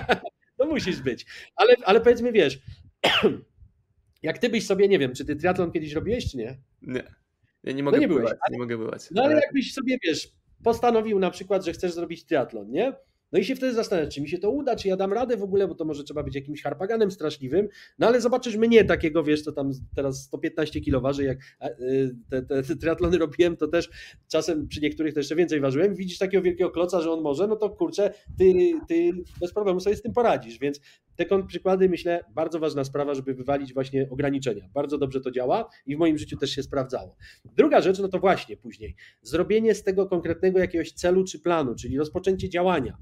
no 0.58 0.66
musisz 0.66 1.00
być. 1.00 1.26
Ale, 1.56 1.74
ale 1.84 2.00
powiedzmy, 2.00 2.32
wiesz, 2.32 2.58
jak 4.22 4.38
ty 4.38 4.48
byś 4.48 4.66
sobie, 4.66 4.88
nie 4.88 4.98
wiem, 4.98 5.14
czy 5.14 5.24
ty 5.24 5.36
triatlon 5.36 5.72
kiedyś 5.72 5.92
robiłeś, 5.92 6.30
czy 6.30 6.36
nie? 6.36 6.58
Nie. 6.82 7.23
Ja 7.64 7.72
nie 7.72 7.82
mogę 7.82 7.96
no 7.96 8.00
nie 8.00 8.08
byłeś, 8.08 8.22
bywać, 8.22 8.38
nie 8.50 8.58
mogę 8.58 8.78
bywać. 8.78 9.10
No 9.10 9.22
ale, 9.22 9.32
ale 9.32 9.42
jakbyś 9.42 9.72
sobie, 9.72 9.98
wiesz, 10.04 10.28
postanowił 10.64 11.18
na 11.18 11.30
przykład, 11.30 11.64
że 11.64 11.72
chcesz 11.72 11.92
zrobić 11.92 12.24
triatlon, 12.24 12.70
nie? 12.70 12.92
No 13.34 13.40
i 13.40 13.44
się 13.44 13.56
wtedy 13.56 13.72
zastanawiać, 13.72 14.14
czy 14.14 14.22
mi 14.22 14.28
się 14.28 14.38
to 14.38 14.50
uda, 14.50 14.76
czy 14.76 14.88
ja 14.88 14.96
dam 14.96 15.12
radę 15.12 15.36
w 15.36 15.42
ogóle, 15.42 15.68
bo 15.68 15.74
to 15.74 15.84
może 15.84 16.04
trzeba 16.04 16.22
być 16.22 16.34
jakimś 16.34 16.62
harpaganem 16.62 17.10
straszliwym. 17.10 17.68
No 17.98 18.06
ale 18.06 18.20
zobaczysz 18.20 18.56
mnie 18.56 18.84
takiego, 18.84 19.24
wiesz, 19.24 19.44
to 19.44 19.52
tam 19.52 19.70
teraz 19.96 20.22
115 20.22 20.80
kilo 20.80 21.00
waży, 21.00 21.24
jak 21.24 21.38
y, 21.80 22.16
te, 22.30 22.42
te, 22.42 22.62
te 22.62 22.76
triatlony 22.76 23.18
robiłem, 23.18 23.56
to 23.56 23.68
też 23.68 23.90
czasem 24.28 24.68
przy 24.68 24.80
niektórych 24.80 25.14
to 25.14 25.20
jeszcze 25.20 25.36
więcej 25.36 25.60
ważyłem. 25.60 25.94
Widzisz 25.94 26.18
takiego 26.18 26.42
wielkiego 26.42 26.70
kloca, 26.70 27.00
że 27.00 27.10
on 27.10 27.20
może, 27.20 27.46
no 27.46 27.56
to 27.56 27.70
kurczę, 27.70 28.14
ty, 28.38 28.52
ty 28.88 29.12
bez 29.40 29.52
problemu 29.52 29.80
sobie 29.80 29.96
z 29.96 30.02
tym 30.02 30.12
poradzisz, 30.12 30.58
więc 30.58 30.80
te 31.16 31.42
przykłady, 31.46 31.88
myślę, 31.88 32.24
bardzo 32.34 32.58
ważna 32.58 32.84
sprawa, 32.84 33.14
żeby 33.14 33.34
wywalić 33.34 33.74
właśnie 33.74 34.10
ograniczenia. 34.10 34.68
Bardzo 34.74 34.98
dobrze 34.98 35.20
to 35.20 35.30
działa 35.30 35.70
i 35.86 35.96
w 35.96 35.98
moim 35.98 36.18
życiu 36.18 36.36
też 36.36 36.50
się 36.50 36.62
sprawdzało. 36.62 37.16
Druga 37.44 37.80
rzecz, 37.80 37.98
no 37.98 38.08
to 38.08 38.18
właśnie 38.18 38.56
później, 38.56 38.96
zrobienie 39.22 39.74
z 39.74 39.82
tego 39.82 40.06
konkretnego 40.06 40.58
jakiegoś 40.58 40.92
celu 40.92 41.24
czy 41.24 41.40
planu, 41.40 41.74
czyli 41.74 41.98
rozpoczęcie 41.98 42.48
działania 42.48 42.96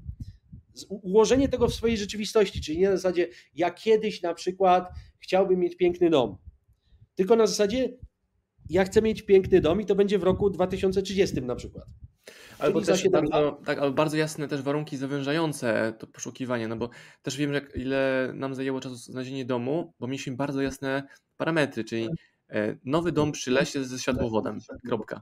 ułożenie 0.89 1.49
tego 1.49 1.67
w 1.67 1.73
swojej 1.73 1.97
rzeczywistości, 1.97 2.61
czyli 2.61 2.79
nie 2.79 2.89
na 2.89 2.97
zasadzie 2.97 3.27
ja 3.55 3.71
kiedyś 3.71 4.21
na 4.21 4.33
przykład 4.33 4.89
chciałbym 5.19 5.59
mieć 5.59 5.77
piękny 5.77 6.09
dom, 6.09 6.37
tylko 7.15 7.35
na 7.35 7.47
zasadzie 7.47 7.97
ja 8.69 8.85
chcę 8.85 9.01
mieć 9.01 9.21
piękny 9.21 9.61
dom 9.61 9.81
i 9.81 9.85
to 9.85 9.95
będzie 9.95 10.19
w 10.19 10.23
roku 10.23 10.49
2030 10.49 11.41
na 11.41 11.55
przykład. 11.55 11.85
Albo 12.59 12.81
też 12.81 13.09
bardzo, 13.09 13.59
tak, 13.65 13.79
albo 13.79 13.95
bardzo 13.95 14.17
jasne 14.17 14.47
też 14.47 14.61
warunki 14.61 14.97
zawężające 14.97 15.93
to 15.99 16.07
poszukiwanie, 16.07 16.67
no 16.67 16.75
bo 16.75 16.89
też 17.21 17.37
wiem, 17.37 17.53
jak 17.53 17.75
ile 17.75 18.31
nam 18.35 18.55
zajęło 18.55 18.79
czasu 18.79 18.95
znalezienie 18.95 19.45
domu, 19.45 19.93
bo 19.99 20.07
mieliśmy 20.07 20.35
bardzo 20.35 20.61
jasne 20.61 21.03
parametry, 21.37 21.83
czyli 21.83 22.09
e, 22.49 22.75
nowy 22.85 23.11
dom 23.11 23.31
przy 23.31 23.51
lesie 23.51 23.83
ze 23.83 23.99
światłowodem, 23.99 24.59
kropka. 24.87 25.21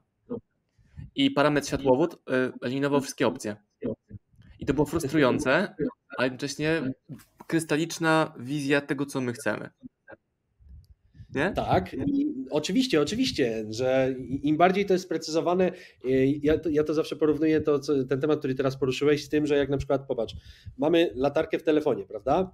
I 1.15 1.31
parametr 1.31 1.67
światłowód 1.67 2.13
e, 2.13 2.51
eliminował 2.61 3.01
wszystkie 3.01 3.27
opcje. 3.27 3.55
I 4.59 4.65
to 4.65 4.73
było 4.73 4.85
frustrujące, 4.85 5.75
ale 6.17 6.27
jednocześnie 6.27 6.81
krystaliczna 7.47 8.33
wizja 8.39 8.81
tego, 8.81 9.05
co 9.05 9.21
my 9.21 9.33
chcemy. 9.33 9.69
Nie? 11.35 11.51
Tak, 11.51 11.93
I 11.93 12.27
oczywiście, 12.49 13.01
oczywiście, 13.01 13.65
że 13.69 14.15
im 14.43 14.57
bardziej 14.57 14.85
to 14.85 14.93
jest 14.93 15.05
sprecyzowane, 15.05 15.71
y, 16.05 16.39
ja 16.43 16.57
to, 16.57 16.69
ja 16.69 16.83
to 16.83 16.93
zawsze 16.93 17.15
porównuję 17.15 17.61
to, 17.61 17.79
co, 17.79 18.05
ten 18.05 18.21
temat, 18.21 18.39
który 18.39 18.55
teraz 18.55 18.77
poruszyłeś, 18.77 19.25
z 19.25 19.29
tym, 19.29 19.47
że 19.47 19.57
jak 19.57 19.69
na 19.69 19.77
przykład, 19.77 20.07
popatrz, 20.07 20.35
mamy 20.77 21.11
latarkę 21.15 21.59
w 21.59 21.63
telefonie, 21.63 22.05
prawda? 22.05 22.51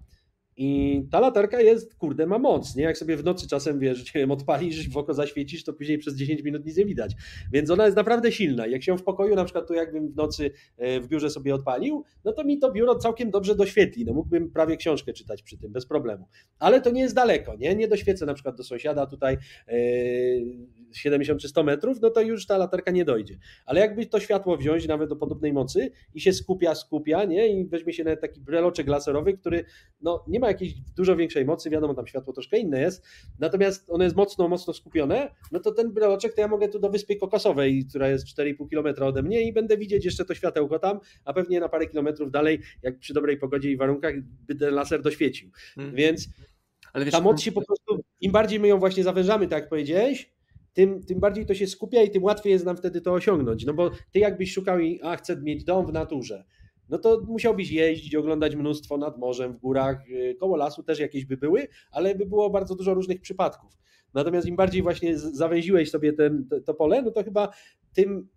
I 0.58 1.02
ta 1.12 1.20
latarka 1.20 1.62
jest, 1.62 1.96
kurde, 1.96 2.26
ma 2.26 2.40
moc, 2.40 2.76
nie? 2.76 2.84
Jak 2.84 2.98
sobie 2.98 3.18
w 3.18 3.24
nocy 3.24 3.48
czasem, 3.48 3.80
wiesz, 3.80 4.16
nie 4.16 4.22
wiem, 4.22 4.32
odpalisz, 4.32 4.90
w 4.90 4.98
oko 4.98 5.14
zaświecisz, 5.14 5.64
to 5.64 5.74
później 5.74 5.98
przez 5.98 6.16
10 6.16 6.44
minut 6.44 6.66
nic 6.66 6.78
nie 6.78 6.86
widać. 6.86 7.16
Więc 7.52 7.70
ona 7.70 7.86
jest 7.86 7.98
naprawdę 7.98 8.32
silna. 8.32 8.68
Jak 8.68 8.84
się 8.84 8.98
w 8.98 9.04
pokoju, 9.04 9.36
na 9.36 9.44
przykład 9.44 9.68
tu 9.68 9.74
jakbym 9.74 10.12
w 10.12 10.16
nocy 10.16 10.52
e, 10.78 11.00
w 11.00 11.08
biurze 11.08 11.30
sobie 11.30 11.56
odpalił, 11.56 12.04
no 12.26 12.32
to 12.32 12.44
mi 12.44 12.60
to 12.60 12.72
biuro 12.72 12.96
całkiem 12.96 13.32
dobrze 13.32 13.56
doświetli. 13.56 14.06
No 14.06 14.14
mógłbym 14.14 14.52
prawie 14.52 14.78
książkę 14.78 15.14
czytać 15.14 15.44
przy 15.44 15.58
tym, 15.58 15.72
bez 15.72 15.86
problemu. 15.86 16.28
Ale 16.60 16.82
to 16.82 16.92
nie 16.92 17.02
jest 17.02 17.16
daleko, 17.16 17.56
nie? 17.56 17.76
Nie 17.76 17.88
doświecę 17.88 18.26
na 18.26 18.34
przykład 18.34 18.56
do 18.56 18.64
sąsiada 18.64 19.06
tutaj 19.06 19.38
yy, 19.68 20.88
70 20.94 21.42
czy 21.42 21.48
100 21.48 21.64
metrów, 21.64 22.02
no 22.02 22.10
to 22.10 22.22
już 22.22 22.46
ta 22.46 22.58
latarka 22.58 22.92
nie 22.92 23.06
dojdzie. 23.06 23.38
Ale 23.66 23.80
jakby 23.80 24.06
to 24.06 24.20
światło 24.20 24.58
wziąć 24.58 24.88
nawet 24.88 25.10
do 25.10 25.16
podobnej 25.16 25.54
mocy 25.54 25.92
i 26.14 26.22
się 26.22 26.34
skupia, 26.34 26.76
skupia, 26.76 27.24
nie? 27.24 27.48
I 27.48 27.68
weźmie 27.68 27.94
się 27.94 28.04
nawet 28.04 28.22
taki 28.22 28.42
breloczek 28.42 28.88
laserowy, 28.88 29.34
który 29.34 29.66
no, 30.02 30.26
nie 30.28 30.40
ma 30.40 30.47
jakiejś 30.48 30.74
dużo 30.98 31.16
większej 31.16 31.46
mocy, 31.46 31.70
wiadomo, 31.70 31.94
tam 31.94 32.08
światło 32.08 32.34
troszkę 32.34 32.58
inne 32.58 32.82
jest, 32.82 33.06
natomiast 33.40 33.90
ono 33.90 34.04
jest 34.04 34.16
mocno, 34.16 34.48
mocno 34.48 34.74
skupione, 34.74 35.32
no 35.52 35.60
to 35.60 35.72
ten 35.72 35.92
breloczek 35.92 36.34
to 36.34 36.42
ja 36.42 36.48
mogę 36.48 36.70
tu 36.70 36.80
do 36.80 36.90
Wyspy 36.90 37.16
Kokosowej, 37.16 37.86
która 37.90 38.10
jest 38.10 38.26
4,5 38.28 38.70
km 38.70 39.04
ode 39.04 39.24
mnie 39.24 39.42
i 39.42 39.54
będę 39.54 39.78
widzieć 39.78 40.06
jeszcze 40.06 40.26
to 40.26 40.36
światełko 40.36 40.80
tam, 40.80 41.00
a 41.26 41.34
pewnie 41.34 41.60
na 41.60 41.70
parę 41.70 41.88
kilometrów 41.88 42.32
dalej, 42.32 42.60
jak 42.84 43.00
przy 43.00 43.14
dobrej 43.14 43.38
pogodzie 43.38 43.72
i 43.72 43.78
warunkach, 43.78 44.14
by 44.48 44.56
ten 44.56 44.74
laser 44.74 45.02
doświecił. 45.02 45.50
Hmm. 45.76 45.96
Więc 45.96 46.28
ale 46.94 47.06
wiesz, 47.06 47.12
ta 47.12 47.22
moc 47.22 47.42
się 47.42 47.52
po 47.52 47.66
prostu, 47.66 48.04
im 48.22 48.32
bardziej 48.32 48.60
my 48.60 48.68
ją 48.68 48.80
właśnie 48.80 49.04
zawężamy, 49.04 49.48
tak 49.48 49.62
jak 49.62 49.70
powiedziałeś, 49.70 50.32
tym, 50.74 51.04
tym 51.04 51.20
bardziej 51.20 51.46
to 51.46 51.56
się 51.56 51.68
skupia 51.68 52.04
i 52.04 52.10
tym 52.10 52.24
łatwiej 52.24 52.54
jest 52.54 52.66
nam 52.66 52.78
wtedy 52.78 53.02
to 53.02 53.14
osiągnąć. 53.14 53.66
No 53.66 53.74
bo 53.74 53.92
ty 54.12 54.20
jakbyś 54.20 54.54
szukał 54.54 54.80
i 54.80 55.00
a 55.04 55.16
chcę 55.16 55.42
mieć 55.42 55.64
dom 55.64 55.86
w 55.86 55.94
naturze, 55.94 56.44
no 56.90 56.98
to 56.98 57.22
musiałbyś 57.28 57.72
jeździć, 57.72 58.16
oglądać 58.16 58.56
mnóstwo 58.56 58.98
nad 58.98 59.18
morzem, 59.18 59.54
w 59.54 59.58
górach, 59.58 60.10
y, 60.10 60.36
koło 60.40 60.56
lasu 60.58 60.84
też 60.84 61.00
jakieś 61.00 61.26
by 61.26 61.38
były, 61.38 61.68
ale 61.92 62.16
by 62.16 62.26
było 62.26 62.50
bardzo 62.50 62.76
dużo 62.76 62.94
różnych 62.94 63.22
przypadków. 63.22 63.78
Natomiast 64.14 64.48
im 64.48 64.56
bardziej 64.56 64.82
właśnie 64.82 65.18
zawęziłeś 65.18 65.92
sobie 65.92 66.14
ten, 66.14 66.50
to 66.66 66.74
pole, 66.74 67.02
no 67.02 67.12
to 67.12 67.24
chyba 67.24 67.54
tym 67.94 68.28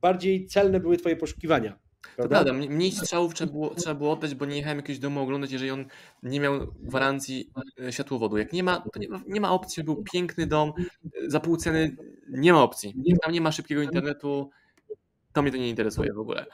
bardziej 0.00 0.46
celne 0.46 0.80
były 0.80 0.96
twoje 0.96 1.16
poszukiwania. 1.16 1.78
To 2.16 2.28
prawda, 2.28 2.52
mniej 2.52 2.92
strzałów 2.92 3.34
trzeba 3.34 3.52
było, 3.52 3.74
trzeba 3.74 3.94
było 3.94 4.12
oddać, 4.12 4.34
bo 4.34 4.46
nie 4.46 4.56
jechałem 4.56 4.78
jakiegoś 4.78 4.98
domu 4.98 5.20
oglądać, 5.20 5.52
jeżeli 5.52 5.70
on 5.70 5.84
nie 6.22 6.40
miał 6.40 6.66
gwarancji 6.80 7.50
e, 7.86 7.92
światłowodu. 7.92 8.38
Jak 8.38 8.52
nie 8.52 8.62
ma, 8.62 8.80
to 8.80 9.00
nie 9.00 9.08
ma, 9.08 9.20
nie 9.26 9.40
ma 9.40 9.52
opcji, 9.52 9.84
był 9.84 10.04
piękny 10.12 10.46
dom, 10.46 10.72
e, 10.78 11.30
za 11.30 11.40
pół 11.40 11.56
ceny 11.56 11.96
nie 12.28 12.52
ma 12.52 12.62
opcji. 12.62 12.94
Jak 13.04 13.20
tam 13.20 13.32
nie 13.32 13.40
ma 13.40 13.52
szybkiego 13.52 13.82
internetu, 13.82 14.50
to 15.32 15.42
mnie 15.42 15.50
to 15.50 15.56
nie 15.56 15.68
interesuje 15.68 16.12
w 16.12 16.18
ogóle. 16.18 16.46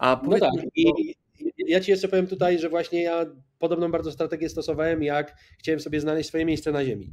A 0.00 0.22
no 0.28 0.38
tak, 0.38 0.50
i 0.74 1.14
ja 1.58 1.80
Ci 1.80 1.90
jeszcze 1.90 2.08
powiem 2.08 2.26
tutaj, 2.26 2.58
że 2.58 2.68
właśnie 2.68 3.02
ja 3.02 3.26
podobną 3.58 3.90
bardzo 3.90 4.12
strategię 4.12 4.48
stosowałem, 4.48 5.02
jak 5.02 5.36
chciałem 5.58 5.80
sobie 5.80 6.00
znaleźć 6.00 6.28
swoje 6.28 6.44
miejsce 6.44 6.72
na 6.72 6.84
ziemi. 6.84 7.10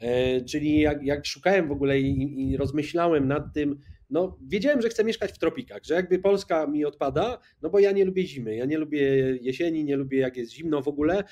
E, 0.00 0.40
czyli 0.40 0.80
jak, 0.80 1.02
jak 1.02 1.26
szukałem 1.26 1.68
w 1.68 1.72
ogóle 1.72 2.00
i, 2.00 2.50
i 2.50 2.56
rozmyślałem 2.56 3.28
nad 3.28 3.54
tym, 3.54 3.78
no 4.10 4.38
wiedziałem, 4.48 4.82
że 4.82 4.88
chcę 4.88 5.04
mieszkać 5.04 5.32
w 5.32 5.38
tropikach, 5.38 5.84
że 5.84 5.94
jakby 5.94 6.18
Polska 6.18 6.66
mi 6.66 6.84
odpada, 6.84 7.38
no 7.62 7.70
bo 7.70 7.78
ja 7.78 7.92
nie 7.92 8.04
lubię 8.04 8.26
zimy, 8.26 8.56
ja 8.56 8.64
nie 8.64 8.78
lubię 8.78 9.00
jesieni, 9.40 9.84
nie 9.84 9.96
lubię 9.96 10.18
jak 10.18 10.36
jest 10.36 10.52
zimno 10.52 10.82
w 10.82 10.88
ogóle, 10.88 11.24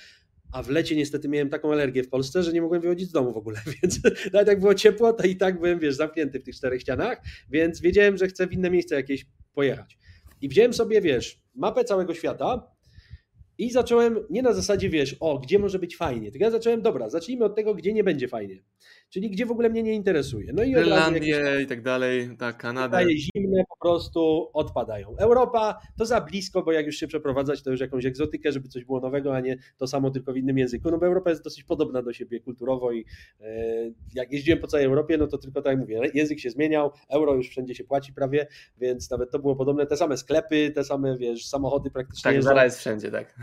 a 0.53 0.63
w 0.63 0.69
lecie 0.69 0.97
niestety 0.97 1.29
miałem 1.29 1.49
taką 1.49 1.73
alergię 1.73 2.03
w 2.03 2.09
Polsce, 2.09 2.43
że 2.43 2.53
nie 2.53 2.63
mogłem 2.63 2.83
wychodzić 2.83 3.09
z 3.09 3.13
domu 3.13 3.33
w 3.33 3.37
ogóle, 3.37 3.61
więc 3.83 4.01
nawet 4.33 4.49
jak 4.49 4.61
było 4.61 4.75
ciepło, 4.75 5.13
to 5.13 5.27
i 5.27 5.37
tak 5.37 5.61
byłem, 5.61 5.79
wiesz, 5.79 5.95
zamknięty 5.95 6.41
w 6.41 6.43
tych 6.43 6.57
czterech 6.57 6.81
ścianach, 6.81 7.23
więc 7.51 7.81
wiedziałem, 7.81 8.17
że 8.17 8.27
chcę 8.27 8.47
w 8.47 8.53
inne 8.53 8.71
miejsce 8.71 8.95
jakieś 8.95 9.27
pojechać. 9.55 9.99
I 10.41 10.49
wziąłem 10.49 10.73
sobie, 10.73 11.01
wiesz, 11.01 11.43
mapę 11.55 11.85
całego 11.85 12.15
świata 12.15 12.77
i 13.59 13.71
zacząłem 13.71 14.19
nie 14.31 14.43
na 14.43 14.53
zasadzie, 14.53 14.91
wiesz, 14.91 15.17
o, 15.21 15.39
gdzie 15.39 15.59
może 15.59 15.79
być 15.79 15.97
fajnie, 15.97 16.31
tylko 16.31 16.45
ja 16.45 16.51
zacząłem, 16.51 16.83
dobra, 16.83 17.11
zacznijmy 17.11 17.45
od 17.45 17.55
tego, 17.55 17.75
gdzie 17.75 17.93
nie 17.93 18.05
będzie 18.05 18.29
fajnie 18.29 18.63
czyli 19.11 19.31
gdzie 19.31 19.47
w 19.47 19.51
ogóle 19.51 19.69
mnie 19.69 19.83
nie 19.83 19.95
interesuje. 19.95 20.53
No 20.53 20.63
i 20.63 20.71
Irlandię 20.71 21.63
i 21.63 21.67
tak 21.67 21.83
dalej, 21.83 22.31
tak, 22.39 22.57
Kanada. 22.57 22.99
zimne 23.09 23.65
po 23.69 23.77
prostu 23.81 24.51
odpadają. 24.53 25.17
Europa 25.19 25.79
to 25.99 26.07
za 26.07 26.21
blisko, 26.21 26.63
bo 26.63 26.73
jak 26.73 26.87
już 26.87 26.97
się 26.97 27.07
przeprowadzać, 27.07 27.63
to 27.63 27.71
już 27.71 27.81
jakąś 27.81 28.07
egzotykę, 28.07 28.53
żeby 28.53 28.69
coś 28.69 28.85
było 28.85 29.01
nowego, 29.01 29.37
a 29.37 29.41
nie 29.41 29.57
to 29.77 29.87
samo 29.87 30.11
tylko 30.11 30.33
w 30.33 30.37
innym 30.37 30.59
języku. 30.59 30.91
No 30.91 30.99
bo 30.99 31.07
Europa 31.07 31.31
jest 31.31 31.45
dosyć 31.45 31.65
podobna 31.65 32.03
do 32.03 32.13
siebie 32.13 32.41
kulturowo 32.41 32.93
i 32.93 33.05
e, 33.41 33.47
jak 34.15 34.33
jeździłem 34.33 34.61
po 34.61 34.67
całej 34.67 34.87
Europie, 34.87 35.19
no 35.19 35.27
to 35.27 35.39
tylko 35.39 35.63
tak 35.63 35.71
jak 35.71 35.81
mówię, 35.81 36.01
język 36.15 36.41
się 36.41 36.51
zmieniał, 36.51 36.91
euro 37.11 37.35
już 37.35 37.49
wszędzie 37.49 37.75
się 37.75 37.85
płaci 37.85 38.13
prawie, 38.13 38.47
więc 38.79 39.11
nawet 39.11 39.31
to 39.31 39.39
było 39.39 39.57
podobne, 39.57 39.87
te 39.87 39.97
same 39.97 40.17
sklepy, 40.17 40.73
te 40.75 40.85
same, 40.85 41.17
wiesz, 41.19 41.47
samochody 41.47 41.91
praktycznie. 41.91 42.33
Tak, 42.33 42.43
zaraz 42.43 42.65
jest 42.65 42.79
wszędzie, 42.79 43.11
tak. 43.11 43.35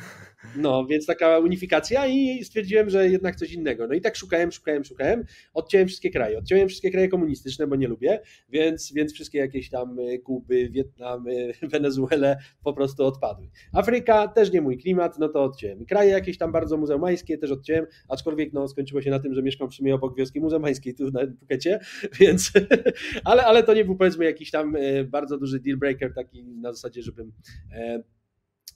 No, 0.57 0.85
więc 0.85 1.05
taka 1.05 1.39
unifikacja 1.39 2.07
i 2.07 2.43
stwierdziłem, 2.43 2.89
że 2.89 3.09
jednak 3.09 3.35
coś 3.35 3.53
innego. 3.53 3.87
No 3.87 3.93
i 3.93 4.01
tak 4.01 4.15
szukałem, 4.15 4.51
szukałem, 4.51 4.83
szukałem 4.83 5.25
odciąłem 5.53 5.87
wszystkie 5.87 6.09
kraje. 6.09 6.37
Odciąłem 6.37 6.67
wszystkie 6.67 6.91
kraje 6.91 7.07
komunistyczne, 7.07 7.67
bo 7.67 7.75
nie 7.75 7.87
lubię, 7.87 8.19
więc, 8.49 8.93
więc 8.93 9.13
wszystkie 9.13 9.37
jakieś 9.37 9.69
tam 9.69 9.99
y, 9.99 10.19
Kuby, 10.19 10.69
Wietnam, 10.69 11.27
y, 11.27 11.53
Wenezuelę 11.71 12.37
po 12.63 12.73
prostu 12.73 13.05
odpadły. 13.05 13.49
Afryka 13.73 14.27
też 14.27 14.51
nie 14.51 14.61
mój 14.61 14.77
klimat, 14.77 15.19
no 15.19 15.29
to 15.29 15.43
odciąłem. 15.43 15.85
Kraje 15.85 16.11
jakieś 16.11 16.37
tam 16.37 16.51
bardzo 16.51 16.77
muzułmańskie 16.77 17.37
też 17.37 17.51
odciąłem, 17.51 17.85
aczkolwiek 18.09 18.53
no, 18.53 18.67
skończyło 18.67 19.01
się 19.01 19.09
na 19.09 19.19
tym, 19.19 19.33
że 19.33 19.43
mieszkam 19.43 19.69
w 19.69 19.73
sumie 19.73 19.95
obok 19.95 20.17
wioski 20.17 20.39
muzułmańskiej 20.39 20.95
tu 20.95 21.11
na 21.11 21.21
Pukecie, 21.39 21.79
więc 22.19 22.51
ale, 23.23 23.43
ale 23.43 23.63
to 23.63 23.73
nie 23.73 23.85
był 23.85 23.95
powiedzmy 23.95 24.25
jakiś 24.25 24.51
tam 24.51 24.75
y, 24.75 25.03
bardzo 25.03 25.37
duży 25.37 25.59
deal 25.59 25.77
breaker 25.77 26.13
taki 26.13 26.43
na 26.43 26.73
zasadzie, 26.73 27.01
żebym 27.01 27.33
e, 27.71 28.03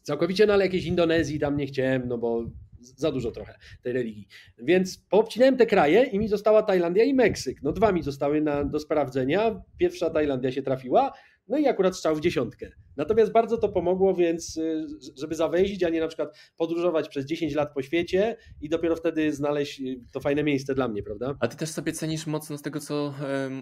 całkowicie, 0.01 0.45
no 0.45 0.53
ale 0.53 0.65
jakiejś 0.65 0.85
Indonezji 0.85 1.39
tam 1.39 1.57
nie 1.57 1.65
chciałem, 1.65 2.07
no 2.07 2.17
bo 2.17 2.45
za 2.79 3.11
dużo 3.11 3.31
trochę 3.31 3.57
tej 3.81 3.93
religii. 3.93 4.27
Więc 4.57 4.97
poobcinałem 4.97 5.57
te 5.57 5.65
kraje 5.65 6.03
i 6.03 6.19
mi 6.19 6.27
została 6.27 6.63
Tajlandia 6.63 7.03
i 7.03 7.13
Meksyk. 7.13 7.63
No 7.63 7.71
dwa 7.71 7.91
mi 7.91 8.03
zostały 8.03 8.41
na, 8.41 8.63
do 8.63 8.79
sprawdzenia. 8.79 9.61
Pierwsza 9.77 10.09
Tajlandia 10.09 10.51
się 10.51 10.61
trafiła, 10.61 11.13
no 11.47 11.57
i 11.57 11.67
akurat 11.67 11.95
strzał 11.95 12.15
w 12.15 12.21
dziesiątkę. 12.21 12.71
Natomiast 12.97 13.31
bardzo 13.31 13.57
to 13.57 13.69
pomogło, 13.69 14.15
więc 14.15 14.57
y, 14.57 14.85
żeby 15.17 15.35
zawęzić, 15.35 15.83
a 15.83 15.89
nie 15.89 15.99
na 15.99 16.07
przykład 16.07 16.37
podróżować 16.57 17.09
przez 17.09 17.25
10 17.25 17.55
lat 17.55 17.73
po 17.73 17.81
świecie 17.81 18.37
i 18.61 18.69
dopiero 18.69 18.95
wtedy 18.95 19.33
znaleźć 19.33 19.81
y, 19.81 19.99
to 20.11 20.19
fajne 20.19 20.43
miejsce 20.43 20.75
dla 20.75 20.87
mnie, 20.87 21.03
prawda? 21.03 21.35
A 21.39 21.47
ty 21.47 21.57
też 21.57 21.69
sobie 21.69 21.93
cenisz 21.93 22.27
mocno 22.27 22.57
z 22.57 22.61
tego, 22.61 22.79
co 22.79 23.13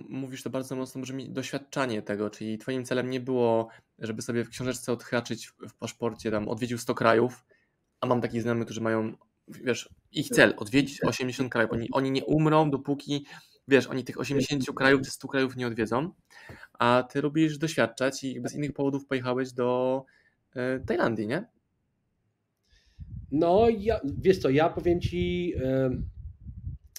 mówisz, 0.10 0.44
to 0.44 0.50
bardzo 0.50 0.76
mocno 0.76 1.00
może 1.00 1.14
mi 1.14 1.30
doświadczanie 1.30 2.02
tego, 2.02 2.30
czyli 2.30 2.58
twoim 2.58 2.86
celem 2.86 3.10
nie 3.10 3.20
było, 3.20 3.68
żeby 4.00 4.22
sobie 4.22 4.44
w 4.44 4.50
książeczce 4.50 4.92
odhaczyć 4.92 5.48
w 5.48 5.78
paszporcie, 5.80 6.32
tam 6.32 6.48
odwiedził 6.48 6.78
100 6.78 6.96
krajów, 6.96 7.46
a 8.02 8.08
mam 8.08 8.22
takich 8.22 8.42
znajomych, 8.42 8.66
którzy 8.66 8.82
mają, 8.82 9.14
wiesz, 9.48 9.90
ich 10.12 10.30
cel, 10.30 10.54
odwiedzić 10.58 11.04
80 11.04 11.52
krajów. 11.52 11.72
Oni, 11.72 11.88
oni 11.92 12.12
nie 12.12 12.26
umrą, 12.26 12.72
dopóki, 12.72 13.26
wiesz, 13.68 13.88
oni 13.88 14.04
tych 14.04 14.20
80 14.20 14.66
krajów, 14.76 15.02
czy 15.02 15.12
100 15.12 15.28
krajów 15.28 15.56
nie 15.56 15.68
odwiedzą, 15.68 16.12
a 16.80 17.08
ty 17.12 17.22
lubisz 17.22 17.58
doświadczać 17.58 18.24
i 18.24 18.42
bez 18.42 18.56
innych 18.56 18.74
powodów 18.74 19.06
pojechałeś 19.06 19.54
do 19.54 20.04
e, 20.56 20.80
Tajlandii, 20.80 21.28
nie? 21.28 21.46
No, 23.32 23.68
ja, 23.80 24.00
wiesz 24.18 24.38
co, 24.38 24.50
ja 24.50 24.70
powiem 24.70 25.02
ci, 25.02 25.54
e, 25.64 25.90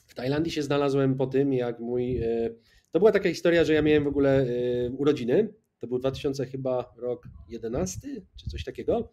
w 0.07 0.15
Tajlandii 0.15 0.53
się 0.53 0.63
znalazłem 0.63 1.17
po 1.17 1.27
tym, 1.27 1.53
jak 1.53 1.81
mój, 1.81 2.17
e, 2.17 2.51
to 2.91 2.99
była 2.99 3.13
taka 3.13 3.29
historia, 3.29 3.65
że 3.65 3.73
ja 3.73 3.83
miałem 3.83 4.05
w 4.05 4.09
ogóle 4.09 4.47
urodziny, 4.99 5.53
to 5.79 5.87
był 5.87 5.99
2000 5.99 6.47
chyba 6.47 6.95
rok 6.97 7.29
11, 7.49 8.01
czy 8.37 8.51
coś 8.51 8.65
takiego 8.65 9.13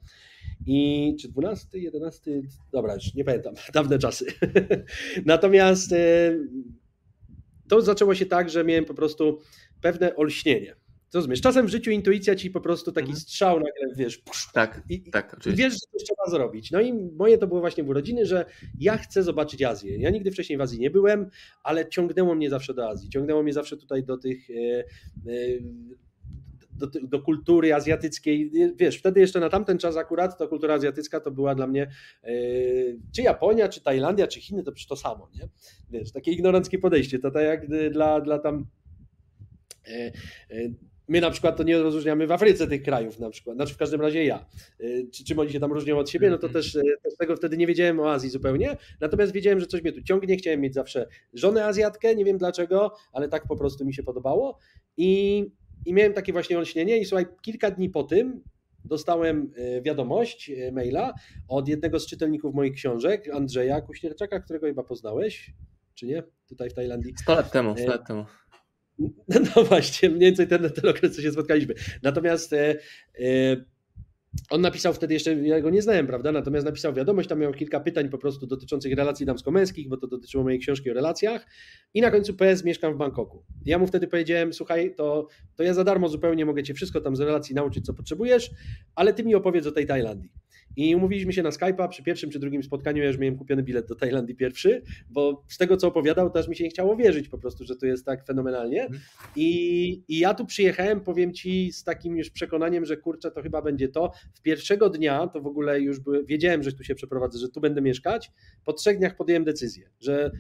I 0.65 1.15
czy 1.19 1.29
12, 1.29 1.79
11, 1.79 2.41
dobra, 2.71 2.95
już 2.95 3.13
nie 3.13 3.23
pamiętam, 3.23 3.53
dawne 3.73 3.99
czasy. 3.99 4.25
Natomiast 5.25 5.93
e, 5.93 6.37
to 7.67 7.81
zaczęło 7.81 8.15
się 8.15 8.25
tak, 8.25 8.49
że 8.49 8.63
miałem 8.63 8.85
po 8.85 8.93
prostu 8.93 9.39
pewne 9.81 10.15
olśnienie. 10.15 10.75
Rozumiesz, 11.13 11.41
czasem 11.41 11.65
w 11.65 11.69
życiu 11.69 11.91
intuicja 11.91 12.35
ci 12.35 12.51
po 12.51 12.61
prostu 12.61 12.91
taki 12.91 13.07
mhm. 13.07 13.19
strzał 13.19 13.55
nagle, 13.55 13.95
wiesz, 13.95 14.17
pusz, 14.17 14.47
tak, 14.53 14.81
i, 14.89 15.11
tak, 15.11 15.35
i 15.45 15.55
wiesz, 15.55 15.73
że 15.73 15.79
coś 15.79 16.03
trzeba 16.03 16.29
zrobić. 16.29 16.71
No 16.71 16.81
i 16.81 16.93
moje 16.93 17.37
to 17.37 17.47
było 17.47 17.59
właśnie 17.59 17.83
w 17.83 17.89
urodziny, 17.89 18.25
że 18.25 18.45
ja 18.79 18.97
chcę 18.97 19.23
zobaczyć 19.23 19.63
Azję. 19.63 19.97
Ja 19.97 20.09
nigdy 20.09 20.31
wcześniej 20.31 20.57
w 20.57 20.61
Azji 20.61 20.79
nie 20.79 20.89
byłem, 20.89 21.29
ale 21.63 21.89
ciągnęło 21.89 22.35
mnie 22.35 22.49
zawsze 22.49 22.73
do 22.73 22.89
Azji. 22.89 23.09
Ciągnęło 23.09 23.43
mnie 23.43 23.53
zawsze 23.53 23.77
tutaj 23.77 24.03
do 24.03 24.17
tych 24.17 24.49
e, 24.49 24.53
e, 24.53 24.83
do, 26.77 26.88
do, 27.03 27.21
kultury 27.21 27.73
azjatyckiej. 27.73 28.51
Wiesz, 28.75 28.97
wtedy 28.97 29.19
jeszcze 29.19 29.39
na 29.39 29.49
tamten 29.49 29.77
czas 29.77 29.97
akurat 29.97 30.38
to 30.38 30.47
kultura 30.47 30.73
azjatycka 30.73 31.19
to 31.19 31.31
była 31.31 31.55
dla 31.55 31.67
mnie 31.67 31.91
e, 32.23 32.31
czy 33.15 33.21
Japonia, 33.21 33.69
czy 33.69 33.81
Tajlandia, 33.81 34.27
czy 34.27 34.41
Chiny, 34.41 34.63
to 34.63 34.71
przecież 34.71 34.88
to 34.88 34.95
samo, 34.95 35.29
nie? 35.36 35.49
Wiesz, 35.89 36.12
takie 36.12 36.31
ignoranckie 36.31 36.79
podejście. 36.79 37.19
To 37.19 37.31
tak 37.31 37.43
jak 37.43 37.91
dla, 37.91 38.21
dla 38.21 38.39
tam 38.39 38.65
My 41.07 41.21
na 41.21 41.31
przykład 41.31 41.57
to 41.57 41.63
nie 41.63 41.77
rozróżniamy 41.77 42.27
w 42.27 42.31
Afryce 42.31 42.67
tych 42.67 42.83
krajów 42.83 43.19
na 43.19 43.29
przykład, 43.29 43.55
znaczy 43.55 43.73
w 43.73 43.77
każdym 43.77 44.01
razie 44.01 44.25
ja. 44.25 44.45
Czy, 45.13 45.23
czym 45.23 45.39
oni 45.39 45.51
się 45.51 45.59
tam 45.59 45.73
różnią 45.73 45.97
od 45.97 46.09
siebie, 46.09 46.29
no 46.29 46.38
to 46.38 46.47
mhm. 46.47 46.63
też, 46.63 46.73
też 46.73 47.17
tego 47.19 47.36
wtedy 47.36 47.57
nie 47.57 47.67
wiedziałem 47.67 47.99
o 47.99 48.12
Azji 48.12 48.29
zupełnie, 48.29 48.77
natomiast 49.01 49.31
wiedziałem, 49.31 49.59
że 49.59 49.65
coś 49.65 49.81
mnie 49.81 49.91
tu 49.91 50.01
ciągnie, 50.01 50.38
chciałem 50.38 50.62
mieć 50.62 50.73
zawsze 50.73 51.07
żonę 51.33 51.65
Azjatkę, 51.65 52.15
nie 52.15 52.25
wiem 52.25 52.38
dlaczego, 52.38 52.95
ale 53.12 53.29
tak 53.29 53.47
po 53.47 53.55
prostu 53.55 53.86
mi 53.86 53.93
się 53.93 54.03
podobało 54.03 54.57
i, 54.97 55.45
i 55.85 55.93
miałem 55.93 56.13
takie 56.13 56.33
właśnie 56.33 56.57
olśnienie 56.57 56.97
i 56.97 57.05
słuchaj, 57.05 57.25
kilka 57.41 57.71
dni 57.71 57.89
po 57.89 58.03
tym 58.03 58.43
dostałem 58.85 59.51
y, 59.57 59.81
wiadomość, 59.81 60.51
maila 60.71 61.13
od 61.47 61.67
jednego 61.67 61.99
z 61.99 62.07
czytelników 62.07 62.55
moich 62.55 62.73
książek, 62.73 63.29
Andrzeja 63.33 63.81
Kuśnierczaka, 63.81 64.39
którego 64.39 64.67
chyba 64.67 64.83
poznałeś, 64.83 65.53
czy 65.95 66.05
nie? 66.05 66.23
Tutaj 66.47 66.69
w 66.69 66.73
Tajlandii. 66.73 67.13
100 67.17 67.35
lat 67.35 67.51
temu, 67.51 67.77
100 67.77 67.87
lat 67.87 68.07
temu. 68.07 68.25
No 69.55 69.63
właśnie, 69.63 70.09
mniej 70.09 70.19
więcej 70.21 70.47
ten, 70.47 70.69
ten 70.69 70.89
okres, 70.89 71.15
co 71.15 71.21
się 71.21 71.31
spotkaliśmy. 71.31 71.73
Natomiast 72.03 72.53
e, 72.53 72.75
e, 73.19 73.55
on 74.49 74.61
napisał 74.61 74.93
wtedy 74.93 75.13
jeszcze, 75.13 75.33
ja 75.33 75.61
go 75.61 75.69
nie 75.69 75.81
znałem, 75.81 76.07
prawda? 76.07 76.31
Natomiast 76.31 76.65
napisał 76.65 76.93
wiadomość, 76.93 77.29
tam 77.29 77.39
miał 77.39 77.53
kilka 77.53 77.79
pytań 77.79 78.09
po 78.09 78.17
prostu 78.17 78.47
dotyczących 78.47 78.93
relacji 78.93 79.25
damsko-męskich, 79.25 79.89
bo 79.89 79.97
to 79.97 80.07
dotyczyło 80.07 80.43
mojej 80.43 80.59
książki 80.59 80.91
o 80.91 80.93
relacjach. 80.93 81.45
I 81.93 82.01
na 82.01 82.11
końcu 82.11 82.33
PS 82.33 82.63
mieszkam 82.63 82.93
w 82.93 82.97
Bangkoku. 82.97 83.43
Ja 83.65 83.79
mu 83.79 83.87
wtedy 83.87 84.07
powiedziałem, 84.07 84.53
słuchaj, 84.53 84.95
to, 84.95 85.27
to 85.55 85.63
ja 85.63 85.73
za 85.73 85.83
darmo 85.83 86.09
zupełnie 86.09 86.45
mogę 86.45 86.63
cię 86.63 86.73
wszystko 86.73 87.01
tam 87.01 87.15
z 87.15 87.19
relacji 87.19 87.55
nauczyć, 87.55 87.85
co 87.85 87.93
potrzebujesz, 87.93 88.51
ale 88.95 89.13
ty 89.13 89.23
mi 89.23 89.35
opowiedz 89.35 89.67
o 89.67 89.71
tej 89.71 89.85
Tajlandii. 89.85 90.42
I 90.75 90.95
umówiliśmy 90.95 91.33
się 91.33 91.43
na 91.43 91.49
Skype'a 91.49 91.88
przy 91.88 92.03
pierwszym 92.03 92.29
czy 92.29 92.39
drugim 92.39 92.63
spotkaniu. 92.63 93.01
Ja 93.01 93.07
już 93.07 93.17
miałem 93.17 93.38
kupiony 93.38 93.63
bilet 93.63 93.88
do 93.88 93.95
Tajlandii 93.95 94.36
pierwszy, 94.36 94.81
bo 95.09 95.43
z 95.47 95.57
tego 95.57 95.77
co 95.77 95.88
opowiadał, 95.88 96.29
też 96.29 96.47
mi 96.47 96.55
się 96.55 96.63
nie 96.63 96.69
chciało 96.69 96.95
wierzyć 96.95 97.29
po 97.29 97.38
prostu, 97.38 97.65
że 97.65 97.75
to 97.75 97.86
jest 97.86 98.05
tak 98.05 98.25
fenomenalnie. 98.25 98.81
Mhm. 98.81 99.01
I, 99.36 100.03
I 100.07 100.19
ja 100.19 100.33
tu 100.33 100.45
przyjechałem, 100.45 101.01
powiem 101.01 101.33
ci, 101.33 101.71
z 101.71 101.83
takim 101.83 102.17
już 102.17 102.29
przekonaniem, 102.29 102.86
że 102.86 102.97
kurczę, 102.97 103.31
to 103.31 103.41
chyba 103.41 103.62
będzie 103.62 103.88
to. 103.88 104.12
W 104.33 104.41
pierwszego 104.41 104.89
dnia 104.89 105.27
to 105.27 105.41
w 105.41 105.47
ogóle 105.47 105.81
już 105.81 105.99
by, 105.99 106.23
wiedziałem, 106.23 106.63
że 106.63 106.71
tu 106.71 106.83
się 106.83 106.95
przeprowadzę, 106.95 107.39
że 107.39 107.49
tu 107.49 107.62
będę 107.62 107.81
mieszkać. 107.81 108.31
Po 108.65 108.73
trzech 108.73 108.97
dniach 108.97 109.15
podjąłem 109.15 109.43
decyzję, 109.43 109.89
że 109.99 110.31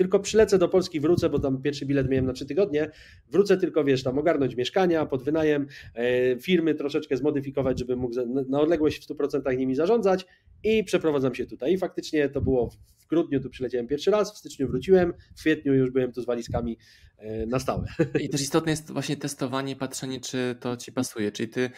tylko 0.00 0.20
przylecę 0.20 0.58
do 0.58 0.68
Polski, 0.68 1.00
wrócę, 1.00 1.30
bo 1.30 1.38
tam 1.38 1.62
pierwszy 1.62 1.86
bilet 1.86 2.08
miałem 2.08 2.26
na 2.26 2.32
trzy 2.32 2.46
tygodnie, 2.46 2.90
wrócę 3.30 3.56
tylko, 3.56 3.84
wiesz, 3.84 4.02
tam 4.02 4.18
ogarnąć 4.18 4.56
mieszkania, 4.56 5.06
pod 5.06 5.22
wynajem, 5.22 5.66
e, 5.94 6.40
firmy 6.40 6.74
troszeczkę 6.74 7.16
zmodyfikować, 7.16 7.78
żeby 7.78 7.96
mógł 7.96 8.14
na 8.48 8.60
odległość 8.60 9.02
w 9.02 9.06
100% 9.06 9.56
nimi 9.56 9.74
zarządzać 9.74 10.26
i 10.64 10.84
przeprowadzam 10.84 11.34
się 11.34 11.46
tutaj. 11.46 11.72
I 11.72 11.78
faktycznie 11.78 12.28
to 12.28 12.40
było 12.40 12.70
w 12.98 13.06
grudniu, 13.06 13.40
tu 13.40 13.50
przyleciałem 13.50 13.86
pierwszy 13.86 14.10
raz, 14.10 14.34
w 14.34 14.38
styczniu 14.38 14.68
wróciłem, 14.68 15.12
w 15.36 15.40
kwietniu 15.40 15.74
już 15.74 15.90
byłem 15.90 16.12
tu 16.12 16.22
z 16.22 16.26
walizkami 16.26 16.78
e, 17.18 17.46
na 17.46 17.58
stałe. 17.58 17.86
I 18.20 18.28
też 18.28 18.40
istotne 18.40 18.70
jest 18.70 18.92
właśnie 18.92 19.16
testowanie, 19.16 19.76
patrzenie, 19.76 20.20
czy 20.20 20.56
to 20.60 20.76
ci 20.76 20.92
pasuje, 20.92 21.32
czyli 21.32 21.48
ty, 21.48 21.70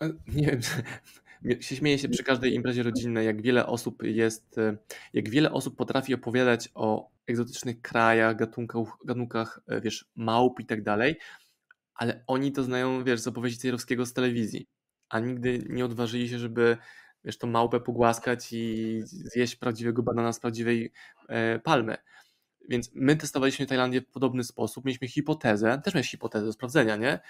e, 0.00 0.12
nie 0.34 0.46
wiem, 0.46 0.60
się 1.60 1.76
śmieję 1.76 1.98
się 1.98 2.08
przy 2.08 2.24
każdej 2.24 2.54
imprezie 2.54 2.82
rodzinnej, 2.82 3.26
jak 3.26 3.42
wiele 3.42 3.66
osób 3.66 4.02
jest, 4.02 4.56
jak 5.12 5.30
wiele 5.30 5.52
osób 5.52 5.76
potrafi 5.76 6.14
opowiadać 6.14 6.68
o 6.74 7.10
egzotycznych 7.26 7.80
krajach, 7.80 8.36
gatunkach, 8.36 8.82
gatunkach 9.04 9.60
e, 9.68 9.80
wiesz, 9.80 10.10
małp 10.16 10.60
i 10.60 10.66
tak 10.66 10.82
dalej, 10.82 11.18
ale 11.94 12.24
oni 12.26 12.52
to 12.52 12.62
znają, 12.62 13.04
wiesz, 13.04 13.20
z 13.20 13.26
opowieści 13.26 13.60
Cejrowskiego 13.60 14.06
z 14.06 14.12
telewizji, 14.12 14.66
a 15.08 15.20
nigdy 15.20 15.64
nie 15.68 15.84
odważyli 15.84 16.28
się, 16.28 16.38
żeby 16.38 16.76
wiesz, 17.24 17.38
tą 17.38 17.46
małpę 17.46 17.80
pogłaskać 17.80 18.48
i 18.52 19.00
zjeść 19.04 19.56
prawdziwego 19.56 20.02
banana 20.02 20.32
z 20.32 20.40
prawdziwej 20.40 20.92
e, 21.28 21.58
palmy. 21.58 21.96
Więc 22.68 22.90
my 22.94 23.16
testowaliśmy 23.16 23.66
Tajlandię 23.66 24.00
w 24.00 24.06
podobny 24.06 24.44
sposób. 24.44 24.84
Mieliśmy 24.84 25.08
hipotezę, 25.08 25.80
też 25.84 25.94
miałeś 25.94 26.10
hipotezę 26.10 26.46
do 26.46 26.52
sprawdzenia, 26.52 26.96
nie? 26.96 27.20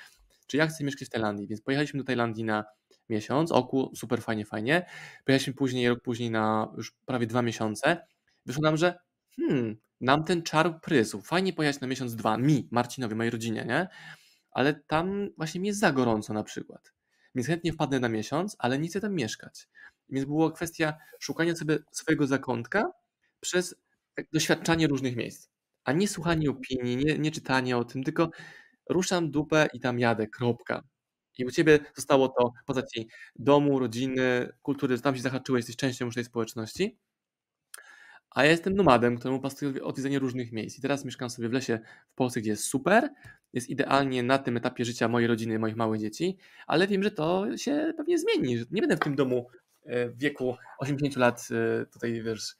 Czy 0.47 0.57
ja 0.57 0.67
chcę 0.67 0.85
mieszkać 0.85 1.09
w 1.09 1.11
Tajlandii? 1.11 1.49
Więc 1.49 1.61
pojechaliśmy 1.61 1.99
do 1.99 2.05
Tajlandii 2.05 2.45
na 2.45 2.65
miesiąc, 3.09 3.53
oku, 3.53 3.93
super 3.97 4.23
fajnie, 4.23 4.45
fajnie. 4.45 4.87
Pojechaliśmy 5.25 5.53
później, 5.53 5.89
rok 5.89 6.01
później 6.03 6.31
na 6.31 6.73
już 6.77 6.93
prawie 7.07 7.27
dwa 7.27 7.43
miesiące. 7.43 8.07
Wyszło 8.47 8.63
nam, 8.63 8.77
że 8.77 8.99
hmm, 9.37 9.77
nam 10.01 10.25
ten 10.25 10.43
czar 10.43 10.81
prysł. 10.81 11.21
Fajnie 11.21 11.53
pojechać 11.53 11.81
na 11.81 11.87
miesiąc, 11.87 12.17
dwa, 12.17 12.39
mi, 12.39 12.69
Marcinowi, 12.71 13.15
mojej 13.15 13.31
rodzinie, 13.31 13.65
nie? 13.69 13.89
Ale 14.51 14.75
tam 14.75 15.29
właśnie 15.37 15.61
mi 15.61 15.69
jest 15.69 15.81
za 15.81 15.93
gorąco 15.93 16.35
na 16.35 16.43
przykład. 16.43 16.93
Więc 17.35 17.47
chętnie 17.47 17.73
wpadnę 17.73 18.01
na 18.01 18.09
miesiąc, 18.09 18.57
ale 18.59 18.79
nie 18.79 18.89
chcę 18.89 19.01
tam 19.01 19.15
mieszkać. 19.15 19.69
Więc 20.09 20.27
była 20.27 20.53
kwestia 20.53 20.95
szukania 21.21 21.57
sobie 21.57 21.79
swojego 21.93 22.27
zakątka 22.27 22.93
przez 23.41 23.75
doświadczanie 24.33 24.87
różnych 24.87 25.17
miejsc. 25.17 25.49
A 25.85 25.93
nie 25.93 26.09
słuchanie 26.09 26.51
opinii, 26.51 26.97
nie, 26.97 27.19
nie 27.19 27.31
czytanie 27.31 27.77
o 27.77 27.85
tym, 27.85 28.05
tylko 28.05 28.31
ruszam 28.91 29.31
dupę 29.31 29.69
i 29.73 29.81
tam 29.81 29.99
jadę, 29.99 30.27
kropka. 30.27 30.83
I 31.39 31.45
u 31.45 31.51
ciebie 31.51 31.79
zostało 31.95 32.29
to 32.29 32.53
w 32.63 32.65
postaci 32.65 33.09
domu, 33.37 33.79
rodziny, 33.79 34.53
kultury, 34.63 35.01
tam 35.01 35.17
się 35.17 35.23
zahaczyłeś, 35.23 35.61
jesteś 35.61 35.77
częścią 35.77 36.05
już 36.05 36.15
tej 36.15 36.25
społeczności. 36.25 36.99
A 38.31 38.45
ja 38.45 38.51
jestem 38.51 38.75
nomadem, 38.75 39.19
któremu 39.19 39.41
pasuje 39.41 39.85
odwiedzenie 39.85 40.19
różnych 40.19 40.53
miejsc. 40.53 40.79
I 40.79 40.83
teraz 40.83 41.05
mieszkam 41.05 41.31
sobie 41.31 41.49
w 41.49 41.53
lesie 41.53 41.79
w 42.09 42.15
Polsce, 42.15 42.41
gdzie 42.41 42.51
jest 42.51 42.65
super, 42.65 43.11
jest 43.53 43.69
idealnie 43.69 44.23
na 44.23 44.39
tym 44.39 44.57
etapie 44.57 44.85
życia 44.85 45.09
mojej 45.09 45.29
rodziny, 45.29 45.59
moich 45.59 45.77
małych 45.77 46.01
dzieci, 46.01 46.39
ale 46.67 46.87
wiem, 46.87 47.03
że 47.03 47.11
to 47.11 47.57
się 47.57 47.93
pewnie 47.97 48.19
zmieni, 48.19 48.59
że 48.59 48.65
nie 48.71 48.81
będę 48.81 48.97
w 48.97 49.01
tym 49.01 49.17
domu 49.17 49.49
e, 49.85 50.09
w 50.09 50.19
wieku 50.19 50.57
80 50.79 51.17
lat 51.17 51.49
e, 51.51 51.87
tutaj, 51.87 52.23
wiesz, 52.23 52.57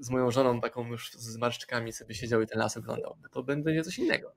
z 0.00 0.10
moją 0.10 0.30
żoną 0.30 0.60
taką 0.60 0.86
już 0.86 1.12
z 1.12 1.36
marszczkami 1.36 1.92
sobie 1.92 2.14
siedział 2.14 2.42
i 2.42 2.46
ten 2.46 2.58
las 2.58 2.76
oglądał. 2.76 3.16
To 3.30 3.42
będzie 3.42 3.82
coś 3.82 3.98
innego. 3.98 4.34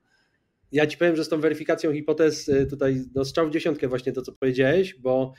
Ja 0.71 0.88
ci 0.88 0.97
powiem, 0.97 1.15
że 1.15 1.23
z 1.23 1.30
tą 1.30 1.41
weryfikacją 1.41 1.93
hipotez 1.93 2.49
e, 2.49 2.65
tutaj 2.65 3.03
no, 3.15 3.25
strzał 3.25 3.47
w 3.47 3.51
dziesiątkę 3.51 3.88
właśnie 3.88 4.12
to, 4.12 4.21
co 4.21 4.32
powiedziałeś, 4.32 4.95
bo 4.95 5.34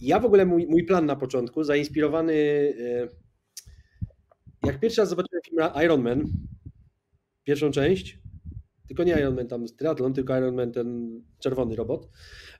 ja 0.00 0.20
w 0.20 0.24
ogóle 0.24 0.46
mój, 0.46 0.66
mój 0.66 0.84
plan 0.84 1.06
na 1.06 1.16
początku, 1.16 1.64
zainspirowany 1.64 2.34
jak 4.62 4.80
pierwszy 4.80 5.00
raz 5.00 5.08
zobaczyłem 5.08 5.42
film 5.42 5.58
Iron 5.84 6.02
Man, 6.02 6.24
pierwszą 7.44 7.70
część, 7.70 8.18
tylko 8.88 9.04
nie 9.04 9.12
Iron 9.12 9.34
Man 9.34 9.48
tam 9.48 9.68
z 9.68 9.76
triathlon, 9.76 10.12
tylko 10.14 10.38
Iron 10.38 10.54
Man 10.54 10.72
ten 10.72 11.20
czerwony 11.38 11.76
robot 11.76 12.08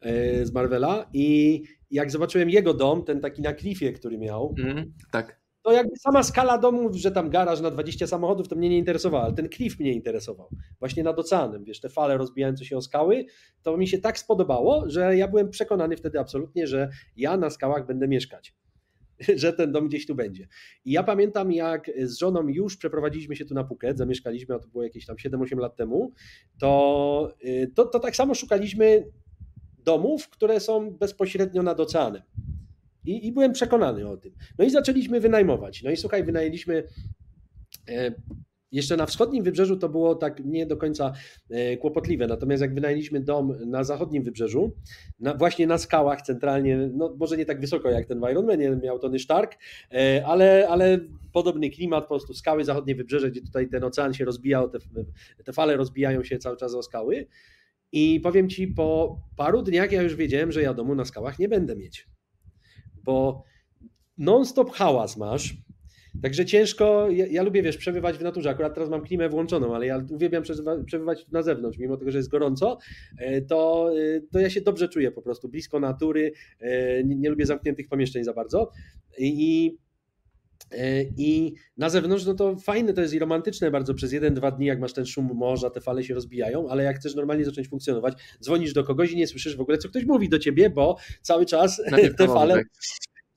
e, 0.00 0.46
z 0.46 0.52
Marvela 0.52 1.10
i 1.12 1.62
jak 1.90 2.10
zobaczyłem 2.10 2.50
jego 2.50 2.74
dom, 2.74 3.04
ten 3.04 3.20
taki 3.20 3.42
na 3.42 3.52
klifie, 3.52 3.92
który 3.92 4.18
miał, 4.18 4.54
mm, 4.58 4.92
tak. 5.12 5.39
To 5.62 5.72
jakby 5.72 5.96
sama 5.96 6.22
skala 6.22 6.58
domu, 6.58 6.90
że 6.92 7.10
tam 7.10 7.30
garaż 7.30 7.60
na 7.60 7.70
20 7.70 8.06
samochodów, 8.06 8.48
to 8.48 8.56
mnie 8.56 8.68
nie 8.68 8.78
interesowała, 8.78 9.24
ale 9.24 9.34
ten 9.34 9.48
klif 9.48 9.80
mnie 9.80 9.92
interesował. 9.92 10.48
Właśnie 10.78 11.02
nad 11.02 11.18
oceanem, 11.18 11.64
wiesz, 11.64 11.80
te 11.80 11.88
fale 11.88 12.16
rozbijające 12.16 12.64
się 12.64 12.76
o 12.76 12.82
skały, 12.82 13.24
to 13.62 13.76
mi 13.76 13.88
się 13.88 13.98
tak 13.98 14.18
spodobało, 14.18 14.84
że 14.86 15.16
ja 15.16 15.28
byłem 15.28 15.50
przekonany 15.50 15.96
wtedy 15.96 16.20
absolutnie, 16.20 16.66
że 16.66 16.88
ja 17.16 17.36
na 17.36 17.50
skałach 17.50 17.86
będę 17.86 18.08
mieszkać. 18.08 18.54
że 19.36 19.52
ten 19.52 19.72
dom 19.72 19.88
gdzieś 19.88 20.06
tu 20.06 20.14
będzie. 20.14 20.48
I 20.84 20.92
ja 20.92 21.02
pamiętam, 21.02 21.52
jak 21.52 21.90
z 22.04 22.18
żoną 22.18 22.48
już 22.48 22.76
przeprowadziliśmy 22.76 23.36
się 23.36 23.44
tu 23.44 23.54
na 23.54 23.64
Phuket, 23.64 23.98
zamieszkaliśmy, 23.98 24.54
a 24.54 24.58
to 24.58 24.68
było 24.68 24.84
jakieś 24.84 25.06
tam 25.06 25.16
7-8 25.16 25.58
lat 25.58 25.76
temu, 25.76 26.12
to, 26.58 27.32
y, 27.44 27.72
to, 27.74 27.86
to 27.86 28.00
tak 28.00 28.16
samo 28.16 28.34
szukaliśmy 28.34 29.10
domów, 29.78 30.28
które 30.28 30.60
są 30.60 30.90
bezpośrednio 30.90 31.62
nad 31.62 31.80
oceanem. 31.80 32.22
I, 33.04 33.26
I 33.26 33.32
byłem 33.32 33.52
przekonany 33.52 34.08
o 34.08 34.16
tym. 34.16 34.32
No 34.58 34.64
i 34.64 34.70
zaczęliśmy 34.70 35.20
wynajmować. 35.20 35.82
No 35.82 35.90
i 35.90 35.96
słuchaj, 35.96 36.24
wynajęliśmy 36.24 36.84
e, 37.88 38.12
jeszcze 38.72 38.96
na 38.96 39.06
wschodnim 39.06 39.44
wybrzeżu 39.44 39.76
to 39.76 39.88
było 39.88 40.14
tak 40.14 40.44
nie 40.44 40.66
do 40.66 40.76
końca 40.76 41.12
e, 41.50 41.76
kłopotliwe, 41.76 42.26
natomiast 42.26 42.60
jak 42.60 42.74
wynajęliśmy 42.74 43.20
dom 43.20 43.56
na 43.66 43.84
zachodnim 43.84 44.22
wybrzeżu, 44.22 44.76
na, 45.20 45.34
właśnie 45.34 45.66
na 45.66 45.78
skałach 45.78 46.22
centralnie, 46.22 46.90
no 46.92 47.16
może 47.18 47.36
nie 47.36 47.44
tak 47.44 47.60
wysoko 47.60 47.90
jak 47.90 48.06
ten 48.06 48.20
w 48.20 48.30
Ironmanie, 48.30 48.70
miał 48.82 48.98
Tony 48.98 49.18
Stark, 49.18 49.56
e, 49.92 50.26
ale, 50.26 50.68
ale 50.68 50.98
podobny 51.32 51.70
klimat, 51.70 52.04
po 52.04 52.08
prostu 52.08 52.34
skały, 52.34 52.64
zachodnie 52.64 52.94
wybrzeże, 52.94 53.30
gdzie 53.30 53.40
tutaj 53.42 53.68
ten 53.68 53.84
ocean 53.84 54.14
się 54.14 54.24
rozbijał, 54.24 54.70
te, 54.70 54.78
te 55.44 55.52
fale 55.52 55.76
rozbijają 55.76 56.24
się 56.24 56.38
cały 56.38 56.56
czas 56.56 56.74
o 56.74 56.82
skały 56.82 57.26
i 57.92 58.20
powiem 58.20 58.48
Ci, 58.48 58.66
po 58.66 59.20
paru 59.36 59.62
dniach 59.62 59.92
ja 59.92 60.02
już 60.02 60.16
wiedziałem, 60.16 60.52
że 60.52 60.62
ja 60.62 60.74
domu 60.74 60.94
na 60.94 61.04
skałach 61.04 61.38
nie 61.38 61.48
będę 61.48 61.76
mieć, 61.76 62.08
bo 63.10 63.44
non-stop 64.18 64.70
hałas 64.70 65.16
masz, 65.16 65.54
Także 66.22 66.46
ciężko, 66.46 67.10
ja, 67.10 67.26
ja, 67.26 67.42
lubię, 67.42 67.62
wiesz, 67.62 67.76
przebywać 67.76 68.18
w 68.18 68.22
naturze. 68.22 68.50
Akurat 68.50 68.74
teraz 68.74 68.90
mam 68.90 69.02
klimę 69.02 69.28
włączoną, 69.28 69.74
ale 69.74 69.86
ja 69.86 70.04
uwielbiam 70.10 70.42
przebywać 70.86 71.26
na 71.32 71.42
zewnątrz, 71.42 71.78
mimo 71.78 71.96
tego, 71.96 72.10
że 72.10 72.18
jest 72.18 72.30
gorąco, 72.30 72.78
e, 73.18 73.42
to, 73.42 73.90
e, 74.16 74.20
to 74.32 74.38
ja 74.38 74.50
się 74.50 74.60
dobrze 74.60 74.88
czuję 74.88 75.10
po 75.10 75.22
prostu, 75.22 75.48
blisko 75.48 75.80
natury, 75.80 76.32
e, 76.60 77.04
nie, 77.04 77.16
nie 77.16 77.30
lubię 77.30 77.46
zamkniętych 77.46 77.88
pomieszczeń 77.88 78.24
za 78.24 78.32
bardzo. 78.32 78.70
I 79.18 79.76
i 81.16 81.54
na 81.76 81.90
zewnątrz, 81.90 82.24
no 82.24 82.34
to 82.34 82.56
fajne 82.56 82.92
to 82.92 83.00
jest 83.00 83.14
i 83.14 83.18
romantyczne 83.18 83.70
bardzo 83.70 83.94
przez 83.94 84.12
jeden, 84.12 84.34
dwa 84.34 84.50
dni, 84.50 84.66
jak 84.66 84.80
masz 84.80 84.92
ten 84.92 85.06
szum 85.06 85.30
morza, 85.34 85.70
te 85.70 85.80
fale 85.80 86.04
się 86.04 86.14
rozbijają, 86.14 86.68
ale 86.68 86.84
jak 86.84 86.96
chcesz 86.96 87.14
normalnie 87.14 87.44
zacząć 87.44 87.68
funkcjonować, 87.68 88.14
dzwonisz 88.42 88.72
do 88.72 88.84
kogoś 88.84 89.12
i 89.12 89.16
nie 89.16 89.26
słyszysz 89.26 89.56
w 89.56 89.60
ogóle, 89.60 89.78
co 89.78 89.88
ktoś 89.88 90.04
mówi 90.04 90.28
do 90.28 90.38
ciebie, 90.38 90.70
bo 90.70 90.96
cały 91.22 91.46
czas 91.46 91.82
te 92.18 92.26
fale 92.26 92.62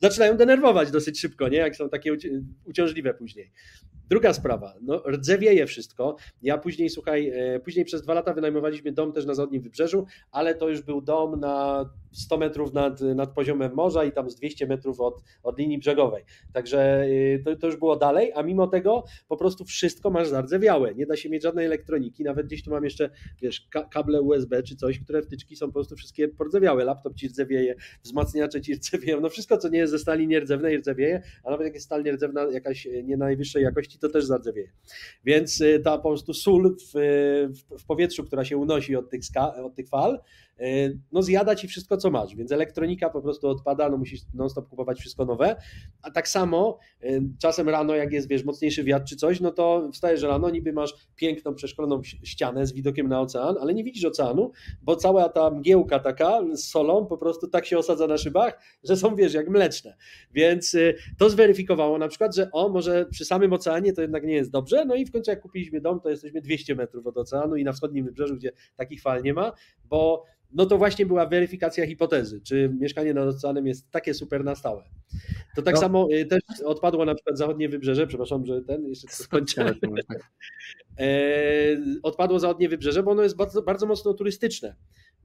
zaczynają 0.02 0.38
denerwować 0.38 0.92
dosyć 0.92 1.20
szybko, 1.20 1.50
nie? 1.50 1.58
jak 1.58 1.76
są 1.76 1.90
takie 1.90 2.18
uciążliwe 2.66 3.14
później. 3.14 3.52
Druga 4.10 4.34
sprawa, 4.34 4.74
no 4.82 5.04
rdzewieje 5.08 5.66
wszystko. 5.66 6.16
Ja 6.42 6.58
później, 6.58 6.90
słuchaj, 6.90 7.30
e, 7.30 7.60
później 7.60 7.86
przez 7.86 8.02
dwa 8.02 8.14
lata 8.14 8.34
wynajmowaliśmy 8.34 8.92
dom 8.92 9.12
też 9.12 9.26
na 9.26 9.34
zachodnim 9.34 9.62
wybrzeżu, 9.62 10.06
ale 10.32 10.56
to 10.56 10.70
już 10.70 10.82
był 10.82 11.02
dom 11.02 11.40
na 11.40 11.90
100 12.12 12.38
metrów 12.38 12.74
nad, 12.74 13.02
nad 13.02 13.34
poziomem 13.34 13.74
morza 13.74 14.04
i 14.04 14.12
tam 14.12 14.30
z 14.30 14.36
200 14.36 14.68
metrów 14.68 15.00
od, 15.00 15.24
od 15.44 15.58
linii 15.58 15.78
brzegowej. 15.78 16.24
Także 16.54 17.06
y, 17.06 17.42
to, 17.46 17.56
to 17.56 17.68
już 17.68 17.78
było 17.78 17.96
dalej, 17.96 18.32
a 18.36 18.44
mimo 18.44 18.68
tego 18.68 19.04
po 19.28 19.38
prostu 19.38 19.66
wszystko 19.66 20.10
masz 20.10 20.28
zardzewiałe. 20.28 20.96
Nie 20.96 21.06
da 21.06 21.16
się 21.16 21.30
mieć 21.30 21.44
żadnej 21.44 21.66
elektroniki, 21.66 22.24
nawet 22.24 22.48
gdzieś 22.48 22.64
tu 22.64 22.72
mam 22.72 22.84
jeszcze, 22.84 23.10
wiesz, 23.42 23.68
kable 23.92 24.22
USB 24.22 24.64
czy 24.64 24.76
coś, 24.76 25.00
które 25.00 25.22
wtyczki 25.22 25.56
są 25.56 25.68
po 25.68 25.74
prostu 25.74 25.96
wszystkie 25.96 26.28
pordzewiałe. 26.28 26.84
Laptop 26.84 27.16
ci 27.16 27.28
rdzewieje, 27.28 27.76
wzmacniacze 28.04 28.62
ci 28.62 28.74
rdzewieją, 28.74 29.22
no 29.22 29.30
wszystko 29.30 29.58
co 29.58 29.70
nie 29.70 29.80
jest 29.80 29.92
ze 29.92 30.00
stali 30.00 30.28
nierdzewnej 30.28 30.78
rdzewieje, 30.78 31.22
a 31.44 31.52
nawet 31.52 31.66
jak 31.66 31.74
jest 31.74 31.86
stal 31.86 32.04
nierdzewna 32.04 32.44
jakaś 32.44 32.88
nie 33.04 33.18
najwyższej 33.18 33.64
jakości, 33.64 34.00
to 34.08 34.10
też 34.10 34.26
zardzewie. 34.26 34.72
Więc 35.26 35.62
y, 35.62 35.82
ta 35.84 35.98
po 35.98 36.10
prostu 36.10 36.34
sól 36.34 36.76
w, 36.76 36.92
w, 37.50 37.82
w 37.82 37.86
powietrzu, 37.86 38.24
która 38.24 38.46
się 38.46 38.58
unosi 38.58 38.96
od 38.96 39.10
tych, 39.10 39.26
ska, 39.26 39.56
od 39.56 39.76
tych 39.76 39.90
fal, 39.90 40.14
y, 40.16 40.53
no 41.12 41.22
zjada 41.22 41.56
ci 41.56 41.68
wszystko, 41.68 41.98
co 41.98 42.12
masz, 42.12 42.36
więc 42.36 42.52
elektronika 42.52 43.10
po 43.10 43.22
prostu 43.22 43.48
odpada, 43.48 43.90
no 43.90 43.98
musisz 43.98 44.22
non-stop 44.34 44.70
kupować 44.70 45.00
wszystko 45.00 45.26
nowe, 45.26 45.56
a 46.02 46.12
tak 46.12 46.28
samo 46.28 46.80
y, 47.04 47.22
czasem 47.42 47.70
rano, 47.70 47.96
jak 47.96 48.12
jest, 48.14 48.28
wiesz, 48.28 48.44
mocniejszy 48.44 48.84
wiatr 48.84 49.06
czy 49.06 49.16
coś, 49.16 49.40
no 49.40 49.52
to 49.52 49.90
wstajesz 49.94 50.22
rano, 50.22 50.50
niby 50.50 50.74
masz 50.74 50.96
piękną, 51.16 51.56
przeszkloną 51.56 52.04
ścianę 52.04 52.68
z 52.68 52.74
widokiem 52.74 53.08
na 53.08 53.22
ocean, 53.22 53.56
ale 53.62 53.74
nie 53.74 53.84
widzisz 53.84 54.06
oceanu, 54.06 54.52
bo 54.82 54.96
cała 54.96 55.30
ta 55.30 55.50
mgiełka 55.50 56.00
taka 56.00 56.42
z 56.54 56.64
solą 56.64 57.06
po 57.06 57.18
prostu 57.18 57.48
tak 57.48 57.66
się 57.66 57.78
osadza 57.78 58.08
na 58.08 58.18
szybach, 58.18 58.60
że 58.84 58.98
są, 58.98 59.16
wiesz, 59.16 59.34
jak 59.34 59.50
mleczne, 59.50 59.96
więc 60.34 60.76
to 61.18 61.30
zweryfikowało 61.30 61.98
na 61.98 62.08
przykład, 62.08 62.36
że 62.36 62.52
o, 62.52 62.70
może 62.70 63.06
przy 63.06 63.26
samym 63.26 63.54
oceanie 63.54 63.94
to 63.94 64.02
jednak 64.02 64.24
nie 64.24 64.34
jest 64.34 64.52
dobrze. 64.52 64.86
No 64.86 64.96
i 64.96 65.06
w 65.06 65.12
końcu 65.12 65.32
jak 65.32 65.42
kupiliśmy 65.42 65.82
dom, 65.82 66.00
to 66.00 66.10
jesteśmy 66.10 66.42
200 66.42 66.76
metrów 66.76 67.08
od 67.08 67.18
oceanu 67.18 67.56
i 67.56 67.64
na 67.64 67.74
wschodnim 67.74 68.06
wybrzeżu, 68.06 68.36
gdzie 68.36 68.52
takich 68.76 69.02
fal 69.02 69.24
nie 69.24 69.34
ma, 69.34 69.52
bo 69.86 70.24
no 70.54 70.66
to 70.66 70.78
właśnie 70.78 71.06
była 71.06 71.26
weryfikacja 71.26 71.88
hipotezy, 71.88 72.42
czy 72.42 72.76
mieszkanie 72.80 73.14
nad 73.14 73.28
oceanem 73.28 73.68
jest 73.68 73.92
takie 73.92 74.14
super 74.14 74.44
na 74.44 74.56
stałe. 74.56 74.84
To 75.56 75.62
tak 75.62 75.76
no. 75.76 75.82
samo 75.82 76.08
y, 76.12 76.26
też 76.26 76.42
odpadło 76.66 77.06
na 77.06 77.16
przykład 77.16 77.38
zachodnie 77.38 77.70
wybrzeże, 77.70 78.08
przepraszam, 78.08 78.46
że 78.46 78.62
ten 78.62 78.88
jeszcze 78.88 79.08
skończę. 79.08 79.74
odpadło 82.04 82.40
zachodnie 82.40 82.70
wybrzeże, 82.70 83.04
bo 83.04 83.12
ono 83.12 83.24
jest 83.24 83.36
bardzo, 83.36 83.62
bardzo 83.62 83.86
mocno 83.86 84.14
turystyczne, 84.14 84.76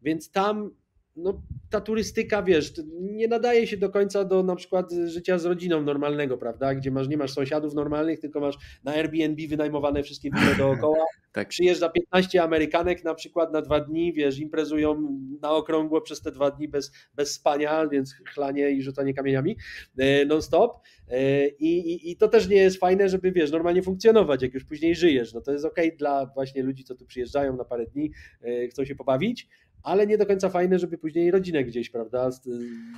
więc 0.02 0.30
tam 0.30 0.70
no, 1.18 1.42
ta 1.70 1.80
turystyka, 1.80 2.42
wiesz, 2.42 2.72
nie 3.00 3.28
nadaje 3.28 3.66
się 3.66 3.76
do 3.76 3.90
końca 3.90 4.24
do 4.24 4.42
na 4.42 4.56
przykład 4.56 4.92
życia 5.06 5.38
z 5.38 5.44
rodziną 5.44 5.82
normalnego, 5.82 6.38
prawda? 6.38 6.74
Gdzie 6.74 6.90
masz, 6.90 7.08
nie 7.08 7.16
masz 7.16 7.32
sąsiadów 7.32 7.74
normalnych, 7.74 8.20
tylko 8.20 8.40
masz 8.40 8.58
na 8.84 8.92
Airbnb 8.92 9.48
wynajmowane 9.48 10.02
wszystkie 10.02 10.30
wille 10.30 10.54
dookoła. 10.58 11.04
tak. 11.32 11.48
Przyjeżdża 11.48 11.88
15 11.88 12.42
Amerykanek 12.42 13.04
na 13.04 13.14
przykład 13.14 13.52
na 13.52 13.62
dwa 13.62 13.80
dni, 13.80 14.12
wiesz, 14.12 14.38
imprezują 14.38 15.18
na 15.42 15.50
okrągło 15.50 16.00
przez 16.00 16.20
te 16.22 16.32
dwa 16.32 16.50
dni 16.50 16.68
bez, 16.68 16.92
bez 17.14 17.32
spania, 17.34 17.88
więc 17.88 18.14
chlanie 18.34 18.70
i 18.70 18.82
rzucanie 18.82 19.14
kamieniami 19.14 19.56
e, 19.98 20.24
non-stop. 20.24 20.72
E, 21.08 21.48
I, 21.48 21.92
i, 21.92 22.10
I 22.10 22.16
to 22.16 22.28
też 22.28 22.48
nie 22.48 22.56
jest 22.56 22.80
fajne, 22.80 23.08
żeby, 23.08 23.32
wiesz, 23.32 23.50
normalnie 23.50 23.82
funkcjonować, 23.82 24.42
jak 24.42 24.54
już 24.54 24.64
później 24.64 24.94
żyjesz. 24.94 25.34
No 25.34 25.40
to 25.40 25.52
jest 25.52 25.64
ok 25.64 25.76
dla 25.98 26.26
właśnie 26.26 26.62
ludzi, 26.62 26.84
co 26.84 26.94
tu 26.94 27.06
przyjeżdżają 27.06 27.56
na 27.56 27.64
parę 27.64 27.86
dni, 27.86 28.10
e, 28.42 28.68
chcą 28.68 28.84
się 28.84 28.94
pobawić, 28.94 29.48
ale 29.82 30.06
nie 30.06 30.18
do 30.18 30.26
końca 30.26 30.48
fajne, 30.48 30.78
żeby 30.78 30.98
później 30.98 31.30
rodzinę 31.30 31.64
gdzieś, 31.64 31.90
prawda, 31.90 32.30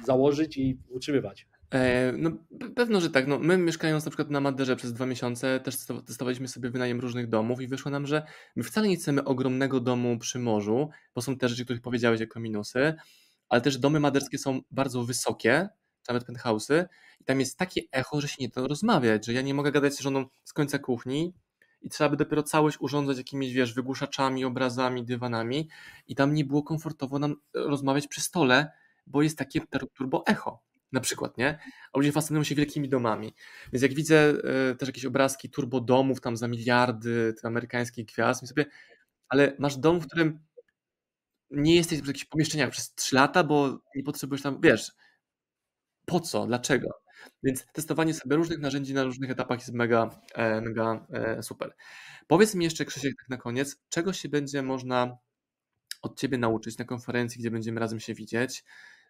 założyć 0.05 0.57
i 0.57 0.79
utrzymywać. 0.89 1.47
E, 1.75 2.13
no 2.13 2.31
pewno, 2.77 3.01
że 3.01 3.11
tak. 3.11 3.27
No, 3.27 3.39
my 3.39 3.59
mieszkając 3.59 4.05
na 4.05 4.11
przykład 4.11 4.31
na 4.31 4.41
Maderze 4.41 4.77
przez 4.77 4.93
dwa 4.93 5.07
miesiące 5.07 5.61
też 5.61 5.77
testowaliśmy 6.07 6.49
sobie 6.49 6.71
wynajem 6.71 7.01
różnych 7.01 7.29
domów 7.29 7.61
i 7.61 7.67
wyszło 7.67 7.91
nam, 7.91 8.07
że 8.07 8.23
my 8.57 8.63
wcale 8.63 8.89
nie 8.89 8.97
chcemy 8.97 9.25
ogromnego 9.25 9.81
domu 9.81 10.19
przy 10.19 10.39
morzu, 10.39 10.89
bo 11.15 11.23
są 11.23 11.37
te 11.37 11.49
rzeczy, 11.49 11.65
których 11.65 11.83
powiedziałeś 11.83 12.21
jako 12.21 12.41
minusy, 12.41 12.95
ale 13.49 13.61
też 13.61 13.79
domy 13.79 14.01
maderskie 14.01 14.39
są 14.39 14.61
bardzo 14.71 15.05
wysokie, 15.05 15.69
nawet 16.09 16.25
penthouse'y 16.25 16.85
i 17.21 17.25
tam 17.25 17.41
jest 17.41 17.59
takie 17.59 17.81
echo, 17.93 18.21
że 18.21 18.29
się 18.29 18.37
nie 18.41 18.49
da 18.49 18.67
rozmawiać, 18.67 19.27
że 19.27 19.33
ja 19.33 19.43
nie 19.43 19.55
mogę 19.55 19.73
gadać 19.73 19.95
z 19.95 20.01
żoną 20.01 20.25
z 20.45 20.53
końca 20.53 20.79
kuchni, 20.79 21.35
i 21.83 21.91
trzeba 21.91 22.11
by 22.11 22.17
dopiero 22.17 22.43
całość 22.43 22.77
urządzać 22.81 23.19
jakimiś, 23.19 23.53
wiesz, 23.53 23.75
wygłuszaczami, 23.75 24.45
obrazami, 24.45 25.05
dywanami 25.05 25.69
i 26.09 26.15
tam 26.15 26.35
nie 26.35 26.45
było 26.45 26.63
komfortowo 26.63 27.19
nam 27.19 27.37
rozmawiać 27.55 28.07
przy 28.07 28.21
stole, 28.21 28.73
bo 29.07 29.23
jest 29.23 29.39
takie 29.39 29.61
turbo 29.95 30.27
echo 30.27 30.63
na 30.93 31.01
przykład, 31.01 31.39
nie? 31.39 31.59
A 31.93 31.99
ludzie 31.99 32.13
fascynują 32.13 32.45
się 32.45 32.55
wielkimi 32.55 32.89
domami. 32.89 33.35
Więc 33.73 33.83
jak 33.83 33.95
widzę 33.95 34.33
y, 34.73 34.77
też 34.77 34.89
jakieś 34.89 35.05
obrazki 35.05 35.51
turbo 35.51 35.81
domów 35.81 36.21
tam 36.21 36.37
za 36.37 36.49
miliardy 36.49 37.35
amerykańskich 37.43 38.07
gwiazd, 38.07 38.49
sobie, 38.49 38.67
ale 39.29 39.57
masz 39.59 39.77
dom, 39.77 40.01
w 40.01 40.07
którym 40.07 40.41
nie 41.51 41.75
jesteś 41.77 42.03
w 42.03 42.07
jakichś 42.07 42.25
pomieszczeniach 42.25 42.71
przez 42.71 42.95
3 42.95 43.15
lata, 43.15 43.45
bo 43.45 43.79
nie 43.95 44.03
potrzebujesz 44.03 44.43
tam, 44.43 44.61
wiesz, 44.61 44.93
po 46.07 46.21
co, 46.21 46.47
dlaczego? 46.47 46.89
Więc 47.43 47.67
testowanie 47.73 48.15
sobie 48.15 48.37
różnych 48.37 48.59
narzędzi 48.59 48.95
na 48.95 49.05
różnych 49.05 49.31
etapach 49.31 49.59
jest 49.59 49.73
mega, 49.73 50.21
e, 50.35 50.61
mega 50.61 51.07
e, 51.13 51.43
super. 51.43 51.75
Powiedz 52.27 52.55
mi 52.55 52.65
jeszcze, 52.65 52.85
Krzysiek, 52.85 53.15
tak 53.19 53.29
na 53.29 53.37
koniec, 53.37 53.77
czego 53.89 54.13
się 54.13 54.29
będzie 54.29 54.63
można 54.63 55.19
od 56.03 56.21
Ciebie 56.21 56.39
nauczyć 56.39 56.79
na 56.79 56.85
konferencji, 56.85 57.41
gdzie 57.41 57.51
będziemy 57.51 57.81
razem 57.81 58.01
się 58.01 58.15
widzieć? 58.15 58.65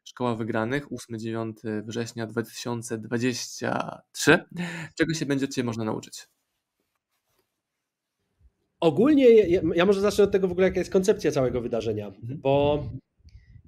Szkoła 0.05 0.35
Wygranych, 0.35 0.88
8-9 0.88 1.53
września 1.83 2.27
2023. 2.27 4.44
Czego 4.99 5.14
się 5.14 5.27
będzie 5.27 5.44
od 5.44 5.55
Ciebie 5.55 5.66
można 5.66 5.85
nauczyć? 5.85 6.29
Ogólnie, 8.81 9.29
ja, 9.29 9.61
ja 9.75 9.87
może 9.87 10.01
zacznę 10.01 10.25
od 10.25 10.33
tego 10.33 10.49
w 10.49 10.53
ogóle, 10.53 10.66
jaka 10.66 10.79
jest 10.79 10.92
koncepcja 10.92 11.31
całego 11.31 11.61
wydarzenia, 11.61 12.07
mhm. 12.07 12.40
bo 12.40 12.85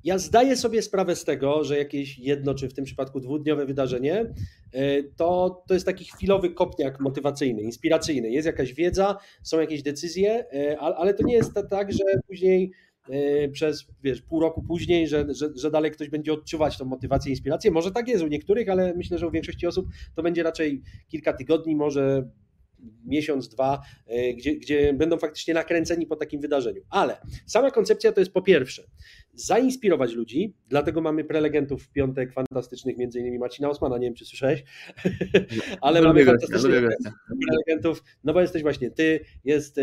ja 0.04 0.18
zdaję 0.18 0.56
sobie 0.56 0.82
sprawę 0.82 1.16
z 1.16 1.24
tego, 1.24 1.64
że 1.64 1.78
jakieś 1.78 2.18
jedno, 2.18 2.54
czy 2.54 2.68
w 2.68 2.74
tym 2.74 2.84
przypadku 2.84 3.20
dwudniowe 3.20 3.66
wydarzenie, 3.66 4.34
e, 4.72 5.02
to, 5.02 5.62
to 5.68 5.74
jest 5.74 5.86
taki 5.86 6.04
chwilowy 6.04 6.50
kopniak 6.50 7.00
motywacyjny, 7.00 7.62
inspiracyjny. 7.62 8.30
Jest 8.30 8.46
jakaś 8.46 8.74
wiedza, 8.74 9.16
są 9.42 9.60
jakieś 9.60 9.82
decyzje, 9.82 10.44
e, 10.52 10.78
ale 10.78 11.14
to 11.14 11.22
nie 11.22 11.34
jest 11.34 11.52
tak, 11.70 11.92
że 11.92 12.04
później 12.26 12.72
e, 13.10 13.48
przez 13.48 13.86
wiesz, 14.02 14.22
pół 14.22 14.40
roku 14.40 14.62
później, 14.62 15.08
że, 15.08 15.26
że, 15.34 15.48
że 15.56 15.70
dalej 15.70 15.90
ktoś 15.90 16.08
będzie 16.08 16.32
odczuwać 16.32 16.78
tą 16.78 16.84
motywację, 16.84 17.30
inspirację. 17.30 17.70
Może 17.70 17.90
tak 17.90 18.08
jest 18.08 18.24
u 18.24 18.28
niektórych, 18.28 18.68
ale 18.68 18.94
myślę, 18.94 19.18
że 19.18 19.28
u 19.28 19.30
większości 19.30 19.66
osób 19.66 19.86
to 20.14 20.22
będzie 20.22 20.42
raczej 20.42 20.82
kilka 21.08 21.32
tygodni, 21.32 21.76
może 21.76 22.28
miesiąc, 23.04 23.48
dwa, 23.48 23.82
gdzie, 24.36 24.56
gdzie 24.56 24.92
będą 24.92 25.18
faktycznie 25.18 25.54
nakręceni 25.54 26.06
po 26.06 26.16
takim 26.16 26.40
wydarzeniu. 26.40 26.82
Ale 26.90 27.16
sama 27.46 27.70
koncepcja 27.70 28.12
to 28.12 28.20
jest 28.20 28.32
po 28.32 28.42
pierwsze 28.42 28.82
zainspirować 29.34 30.14
ludzi, 30.14 30.54
dlatego 30.68 31.00
mamy 31.00 31.24
prelegentów 31.24 31.82
w 31.82 31.90
piątek 31.90 32.32
fantastycznych, 32.32 32.98
między 32.98 33.20
innymi 33.20 33.38
Marcina 33.38 33.68
Osmana, 33.68 33.98
nie 33.98 34.06
wiem 34.06 34.14
czy 34.14 34.24
słyszałeś, 34.24 34.64
ale 35.80 36.00
no, 36.00 36.08
mamy 36.08 36.24
fantastycznych 36.24 36.84
prelegentów, 37.46 38.04
no 38.24 38.32
bo 38.32 38.40
jesteś 38.40 38.62
właśnie 38.62 38.90
ty, 38.90 39.20
jest, 39.44 39.78
e, 39.78 39.82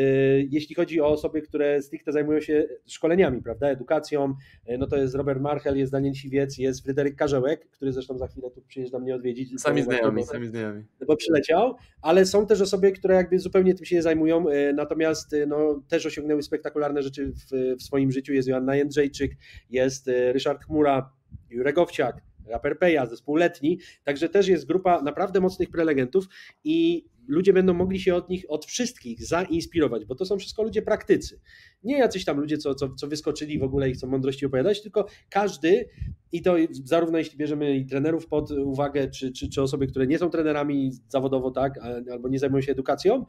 jeśli 0.50 0.76
chodzi 0.76 1.02
o 1.02 1.08
osoby, 1.08 1.42
które 1.42 1.82
stricte 1.82 2.12
zajmują 2.12 2.42
się 2.42 2.68
szkoleniami, 2.88 3.42
prawda, 3.42 3.70
edukacją, 3.70 4.34
e, 4.66 4.78
no 4.78 4.88
to 4.88 4.98
jest 4.98 5.16
Robert 5.16 5.42
Marchel, 5.42 5.78
jest 5.78 5.92
Daniel 5.92 6.14
Siwiec, 6.14 6.58
jest 6.58 6.84
Fryderyk 6.84 7.16
Karzełek, 7.16 7.70
który 7.70 7.94
zresztą 7.94 8.18
za 8.18 8.28
chwilę 8.28 8.52
tu 8.52 8.62
przyjeżdża 8.62 9.00
mnie 9.00 9.16
odwiedzić. 9.16 9.62
Sami 9.62 9.84
znajomi, 9.84 10.24
sami 10.24 10.48
znajomi. 10.48 10.84
Bo 11.08 11.16
przyleciał, 11.16 11.76
ale 12.02 12.26
są 12.26 12.48
też 12.48 12.62
osoby, 12.62 12.92
które 12.92 13.16
jakby 13.16 13.40
zupełnie 13.40 13.76
tym 13.76 13.86
się 13.86 13.96
nie 13.96 14.02
zajmują, 14.02 14.50
e, 14.50 14.74
natomiast 14.74 15.36
no, 15.48 15.84
też 15.88 16.06
osiągnęły 16.06 16.44
spektakularne 16.44 17.04
rzeczy 17.04 17.32
w, 17.32 17.76
w 17.80 17.84
swoim 17.84 18.12
życiu, 18.12 18.34
jest 18.34 18.48
Joanna 18.48 18.76
Jędrzejczyk, 18.76 19.32
jest 19.70 20.08
e, 20.08 20.34
Ryszard 20.34 20.66
Chmura, 20.66 21.14
Jurek 21.50 21.78
Owciak, 21.78 22.22
Raper 22.48 22.80
Peja, 22.80 23.06
zespół 23.06 23.36
letni, 23.36 23.80
także 24.04 24.30
też 24.30 24.48
jest 24.48 24.66
grupa 24.66 25.02
naprawdę 25.02 25.40
mocnych 25.40 25.70
prelegentów 25.70 26.26
i 26.64 27.06
ludzie 27.28 27.54
będą 27.54 27.74
mogli 27.74 28.00
się 28.00 28.16
od 28.16 28.30
nich, 28.30 28.46
od 28.48 28.66
wszystkich 28.66 29.24
zainspirować, 29.24 30.06
bo 30.06 30.16
to 30.16 30.26
są 30.26 30.38
wszystko 30.38 30.64
ludzie 30.64 30.82
praktycy. 30.82 31.40
Nie 31.84 31.98
jacyś 31.98 32.26
tam 32.26 32.40
ludzie, 32.40 32.58
co, 32.58 32.76
co, 32.76 32.94
co 32.96 33.08
wyskoczyli 33.08 33.60
w 33.60 33.64
ogóle 33.64 33.90
i 33.90 33.94
chcą 33.94 34.08
mądrości 34.08 34.46
opowiadać, 34.46 34.82
tylko 34.82 35.06
każdy 35.30 35.90
i 36.32 36.42
to 36.42 36.56
zarówno 36.84 37.18
jeśli 37.18 37.38
bierzemy 37.38 37.76
i 37.76 37.86
trenerów 37.86 38.28
pod 38.28 38.52
uwagę, 38.52 39.08
czy, 39.08 39.32
czy, 39.32 39.50
czy 39.50 39.62
osoby, 39.62 39.88
które 39.88 40.08
nie 40.08 40.18
są 40.18 40.30
trenerami 40.30 40.92
zawodowo, 41.08 41.52
tak, 41.52 41.74
albo 42.12 42.30
nie 42.30 42.40
zajmują 42.40 42.62
się 42.62 42.72
edukacją, 42.72 43.26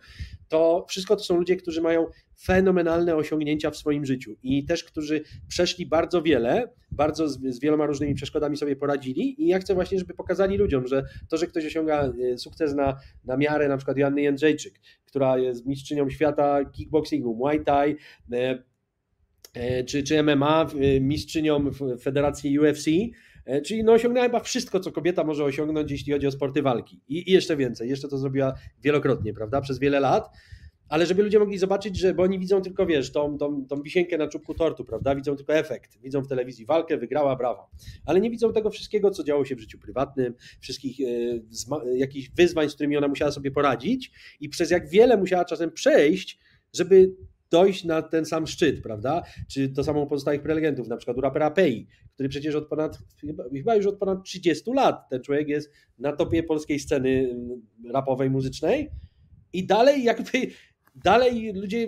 to 0.48 0.86
wszystko 0.88 1.16
to 1.16 1.24
są 1.24 1.36
ludzie, 1.36 1.56
którzy 1.56 1.80
mają 1.80 2.06
fenomenalne 2.42 3.16
osiągnięcia 3.16 3.70
w 3.70 3.76
swoim 3.76 4.04
życiu. 4.04 4.36
I 4.42 4.64
też, 4.64 4.84
którzy 4.84 5.22
przeszli 5.48 5.86
bardzo 5.86 6.22
wiele, 6.22 6.72
bardzo 6.90 7.28
z, 7.28 7.40
z 7.42 7.60
wieloma 7.60 7.86
różnymi 7.86 8.14
przeszkodami 8.14 8.56
sobie 8.56 8.76
poradzili. 8.76 9.42
I 9.42 9.46
ja 9.46 9.58
chcę 9.58 9.74
właśnie, 9.74 9.98
żeby 9.98 10.14
pokazali 10.14 10.56
ludziom, 10.56 10.86
że 10.86 11.04
to, 11.28 11.36
że 11.36 11.46
ktoś 11.46 11.66
osiąga 11.66 12.12
e, 12.32 12.38
sukces 12.38 12.74
na, 12.74 12.96
na 13.24 13.36
miarę 13.36 13.68
na 13.68 13.76
przykład 13.76 13.96
Joanny 13.96 14.22
Jędrzejczyk, 14.22 14.74
która 15.06 15.38
jest 15.38 15.66
mistrzynią 15.66 16.10
świata 16.10 16.64
kickboxingu, 16.64 17.34
Muay 17.34 17.64
Thai, 17.64 17.96
e, 18.32 18.69
czy, 19.86 20.02
czy 20.02 20.22
MMA, 20.22 20.66
e, 20.80 21.00
mistrzynią 21.00 21.70
Federacji 22.00 22.58
UFC, 22.58 22.86
e, 23.44 23.62
czyli 23.62 23.84
no 23.84 23.92
osiągnęła 23.92 24.26
chyba 24.26 24.40
wszystko, 24.40 24.80
co 24.80 24.92
kobieta 24.92 25.24
może 25.24 25.44
osiągnąć, 25.44 25.90
jeśli 25.90 26.12
chodzi 26.12 26.26
o 26.26 26.30
sporty 26.30 26.62
walki. 26.62 27.00
I, 27.08 27.30
I, 27.30 27.32
jeszcze 27.32 27.56
więcej, 27.56 27.88
jeszcze 27.88 28.08
to 28.08 28.18
zrobiła 28.18 28.54
wielokrotnie, 28.82 29.34
prawda, 29.34 29.60
przez 29.60 29.78
wiele 29.78 30.00
lat. 30.00 30.30
Ale 30.88 31.06
żeby 31.06 31.22
ludzie 31.22 31.38
mogli 31.38 31.58
zobaczyć, 31.58 31.98
że, 31.98 32.14
bo 32.14 32.22
oni 32.22 32.38
widzą 32.38 32.62
tylko, 32.62 32.86
wiesz, 32.86 33.12
tą, 33.12 33.38
tą, 33.38 33.66
tą 33.66 33.82
wisienkę 33.82 34.18
na 34.18 34.28
czubku 34.28 34.54
tortu, 34.54 34.84
prawda? 34.84 35.14
Widzą 35.14 35.36
tylko 35.36 35.54
efekt. 35.54 35.98
Widzą 36.02 36.22
w 36.22 36.28
telewizji 36.28 36.66
walkę, 36.66 36.98
wygrała, 36.98 37.36
brawa. 37.36 37.66
Ale 38.06 38.20
nie 38.20 38.30
widzą 38.30 38.52
tego 38.52 38.70
wszystkiego, 38.70 39.10
co 39.10 39.24
działo 39.24 39.44
się 39.44 39.56
w 39.56 39.60
życiu 39.60 39.78
prywatnym, 39.78 40.34
wszystkich 40.60 41.00
e, 41.00 41.96
jakichś 41.96 42.30
wyzwań, 42.30 42.68
z 42.68 42.74
którymi 42.74 42.96
ona 42.96 43.08
musiała 43.08 43.30
sobie 43.30 43.50
poradzić 43.50 44.12
i 44.40 44.48
przez 44.48 44.70
jak 44.70 44.88
wiele 44.88 45.16
musiała 45.16 45.44
czasem 45.44 45.72
przejść, 45.72 46.38
żeby 46.72 47.10
dojść 47.50 47.84
na 47.84 48.02
ten 48.02 48.24
sam 48.24 48.46
szczyt, 48.46 48.82
prawda? 48.82 49.22
Czy 49.48 49.68
to 49.68 49.84
samo 49.84 50.06
pozostałych 50.06 50.42
prelegentów, 50.42 50.88
na 50.88 50.96
przykład 50.96 51.16
u 51.16 51.20
rapera 51.20 51.50
Pei, 51.50 51.86
który 52.14 52.28
przecież 52.28 52.54
od 52.54 52.68
ponad, 52.68 52.98
chyba 53.52 53.74
już 53.74 53.86
od 53.86 53.98
ponad 53.98 54.24
30 54.24 54.70
lat 54.72 55.08
ten 55.10 55.22
człowiek 55.22 55.48
jest 55.48 55.72
na 55.98 56.12
topie 56.12 56.42
polskiej 56.42 56.78
sceny 56.78 57.30
mm, 57.30 57.62
rapowej, 57.92 58.30
muzycznej 58.30 58.90
i 59.52 59.66
dalej 59.66 60.04
jakby 60.04 60.50
dalej 60.94 61.52
ludzie 61.54 61.86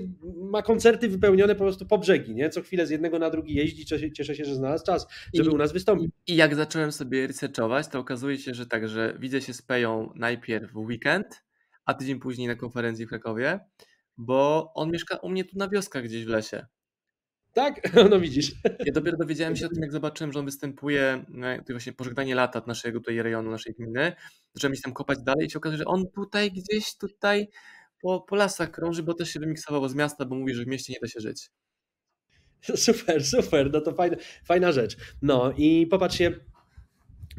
ma 0.50 0.62
koncerty 0.62 1.08
wypełnione 1.08 1.54
po 1.54 1.64
prostu 1.64 1.86
po 1.86 1.98
brzegi, 1.98 2.34
nie? 2.34 2.50
Co 2.50 2.62
chwilę 2.62 2.86
z 2.86 2.90
jednego 2.90 3.18
na 3.18 3.30
drugi 3.30 3.54
jeździ, 3.54 3.86
cieszę 4.12 4.36
się, 4.36 4.44
że 4.44 4.54
znalazł 4.54 4.84
czas, 4.84 5.06
żeby 5.34 5.50
I, 5.50 5.52
u 5.52 5.58
nas 5.58 5.72
wystąpić. 5.72 6.10
I 6.26 6.36
jak 6.36 6.54
zacząłem 6.54 6.92
sobie 6.92 7.26
researchować, 7.26 7.88
to 7.88 7.98
okazuje 7.98 8.38
się, 8.38 8.54
że 8.54 8.66
tak, 8.66 8.88
że 8.88 9.16
widzę 9.20 9.40
się 9.40 9.54
z 9.54 9.62
Peją 9.62 10.12
najpierw 10.14 10.72
w 10.72 10.76
weekend, 10.76 11.44
a 11.84 11.94
tydzień 11.94 12.18
później 12.18 12.48
na 12.48 12.54
konferencji 12.54 13.06
w 13.06 13.08
Krakowie 13.08 13.60
bo 14.16 14.72
on 14.74 14.90
mieszka 14.90 15.16
u 15.16 15.28
mnie 15.28 15.44
tu 15.44 15.58
na 15.58 15.68
wioskach 15.68 16.04
gdzieś 16.04 16.24
w 16.24 16.28
lesie. 16.28 16.66
Tak? 17.52 17.80
No 18.10 18.20
widzisz. 18.20 18.52
Ja 18.86 18.92
dopiero 18.92 19.16
dowiedziałem 19.16 19.56
się 19.56 19.66
o 19.66 19.68
tym, 19.74 19.82
jak 19.82 19.92
zobaczyłem, 19.92 20.32
że 20.32 20.38
on 20.38 20.44
występuje, 20.44 21.24
to 21.66 21.72
właśnie 21.72 21.92
pożegnanie 21.92 22.34
lata 22.34 22.62
naszego 22.66 22.98
tutaj 22.98 23.22
rejonu, 23.22 23.50
naszej 23.50 23.74
gminy. 23.74 24.12
Zacząłem 24.54 24.74
się 24.74 24.82
tam 24.82 24.92
kopać 24.92 25.18
dalej 25.22 25.46
i 25.46 25.50
się 25.50 25.58
okazuje, 25.58 25.78
że 25.78 25.84
on 25.84 26.04
tutaj 26.14 26.52
gdzieś 26.52 26.96
tutaj 26.96 27.48
po, 28.02 28.20
po 28.20 28.36
lasach 28.36 28.70
krąży, 28.70 29.02
bo 29.02 29.14
też 29.14 29.30
się 29.30 29.40
wymiksował 29.40 29.88
z 29.88 29.94
miasta, 29.94 30.24
bo 30.24 30.36
mówi, 30.36 30.54
że 30.54 30.64
w 30.64 30.66
mieście 30.66 30.92
nie 30.92 30.98
da 31.02 31.08
się 31.08 31.20
żyć. 31.20 31.50
Super, 32.76 33.24
super, 33.24 33.70
no 33.72 33.80
to 33.80 33.92
fajna, 33.92 34.16
fajna 34.44 34.72
rzecz. 34.72 34.96
No 35.22 35.52
i 35.56 35.86
popatrzcie, 35.86 36.40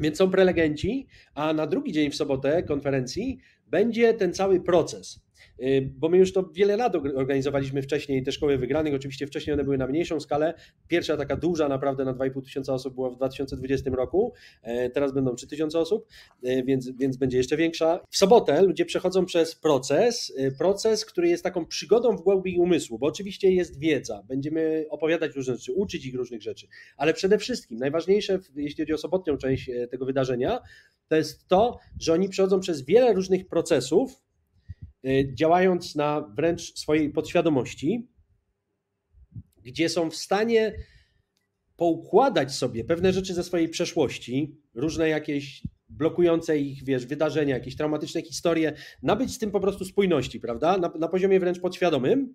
więc 0.00 0.18
są 0.18 0.30
prelegenci, 0.30 1.06
a 1.34 1.52
na 1.52 1.66
drugi 1.66 1.92
dzień 1.92 2.10
w 2.10 2.16
sobotę 2.16 2.62
konferencji 2.62 3.38
będzie 3.66 4.14
ten 4.14 4.34
cały 4.34 4.60
proces. 4.60 5.23
Y, 5.60 5.92
bo 5.96 6.08
my 6.08 6.18
już 6.18 6.32
to 6.32 6.50
wiele 6.52 6.76
lat 6.76 6.94
organizowaliśmy 7.14 7.82
wcześniej 7.82 8.22
te 8.22 8.32
szkoły 8.32 8.58
wygranych, 8.58 8.94
oczywiście 8.94 9.26
wcześniej 9.26 9.54
one 9.54 9.64
były 9.64 9.78
na 9.78 9.86
mniejszą 9.86 10.20
skalę, 10.20 10.54
pierwsza 10.88 11.16
taka 11.16 11.36
duża 11.36 11.68
naprawdę 11.68 12.04
na 12.04 12.14
2,5 12.14 12.42
tysiąca 12.44 12.74
osób 12.74 12.94
była 12.94 13.10
w 13.10 13.16
2020 13.16 13.90
roku, 13.90 14.32
e, 14.62 14.90
teraz 14.90 15.12
będą 15.12 15.34
3 15.34 15.46
tysiące 15.46 15.78
osób, 15.78 16.06
e, 16.42 16.62
więc, 16.62 16.90
więc 16.90 17.16
będzie 17.16 17.38
jeszcze 17.38 17.56
większa. 17.56 18.00
W 18.10 18.16
sobotę 18.16 18.62
ludzie 18.62 18.84
przechodzą 18.84 19.24
przez 19.24 19.54
proces, 19.54 20.32
e, 20.36 20.50
proces, 20.50 21.04
który 21.04 21.28
jest 21.28 21.44
taką 21.44 21.66
przygodą 21.66 22.16
w 22.16 22.22
głębi 22.22 22.58
umysłu, 22.58 22.98
bo 22.98 23.06
oczywiście 23.06 23.52
jest 23.52 23.78
wiedza, 23.78 24.22
będziemy 24.28 24.86
opowiadać 24.90 25.36
różne 25.36 25.56
rzeczy, 25.56 25.72
uczyć 25.72 26.06
ich 26.06 26.14
różnych 26.14 26.42
rzeczy, 26.42 26.68
ale 26.96 27.14
przede 27.14 27.38
wszystkim 27.38 27.78
najważniejsze, 27.78 28.38
jeśli 28.56 28.84
chodzi 28.84 28.94
o 28.94 28.98
sobotnią 28.98 29.36
część 29.36 29.70
tego 29.90 30.06
wydarzenia, 30.06 30.60
to 31.08 31.16
jest 31.16 31.48
to, 31.48 31.78
że 32.00 32.12
oni 32.12 32.28
przechodzą 32.28 32.60
przez 32.60 32.84
wiele 32.84 33.12
różnych 33.12 33.48
procesów, 33.48 34.23
działając 35.34 35.94
na 35.94 36.20
wręcz 36.20 36.78
swojej 36.78 37.10
podświadomości, 37.10 38.08
gdzie 39.62 39.88
są 39.88 40.10
w 40.10 40.16
stanie 40.16 40.74
poukładać 41.76 42.54
sobie 42.54 42.84
pewne 42.84 43.12
rzeczy 43.12 43.34
ze 43.34 43.44
swojej 43.44 43.68
przeszłości, 43.68 44.56
różne 44.74 45.08
jakieś 45.08 45.62
blokujące 45.88 46.58
ich, 46.58 46.84
wiesz, 46.84 47.06
wydarzenia, 47.06 47.54
jakieś 47.54 47.76
traumatyczne 47.76 48.22
historie, 48.22 48.72
nabyć 49.02 49.34
z 49.34 49.38
tym 49.38 49.50
po 49.50 49.60
prostu 49.60 49.84
spójności, 49.84 50.40
prawda? 50.40 50.78
Na, 50.78 50.92
na 50.98 51.08
poziomie 51.08 51.40
wręcz 51.40 51.60
podświadomym. 51.60 52.34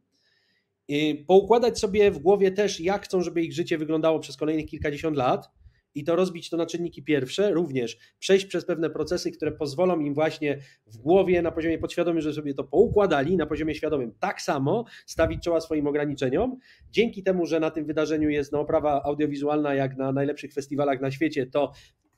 I 0.88 1.26
poukładać 1.28 1.80
sobie 1.80 2.12
w 2.12 2.20
głowie 2.20 2.52
też, 2.52 2.80
jak 2.80 3.06
chcą, 3.06 3.22
żeby 3.22 3.44
ich 3.44 3.54
życie 3.54 3.78
wyglądało 3.78 4.20
przez 4.20 4.38
kolejnych 4.38 4.66
kilkadziesiąt 4.66 5.18
lat 5.18 5.50
i 5.96 6.04
to 6.04 6.16
rozbić 6.16 6.50
to 6.50 6.58
na 6.58 6.66
czynniki 6.66 7.04
pierwsze, 7.04 7.52
również 7.52 7.98
przejść 8.20 8.46
przez 8.46 8.66
pewne 8.66 8.90
procesy, 8.90 9.32
które 9.32 9.52
pozwolą 9.52 10.00
im 10.00 10.14
właśnie 10.14 10.60
w 10.88 10.98
głowie, 10.98 11.42
na 11.42 11.52
poziomie 11.52 11.78
podświadomym, 11.78 12.22
że 12.22 12.34
sobie 12.34 12.54
to 12.54 12.64
poukładali, 12.64 13.38
na 13.38 13.46
poziomie 13.46 13.76
świadomym 13.76 14.14
tak 14.20 14.42
samo 14.42 14.86
stawić 15.06 15.44
czoła 15.44 15.62
swoim 15.62 15.88
ograniczeniom. 15.88 16.58
Dzięki 16.92 17.24
temu, 17.24 17.46
że 17.46 17.60
na 17.60 17.72
tym 17.72 17.86
wydarzeniu 17.86 18.30
jest 18.30 18.52
no, 18.52 18.60
oprawa 18.60 19.04
audiowizualna 19.04 19.74
jak 19.74 19.98
na 19.98 20.12
najlepszych 20.12 20.54
festiwalach 20.54 21.02
na 21.02 21.12
świecie, 21.12 21.46
to 21.46 21.72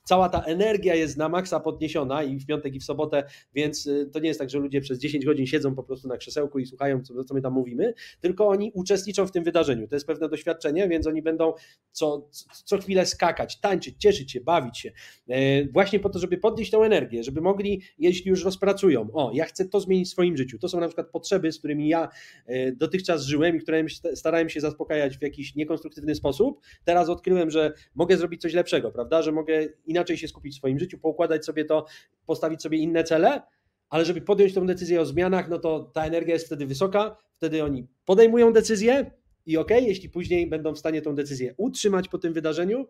cała 0.04 0.28
ta 0.28 0.42
energia 0.42 0.94
jest 0.94 1.16
na 1.16 1.28
maksa 1.28 1.60
podniesiona 1.60 2.22
i 2.22 2.38
w 2.38 2.46
piątek 2.46 2.74
i 2.74 2.80
w 2.80 2.84
sobotę, 2.84 3.24
więc 3.54 3.86
y, 3.86 4.10
to 4.12 4.18
nie 4.18 4.28
jest 4.28 4.40
tak, 4.40 4.50
że 4.50 4.58
ludzie 4.58 4.80
przez 4.80 4.98
10 4.98 5.24
godzin 5.24 5.46
siedzą 5.46 5.74
po 5.74 5.82
prostu 5.82 6.08
na 6.08 6.16
krzesełku 6.16 6.58
i 6.58 6.66
słuchają, 6.66 7.02
co, 7.02 7.24
co 7.24 7.34
my 7.34 7.42
tam 7.42 7.52
mówimy, 7.52 7.94
tylko 8.20 8.48
oni 8.48 8.70
uczestniczą 8.74 9.26
w 9.26 9.30
tym 9.30 9.44
wydarzeniu. 9.44 9.88
To 9.88 9.96
jest 9.96 10.06
pewne 10.06 10.28
doświadczenie, 10.28 10.88
więc 10.88 11.06
oni 11.06 11.22
będą 11.22 11.52
co, 11.92 12.28
co 12.64 12.78
chwilę 12.78 13.06
skakać, 13.06 13.60
tańczyć, 13.60 13.94
cieszyć 13.98 14.32
się, 14.32 14.40
bawić 14.40 14.78
się. 14.78 14.92
E, 15.28 15.64
właśnie 15.64 16.00
po 16.00 16.08
to, 16.08 16.18
żeby 16.18 16.38
podnieść 16.38 16.70
tą 16.70 16.82
energię, 16.82 17.24
żeby 17.24 17.40
mogli, 17.40 17.82
jeśli 17.98 18.30
już 18.30 18.44
rozpracują, 18.44 19.08
o, 19.12 19.30
ja 19.34 19.44
chcę 19.44 19.68
to 19.68 19.80
zmienić 19.80 20.08
w 20.08 20.10
swoim 20.10 20.36
życiu. 20.36 20.58
To 20.58 20.68
są 20.68 20.80
na 20.80 20.86
przykład 20.86 21.10
potrzeby, 21.10 21.52
z 21.52 21.58
którymi 21.58 21.88
ja 21.88 22.08
e, 22.46 22.72
dotychczas 22.72 23.24
żyłem 23.24 23.56
i 23.56 23.60
które 23.60 23.84
starałem 24.14 24.48
się 24.48 24.60
zaspokajać 24.60 25.18
w 25.18 25.22
jakiś 25.22 25.54
niekonstruktywny 25.54 26.14
sposób. 26.14 26.60
Teraz 26.84 27.08
odkryłem, 27.08 27.50
że 27.50 27.72
mogę 27.94 28.16
zrobić 28.16 28.40
coś 28.40 28.54
lepszego, 28.54 28.92
prawda? 28.92 29.22
Że 29.22 29.32
mogę 29.32 29.68
inaczej 29.92 30.16
się 30.18 30.28
skupić 30.28 30.54
w 30.54 30.56
swoim 30.56 30.78
życiu, 30.78 30.98
poukładać 30.98 31.44
sobie 31.44 31.64
to, 31.64 31.86
postawić 32.26 32.62
sobie 32.62 32.78
inne 32.78 33.04
cele, 33.04 33.42
ale 33.90 34.04
żeby 34.04 34.20
podjąć 34.20 34.54
tą 34.54 34.66
decyzję 34.66 35.00
o 35.00 35.06
zmianach, 35.06 35.48
no 35.48 35.58
to 35.58 35.90
ta 35.94 36.04
energia 36.04 36.34
jest 36.34 36.46
wtedy 36.46 36.66
wysoka, 36.66 37.16
wtedy 37.36 37.64
oni 37.64 37.86
podejmują 38.04 38.52
decyzję 38.52 39.10
i 39.46 39.56
ok, 39.56 39.70
jeśli 39.70 40.08
później 40.08 40.46
będą 40.46 40.74
w 40.74 40.78
stanie 40.78 41.02
tą 41.02 41.14
decyzję 41.14 41.54
utrzymać 41.56 42.08
po 42.08 42.18
tym 42.18 42.32
wydarzeniu, 42.32 42.86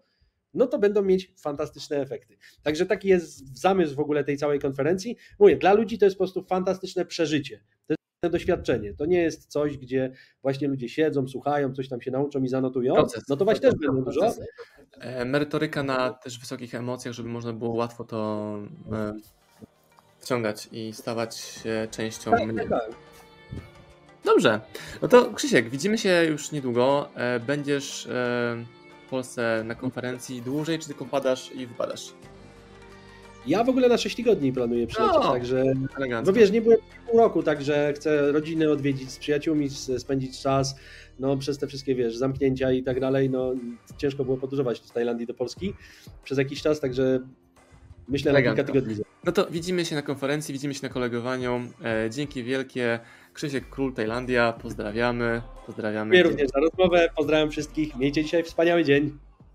no 0.55 0.67
to 0.67 0.79
będą 0.79 1.03
mieć 1.03 1.33
fantastyczne 1.39 2.01
efekty. 2.01 2.37
Także 2.63 2.87
taki 2.87 3.09
jest 3.09 3.59
zamysł 3.59 3.95
w 3.95 4.01
ogóle 4.01 4.25
tej 4.25 4.37
całej 4.37 4.59
konferencji. 4.59 5.17
Mówię, 5.39 5.57
dla 5.57 5.73
ludzi 5.73 5.99
to 5.99 6.05
jest 6.05 6.17
po 6.17 6.25
prostu 6.25 6.43
fantastyczne 6.43 7.05
przeżycie. 7.05 7.61
To 8.25 8.31
doświadczenie. 8.31 8.95
To 8.95 9.07
nie 9.07 9.23
jest 9.23 9.47
coś, 9.47 9.79
gdzie 9.79 10.13
właśnie 10.43 10.69
ludzie 10.69 10.89
siedzą, 10.89 11.29
słuchają, 11.29 11.75
coś 11.75 11.89
tam 11.89 12.01
się 12.01 12.11
nauczą 12.11 12.43
i 12.43 12.49
zanotują. 12.49 12.95
Proces. 12.95 13.25
No 13.29 13.37
to 13.37 13.45
właśnie 13.45 13.61
też 13.61 13.75
będą 13.75 14.05
dużo. 14.05 14.35
E, 15.01 15.25
merytoryka 15.25 15.83
na 15.83 16.11
też 16.11 16.39
wysokich 16.39 16.75
emocjach, 16.75 17.15
żeby 17.15 17.29
można 17.29 17.53
było 17.53 17.75
łatwo 17.75 18.05
to 18.05 18.59
e, 18.93 19.15
wciągać 20.19 20.69
i 20.73 20.93
stawać 20.93 21.37
się 21.37 21.89
częścią 21.91 22.31
tak, 22.31 22.47
mnie. 22.47 22.69
Tak. 22.69 22.91
Dobrze. 24.25 24.61
No 25.03 25.09
to 25.09 25.33
Krzysiek, 25.35 25.71
widzimy 25.71 25.99
się 25.99 26.25
już 26.25 26.53
niedługo. 26.53 27.09
E, 27.15 27.41
będziesz 27.41 28.09
w 29.07 29.11
Polsce 29.11 29.63
na 29.65 29.75
konferencji 29.75 30.43
dłużej, 30.43 30.79
czy 30.79 30.87
tylko 30.87 31.05
padasz 31.05 31.53
i 31.55 31.67
wypadasz? 31.67 32.13
Ja 33.47 33.65
w 33.65 33.69
ogóle 33.69 33.89
na 33.89 33.99
6 33.99 34.17
tygodni 34.17 34.53
planuję 34.53 34.87
przylecieć, 34.87 35.17
no, 35.23 35.33
także. 35.33 35.65
Elegancko. 35.97 36.33
No 36.33 36.41
wiesz, 36.41 36.51
nie 36.51 36.63
byłem 36.63 36.79
pół 37.11 37.19
roku, 37.19 37.43
także 37.43 37.93
chcę 37.97 38.33
rodziny 38.33 38.71
odwiedzić, 38.71 39.11
z 39.11 39.19
przyjaciółmi 39.19 39.71
spędzić 39.99 40.41
czas. 40.41 40.77
No, 41.19 41.37
przez 41.37 41.59
te 41.59 41.67
wszystkie, 41.67 41.95
wiesz, 41.95 42.17
zamknięcia 42.17 42.73
i 42.73 42.83
tak 42.83 43.01
dalej, 43.01 43.31
no 43.31 43.53
ciężko 43.97 44.25
było 44.25 44.37
podróżować 44.37 44.83
z 44.85 44.93
Tajlandii 44.93 45.27
do 45.27 45.35
Polski 45.35 45.75
przez 46.25 46.39
jakiś 46.39 46.63
czas, 46.63 46.81
także 46.81 47.21
myślę 48.09 48.31
Elegancko. 48.31 48.63
na 48.63 48.69
kilka 48.69 48.81
tygodni. 48.81 49.05
No 49.25 49.33
to 49.33 49.47
widzimy 49.51 49.85
się 49.85 49.95
na 49.95 50.03
konferencji, 50.03 50.53
widzimy 50.53 50.75
się 50.75 50.81
na 50.83 50.89
kolegowaniu. 50.89 51.61
E, 51.85 52.11
dzięki 52.11 52.43
wielkie. 52.45 53.01
Krzysiek 53.35 53.69
Król 53.71 53.95
Tajlandia, 53.95 54.53
pozdrawiamy. 54.53 55.43
Pozdrawiamy. 55.67 56.17
Ja 56.17 56.23
również 56.23 56.49
za 56.49 56.61
rozmowę, 56.61 57.09
pozdrawiam 57.17 57.51
wszystkich. 57.51 57.97
Miejcie 57.97 58.25
dzisiaj 58.25 58.43
wspaniały 58.43 58.85
dzień. 58.85 59.19